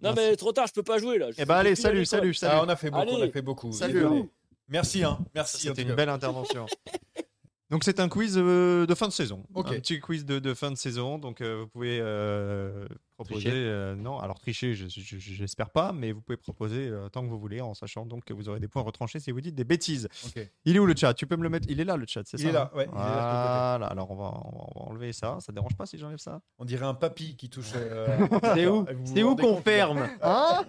[0.00, 1.30] Non, mais trop tard, je peux pas jouer là.
[1.30, 2.54] Je Eh ben, allez, salut, salut, salut.
[2.56, 3.32] Ah, on a fait beaucoup, on a Allez.
[3.32, 3.72] fait beaucoup.
[3.72, 4.30] Salut.
[4.68, 5.18] Merci, hein.
[5.34, 5.66] Merci.
[5.66, 6.66] C'était une belle intervention.
[7.70, 9.44] Donc c'est un quiz euh, de fin de saison.
[9.54, 11.18] Un petit quiz de, de fin de saison.
[11.18, 12.86] Donc euh, vous pouvez euh,
[13.24, 13.50] proposer.
[13.52, 17.22] Euh, non, alors tricher, je- je- je- j'espère pas, mais vous pouvez proposer euh, tant
[17.22, 19.54] que vous voulez, en sachant donc que vous aurez des points retranchés si vous dites
[19.54, 20.08] des bêtises.
[20.26, 20.48] Ok.
[20.64, 21.14] Il est où le chat?
[21.14, 22.70] Tu peux me le mettre Il est là le chat, c'est Il ça est là,
[22.74, 23.78] ouais, il est là, côté.
[23.78, 23.86] Voilà.
[23.86, 25.36] Alors on va, on va- on va enlever ça.
[25.40, 26.40] Ça te dérange pas si j'enlève ça?
[26.58, 27.72] On dirait un papy qui touche.
[27.76, 28.06] euh,
[28.54, 28.86] C'est où?
[29.04, 30.08] C'est où qu'on ferme?
[30.22, 30.64] Hein?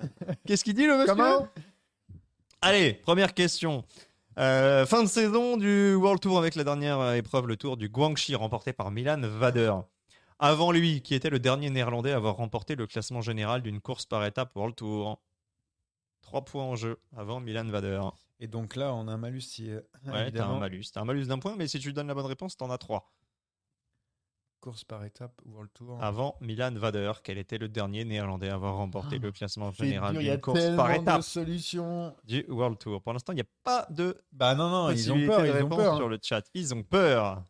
[0.45, 1.15] Qu'est-ce qu'il dit le monsieur?
[1.15, 1.47] Comment?
[2.61, 3.83] Allez, première question.
[4.37, 8.35] Euh, fin de saison du World Tour avec la dernière épreuve, le Tour du Guangxi,
[8.35, 9.73] remporté par Milan Vader.
[10.39, 14.05] Avant lui, qui était le dernier néerlandais à avoir remporté le classement général d'une course
[14.05, 15.21] par étape World Tour.
[16.21, 18.01] Trois points en jeu avant Milan Vader.
[18.39, 19.69] Et donc là, on a un malus si.
[19.69, 20.85] euh, Ouais, t'as un malus.
[20.93, 23.11] T'as un malus d'un point, mais si tu donnes la bonne réponse, t'en as trois.
[24.61, 25.97] Course par étape, World Tour.
[26.03, 30.39] Avant Milan Vader, quel était le dernier néerlandais à avoir remporté le classement général d'une
[30.41, 31.21] course par étape
[32.25, 33.01] du World Tour.
[33.01, 35.69] Pour l'instant, il n'y a pas de Bah non, non, ils ont peur, ils ont
[35.69, 35.93] peur.
[35.93, 35.97] hein.
[35.97, 36.45] sur le chat.
[36.53, 37.43] Ils ont peur.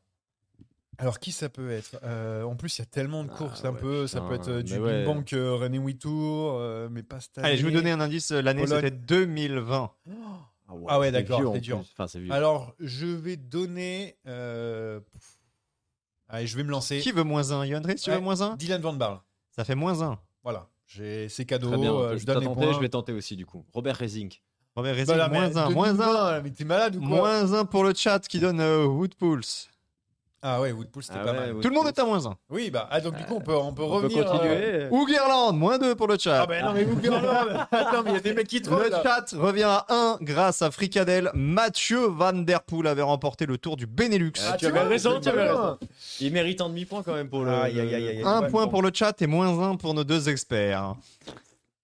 [1.00, 1.98] Alors qui ça peut être?
[2.04, 4.06] Euh, En plus, il y a tellement de Ah courses un ouais, peu.
[4.08, 5.04] Ça peut être euh, du ouais.
[5.04, 8.00] Bing Bank euh, René Witour, euh, mais pas cette Allez, je vais vous donner un
[8.02, 8.32] indice.
[8.32, 8.82] L'année, Pologne.
[8.84, 9.92] c'était 2020.
[10.88, 11.78] Ah ouais, c'est d'accord, vieux, en c'est dur.
[11.80, 11.90] plus.
[11.94, 12.32] Enfin, c'est vieux.
[12.32, 14.18] Alors, je vais donner.
[14.28, 15.00] euh,
[16.28, 17.00] Allez, je vais me lancer.
[17.00, 19.20] Qui veut moins 1 Yohan Dries, tu Ouais, veux moins 1 Dylan Van Barle.
[19.56, 20.20] Ça fait moins 1.
[20.44, 20.68] Voilà.
[20.86, 21.70] J'ai c'est cadeau.
[21.70, 21.94] Très bien.
[21.94, 22.74] euh, je donne les tenté, points.
[22.74, 23.66] je vais tenter aussi du coup.
[23.74, 24.42] Robert Rezink.
[24.76, 25.70] Robert Racing, Voilà, mais moins 1.
[25.72, 25.94] Moins 1.
[25.94, 27.08] 2020, Mais t'es malade ou quoi?
[27.08, 29.70] Moins 1 pour le chat qui donne euh, Wood Pulse.
[30.42, 31.60] Ah ouais, Woodpool, c'était Ah pas ouais, mal.
[31.62, 32.38] Tout le monde est à moins 1.
[32.50, 34.26] Oui, bah, ah, donc du coup, on peut, on peut On peut revenir.
[34.26, 34.54] continuer.
[34.54, 36.44] euh, Ou Guerland, moins 2 pour le chat.
[36.44, 36.98] Ah bah non, mais vous,
[37.72, 38.84] Attends, mais il y a des mecs qui trollent.
[38.84, 39.04] le là.
[39.04, 41.30] chat revient à 1 grâce à Fricadel.
[41.34, 44.32] Mathieu Van Der Poel avait remporté le tour du Benelux.
[44.40, 45.78] Ah, Ah, tu avais vois, raison, c'est tu avais raison.
[46.22, 47.52] Il mérite un demi-point quand même pour le.
[47.52, 48.22] Aïe, aïe, aïe.
[48.24, 48.72] Un point bon.
[48.72, 50.96] pour le chat et moins un pour nos deux experts.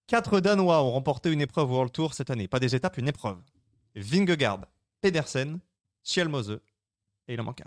[0.06, 2.48] Quatre Danois ont remporté une épreuve World Tour cette année.
[2.48, 3.36] Pas des étapes, une épreuve.
[3.96, 4.60] Vingegaard,
[5.02, 5.58] Pedersen,
[6.04, 6.58] Schielmose
[7.28, 7.64] et il en manque un.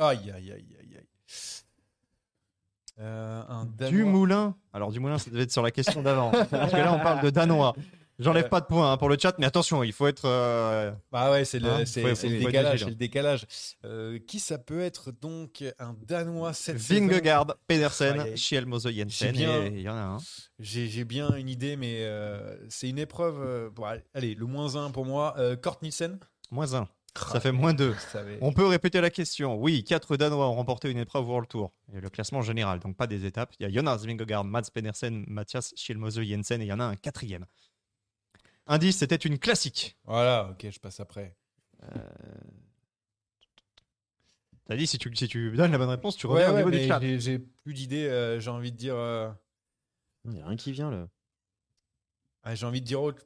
[0.00, 1.06] Aïe, aïe, aïe, aïe, aïe.
[2.98, 3.90] Euh, un Danois.
[3.90, 4.54] Du Moulin.
[4.72, 6.30] Alors du Moulin, ça devait être sur la question d'avant.
[6.50, 7.74] Parce que là, on parle de Danois.
[8.18, 10.26] J'enlève pas de points hein, pour le chat, mais attention, il faut être.
[10.26, 12.72] euh, Bah ouais, c'est le, Hein, c'est, faut- c'est faut- le faut être décalage.
[12.72, 12.86] vigilant.
[12.86, 13.46] C'est le décalage.
[13.86, 17.06] Euh, qui ça peut être donc un Danois cette saison?
[17.08, 18.36] Vingegaard, Aïe, Pedersen, aïe.
[18.36, 19.32] Schielmose, Jensen.
[19.32, 20.18] bien- Et il y en a un.
[20.58, 23.40] j'ai, j'ai bien une idée, mais euh, c'est une épreuve.
[23.40, 25.34] euh, bon, allez, le moins 1 pour moi.
[25.38, 26.18] Euh, Kort Nielsen?
[26.50, 26.86] Moins un.
[27.16, 27.94] Ça fait moins deux.
[28.40, 29.56] On peut répéter la question.
[29.56, 31.72] Oui, quatre Danois ont remporté une épreuve World Tour.
[31.92, 33.52] Et le classement général, donc pas des étapes.
[33.58, 36.84] Il y a Jonas Vingegaard, Mats Pedersen, Mathias Schielmose, Jensen et il y en a
[36.84, 37.46] un quatrième.
[38.66, 39.96] Indice, c'était une classique.
[40.04, 41.36] Voilà, ok, je passe après.
[44.66, 46.70] T'as dit, si tu, si tu donnes la bonne réponse, tu Ouais, reviens au niveau
[46.70, 48.06] mais du j'ai, plus d'idées.
[48.06, 48.94] euh, j'ai envie de dire.
[48.94, 49.28] euh,
[50.24, 51.08] Il n'y a rien qui vient là.
[52.44, 53.22] ah, j'ai envie de dire autre.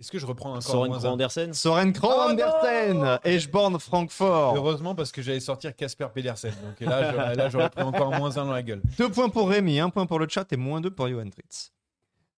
[0.00, 4.56] Est-ce que je reprends encore Soren Kroh un Andersen Soren Kroh Oh Andersen, Eschborn, Francfort.
[4.56, 6.52] Heureusement parce que j'allais sortir Casper Pedersen.
[6.62, 8.82] Donc là, j'aurais, là, j'aurais pris encore moins un dans la gueule.
[8.98, 11.72] Deux points pour Rémi, un point pour le chat et moins deux pour Johan Tritz.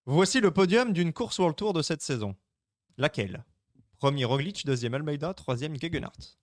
[0.05, 2.35] Voici le podium d'une course World Tour de cette saison.
[2.97, 3.43] Laquelle?
[3.97, 6.37] Premier Roglic, deuxième Almeida, troisième Gegenhardt.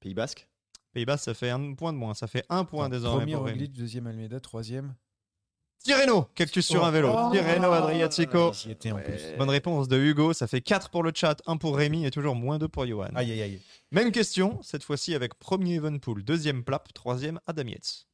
[0.00, 0.48] Pays Basque?
[0.92, 2.14] Pays-Bas, ça fait un point de moins.
[2.14, 3.58] Ça fait un point désormais Premier pour Rémi.
[3.58, 4.94] Roglic, deuxième Almeida, troisième.
[5.84, 7.12] Tirreno, cactus sur un vélo.
[7.14, 7.30] Oh.
[7.30, 8.52] Tirreno Adriatico.
[8.52, 9.36] Plus.
[9.36, 10.32] Bonne réponse de Hugo.
[10.32, 13.10] Ça fait 4 pour le chat, 1 pour Rémi et toujours moins 2 pour Johan.
[13.14, 13.60] Aïe, aïe, aïe.
[13.92, 18.06] Même question, cette fois-ci avec premier Evenpool, deuxième Plap, troisième Adam Yates.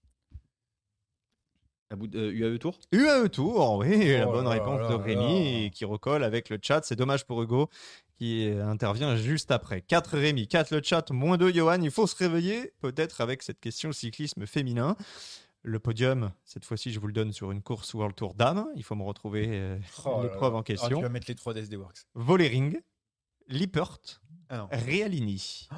[1.92, 2.76] À bout de euh, UAE Tour?
[2.90, 5.70] UAE Tour, oui, la Oh bonne là réponse là de Rémi là.
[5.70, 6.80] qui recolle avec le chat.
[6.82, 7.68] C'est dommage pour Hugo
[8.18, 9.80] qui intervient juste après.
[9.82, 11.80] 4 Rémi, 4 le chat, moins 2 Johan.
[11.82, 14.96] Il faut se réveiller peut-être avec cette question cyclisme féminin.
[15.62, 18.66] Le podium, cette fois-ci, je vous le donne sur une course World Tour Dames.
[18.76, 21.00] Il faut me retrouver euh, Oh l'épreuve en Ah, tu question.
[21.02, 22.06] vas mettre les 3 d'SD Works.
[22.14, 22.80] Volering,
[23.48, 23.98] Lippert,
[24.48, 24.68] Ah non.
[24.72, 25.68] Realini.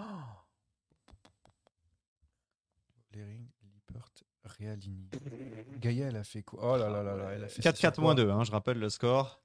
[3.12, 4.08] Lering, Lippert,
[4.44, 5.10] Realini.
[5.80, 6.60] Gaïa, elle a fait quoi?
[6.74, 8.88] Oh là là là là, elle a fait 4-4 moins 2, hein, je rappelle le
[8.88, 9.42] score.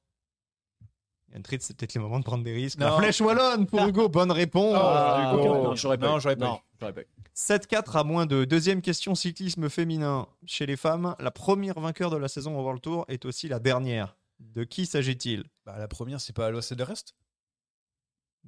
[1.60, 2.80] C'est peut-être le moment de prendre des risques.
[2.80, 4.76] La flèche wallonne pour Hugo, bonne réponse.
[4.80, 5.44] Ah, Hugo.
[5.44, 6.08] Non, j'aurais pas.
[6.08, 6.22] Non, eu.
[6.22, 6.60] j'aurais pas Non, eu.
[6.80, 7.02] j'aurais pas.
[7.02, 7.08] eu.
[7.36, 8.46] 7-4 à moins 2.
[8.46, 11.16] Deuxième question cyclisme féminin chez les femmes.
[11.20, 14.18] La première vainqueur de la saison au World Tour est aussi la dernière.
[14.40, 15.44] De qui s'agit-il?
[15.66, 17.16] Bah, la première, c'est pas Alois Rest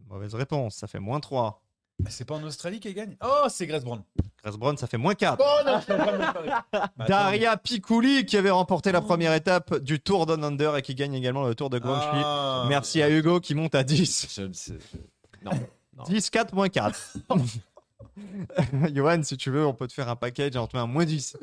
[0.08, 1.64] Mauvaise réponse, ça fait moins 3.
[2.10, 3.18] C'est pas en Australie qu'elle gagne?
[3.24, 4.02] Oh, c'est Grace Brown.
[4.44, 5.38] Chris Brown, ça fait moins 4.
[5.42, 6.18] Oh non, je peux pas me
[6.48, 10.82] faire- Attends, Daria Picouli qui avait remporté la première étape du Tour Down Under et
[10.82, 12.22] qui gagne également le Tour de Grand Prix.
[12.24, 12.66] Ah.
[12.70, 14.28] Merci à Hugo qui monte à 10.
[14.34, 15.52] Je- c'est- je- Non.
[15.98, 16.04] non.
[16.06, 17.18] 10, 4, moins 4.
[18.94, 20.88] Johan, si tu veux, on peut te faire un package et on te met un
[20.88, 21.38] moins 10.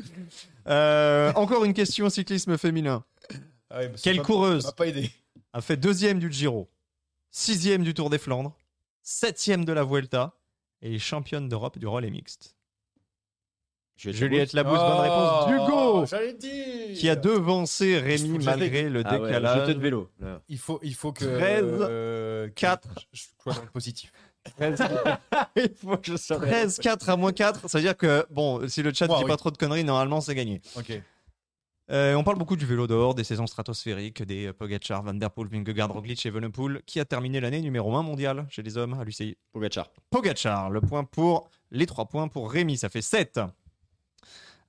[0.69, 3.05] Euh, encore une question cyclisme féminin.
[3.71, 5.11] Ah Quelle pas- coureuse pas aidé.
[5.53, 6.69] a fait deuxième du Giro,
[7.31, 8.55] sixième du Tour des Flandres,
[9.03, 10.33] septième de la Vuelta
[10.83, 12.56] et est championne d'Europe du relais mixte
[13.97, 14.75] Juliette Juliette Labousse.
[14.79, 16.95] Labousse, bonne réponse d'Hugo, Oh, J'allais dire.
[16.97, 19.61] qui a devancé Rémi malgré le Ah ouais, décalage.
[19.61, 20.11] jeté de vélo.
[20.21, 20.41] là.
[20.49, 21.25] Il faut, il faut que.
[21.25, 22.89] 13, euh, que 4.
[23.13, 24.13] Je je sois dans le positif.
[24.59, 24.79] 13,
[25.57, 26.39] Il faut que je sache.
[26.41, 29.25] 13, 4 à moins 4, ça veut dire que, bon, si le chat Moi, dit
[29.25, 29.31] oui.
[29.31, 30.61] pas trop de conneries, normalement c'est gagné.
[30.77, 31.01] Ok.
[31.91, 35.31] Euh, on parle beaucoup du vélo d'or, des saisons stratosphériques, des euh, Pogacar, Van Der
[35.31, 38.95] Poel, Vingegaard, Roglic et Evenepoel, qui a terminé l'année numéro 1 mondial chez les hommes
[39.01, 39.37] à l'UCI.
[39.53, 39.89] Pogacar.
[40.11, 43.39] Pogacar, le point pour les 3 points pour Rémi, ça fait 7.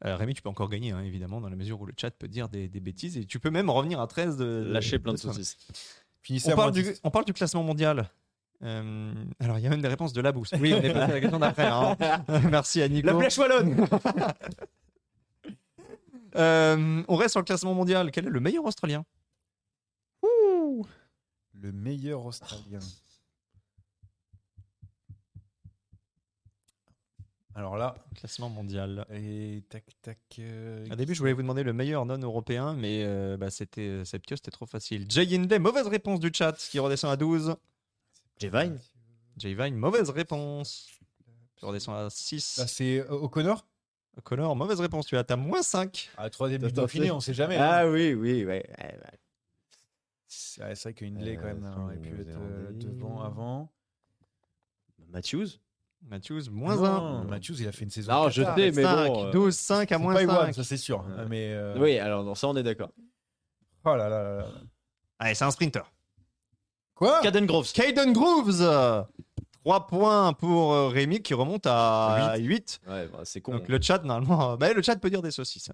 [0.06, 2.28] Euh, Rémi, tu peux encore gagner, hein, évidemment, dans la mesure où le chat peut
[2.28, 4.68] dire des, des bêtises et tu peux même revenir à 13 de.
[4.70, 5.34] Lâcher plein de toi.
[5.34, 5.58] saucisses.
[6.22, 7.00] Finissez On parle, du, 10.
[7.04, 8.10] on parle du classement mondial.
[8.64, 10.52] Euh, alors, il y a même des réponses de la bourse.
[10.60, 11.68] Oui, on est passé à la question d'après.
[11.68, 11.96] hein.
[12.52, 13.08] Merci à Nico.
[13.08, 13.88] La flèche wallonne
[16.36, 18.12] Euh, on reste sur le classement mondial.
[18.12, 19.04] Quel est le meilleur Australien?
[21.54, 22.80] Le meilleur Australien.
[27.58, 29.08] Alors là, Classement mondial.
[29.12, 30.20] et tac tac.
[30.38, 34.06] euh, Au début, je voulais vous demander le meilleur non-européen, mais euh, bah, c'était euh,
[34.06, 35.08] Septio, c'était trop facile.
[35.10, 37.56] Jay Hindley, mauvaise réponse du chat, qui redescend à 12.
[38.40, 38.78] J'ai Vine.
[39.38, 40.88] Jay Vine, mauvaise réponse.
[41.56, 42.58] Tu redescends à 6.
[42.60, 43.66] Là, c'est euh, O'Connor
[44.24, 46.10] Connor, mauvaise réponse, tu as ta moins 5.
[46.18, 47.10] Ah, troisième but à fait.
[47.12, 47.56] on sait jamais.
[47.58, 47.68] hein.
[47.70, 48.68] Ah oui, oui, ouais.
[48.68, 49.20] ouais, ouais.
[50.28, 53.72] C'est vrai qu'Hindley, quand même, Euh, aurait pu être euh, devant avant.
[55.10, 55.60] Matthews
[56.04, 57.24] Matthews, moins Non, 1.
[57.26, 58.12] Matthews, il a fait une saison.
[58.14, 59.26] Non, je sais, mais 5, bon.
[59.28, 60.54] euh, 12, 5 à C'est moins pas Ewan, 5.
[60.56, 61.00] ça c'est sûr.
[61.06, 61.26] Ouais.
[61.28, 62.92] Mais euh, Oui, alors dans ça, on est d'accord.
[63.84, 64.46] Oh là là là là.
[65.20, 65.92] Allez, c'est un sprinter.
[66.96, 67.22] Quoi?
[67.22, 67.72] Caden Groves.
[67.74, 69.06] Caden Grooves
[69.64, 72.80] 3 points pour euh, Rémi qui remonte à 8.
[72.88, 73.54] Ouais, bah, c'est con.
[73.54, 75.70] Donc le chat, normalement, bah, le chat peut dire des saucisses.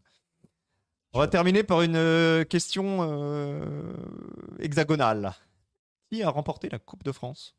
[1.13, 3.93] On va terminer par une euh, question euh,
[4.59, 5.33] hexagonale.
[6.11, 7.55] Qui a remporté la Coupe de France?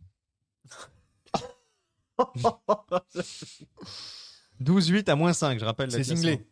[4.61, 5.91] 12-8 à moins 5, je rappelle.
[5.91, 6.17] C'est classement.
[6.17, 6.47] Zingley.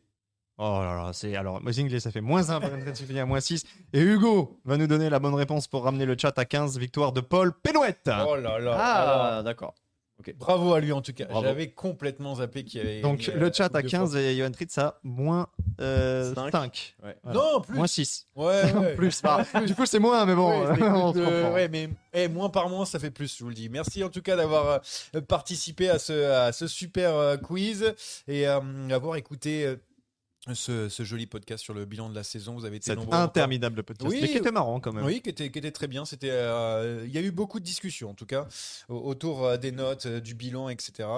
[0.59, 3.41] Oh là là, c'est alors moi, Zingley, ça fait moins 1 pour Rennes à moins
[3.41, 3.65] 6.
[3.93, 6.79] Et Hugo va nous donner la bonne réponse pour ramener le chat à 15.
[6.79, 8.11] Victoire de Paul Pénouette.
[8.27, 8.77] Oh là là.
[8.79, 9.75] Ah, d'accord.
[10.39, 11.25] Bravo à lui en tout cas.
[11.27, 11.47] Bravo.
[11.47, 13.01] J'avais complètement zappé qu'il y avait.
[13.01, 14.15] Donc le euh, chat à de 15 France.
[14.17, 15.49] et Johan Tritz à moins
[15.81, 16.51] euh, Cinq.
[16.53, 16.97] 5.
[17.03, 17.17] Ouais.
[17.33, 17.75] Non, plus.
[17.75, 18.27] Moins 6.
[18.37, 18.95] Ouais, ouais.
[18.95, 19.21] plus.
[19.23, 22.85] Bah, du coup, c'est moins, mais bon, Ouais, on de- mais eh, moins par moins,
[22.85, 23.69] ça fait plus, je vous le dis.
[23.69, 24.81] Merci en tout cas d'avoir
[25.15, 27.95] euh, participé à ce, à ce super euh, quiz
[28.29, 28.61] et euh,
[28.91, 29.77] avoir écouté euh,
[30.55, 32.55] ce, ce joli podcast sur le bilan de la saison.
[32.55, 33.15] Vous avez été Cet nombreux.
[33.15, 33.25] encore.
[33.27, 34.11] interminable podcast.
[34.11, 34.19] Oui.
[34.23, 35.05] mais qui était marrant quand même.
[35.05, 36.05] Oui, qui était, qui était très bien.
[36.05, 38.49] C'était, euh, il y a eu beaucoup de discussions en tout cas
[38.89, 41.09] au- autour euh, des notes, euh, du bilan, etc.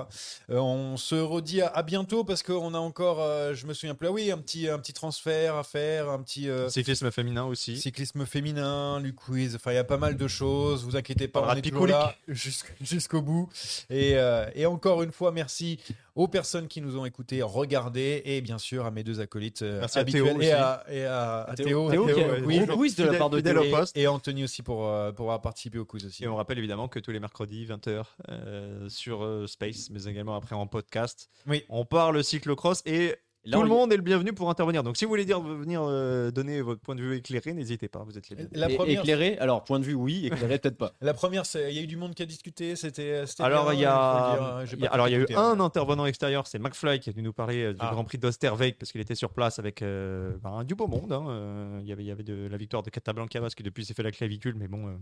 [0.51, 3.95] Euh, on se redit à, à bientôt parce qu'on a encore, euh, je me souviens
[3.95, 7.79] plus, ah oui, un petit, un petit transfert à faire, un petit Cyclisme féminin aussi.
[7.79, 9.55] cyclisme féminin, le quiz.
[9.57, 10.85] Enfin, il y a pas mal de choses.
[10.85, 12.15] Vous inquiétez pas, Parlera on est toujours là
[12.81, 13.49] jusqu'au bout.
[13.89, 14.17] Et,
[14.55, 15.79] et encore une fois, merci
[16.15, 19.81] aux personnes qui nous ont écoutés, regardés, et bien sûr à mes deux acolytes euh,
[19.81, 22.59] Merci à habituels Théo et, à, et à, à Théo, Théo, à Théo, un oui.
[22.67, 23.53] gros quiz de la part de Théo.
[23.55, 23.93] au.
[23.97, 26.25] Et, et Anthony aussi pour, euh, pour avoir participé au quiz aussi.
[26.25, 30.37] Et on rappelle évidemment que tous les mercredis, 20h, euh, sur euh, Space, mais également
[30.37, 31.65] après en podcast, Oui.
[31.69, 34.83] on parle cyclocross et Là, tout on le monde est le bienvenu pour intervenir.
[34.83, 38.03] Donc si vous voulez dire venir euh, donner votre point de vue éclairé, n'hésitez pas,
[38.03, 38.59] vous êtes les bienvenus.
[38.59, 40.95] La première, Éclairé, alors point de vue, oui, éclairé, peut-être pas.
[41.03, 42.75] la première, c'est- il y a eu du monde qui a discuté.
[42.77, 43.27] C'était.
[43.27, 45.57] c'était Alors il y a, dire, hein, y a- alors il y a eu hein.
[45.59, 47.91] un intervenant extérieur, c'est McFly qui est venu nous parler euh, du Ah.
[47.93, 51.13] Grand Prix d'Osterwijk parce qu'il était sur place avec euh, ben, du beau monde.
[51.13, 53.63] hein, euh, il y avait, il y avait de la victoire de Catablanca parce que
[53.63, 54.93] depuis s'est fait la clavicule, mais bon, euh,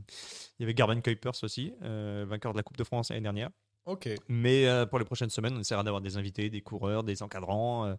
[0.58, 3.50] il y avait Garben Kuipers aussi, euh, vainqueur de la Coupe de France l'année dernière.
[3.84, 4.08] Ok.
[4.28, 7.86] Mais euh, pour les prochaines semaines, on essaiera d'avoir des invités, des coureurs, des encadrants.
[7.86, 7.94] euh,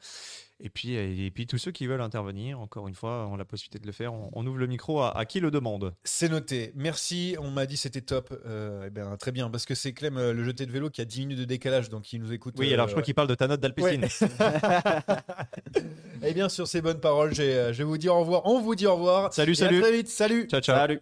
[0.61, 3.79] et, puis, et puis tous ceux qui veulent intervenir, encore une fois, ont la possibilité
[3.79, 4.13] de le faire.
[4.13, 5.93] On, on ouvre le micro à, à qui le demande.
[6.05, 6.71] C'est noté.
[6.75, 7.35] Merci.
[7.39, 8.33] On m'a dit c'était top.
[8.45, 9.49] Euh, eh ben, très bien.
[9.49, 11.89] Parce que c'est Clem, euh, le jeté de vélo, qui a 10 minutes de décalage.
[11.89, 12.53] Donc il nous écoute.
[12.57, 14.01] Oui, euh, alors je crois qu'il parle de ta note d'Alpecin.
[16.25, 18.43] Eh bien, sur ces bonnes paroles, euh, je vais vous dire au revoir.
[18.45, 19.33] On vous dit au revoir.
[19.33, 19.81] Salut, Et à salut.
[19.81, 20.07] très vite.
[20.07, 20.47] Salut.
[20.47, 20.77] Ciao, ciao.
[20.77, 21.01] Salut.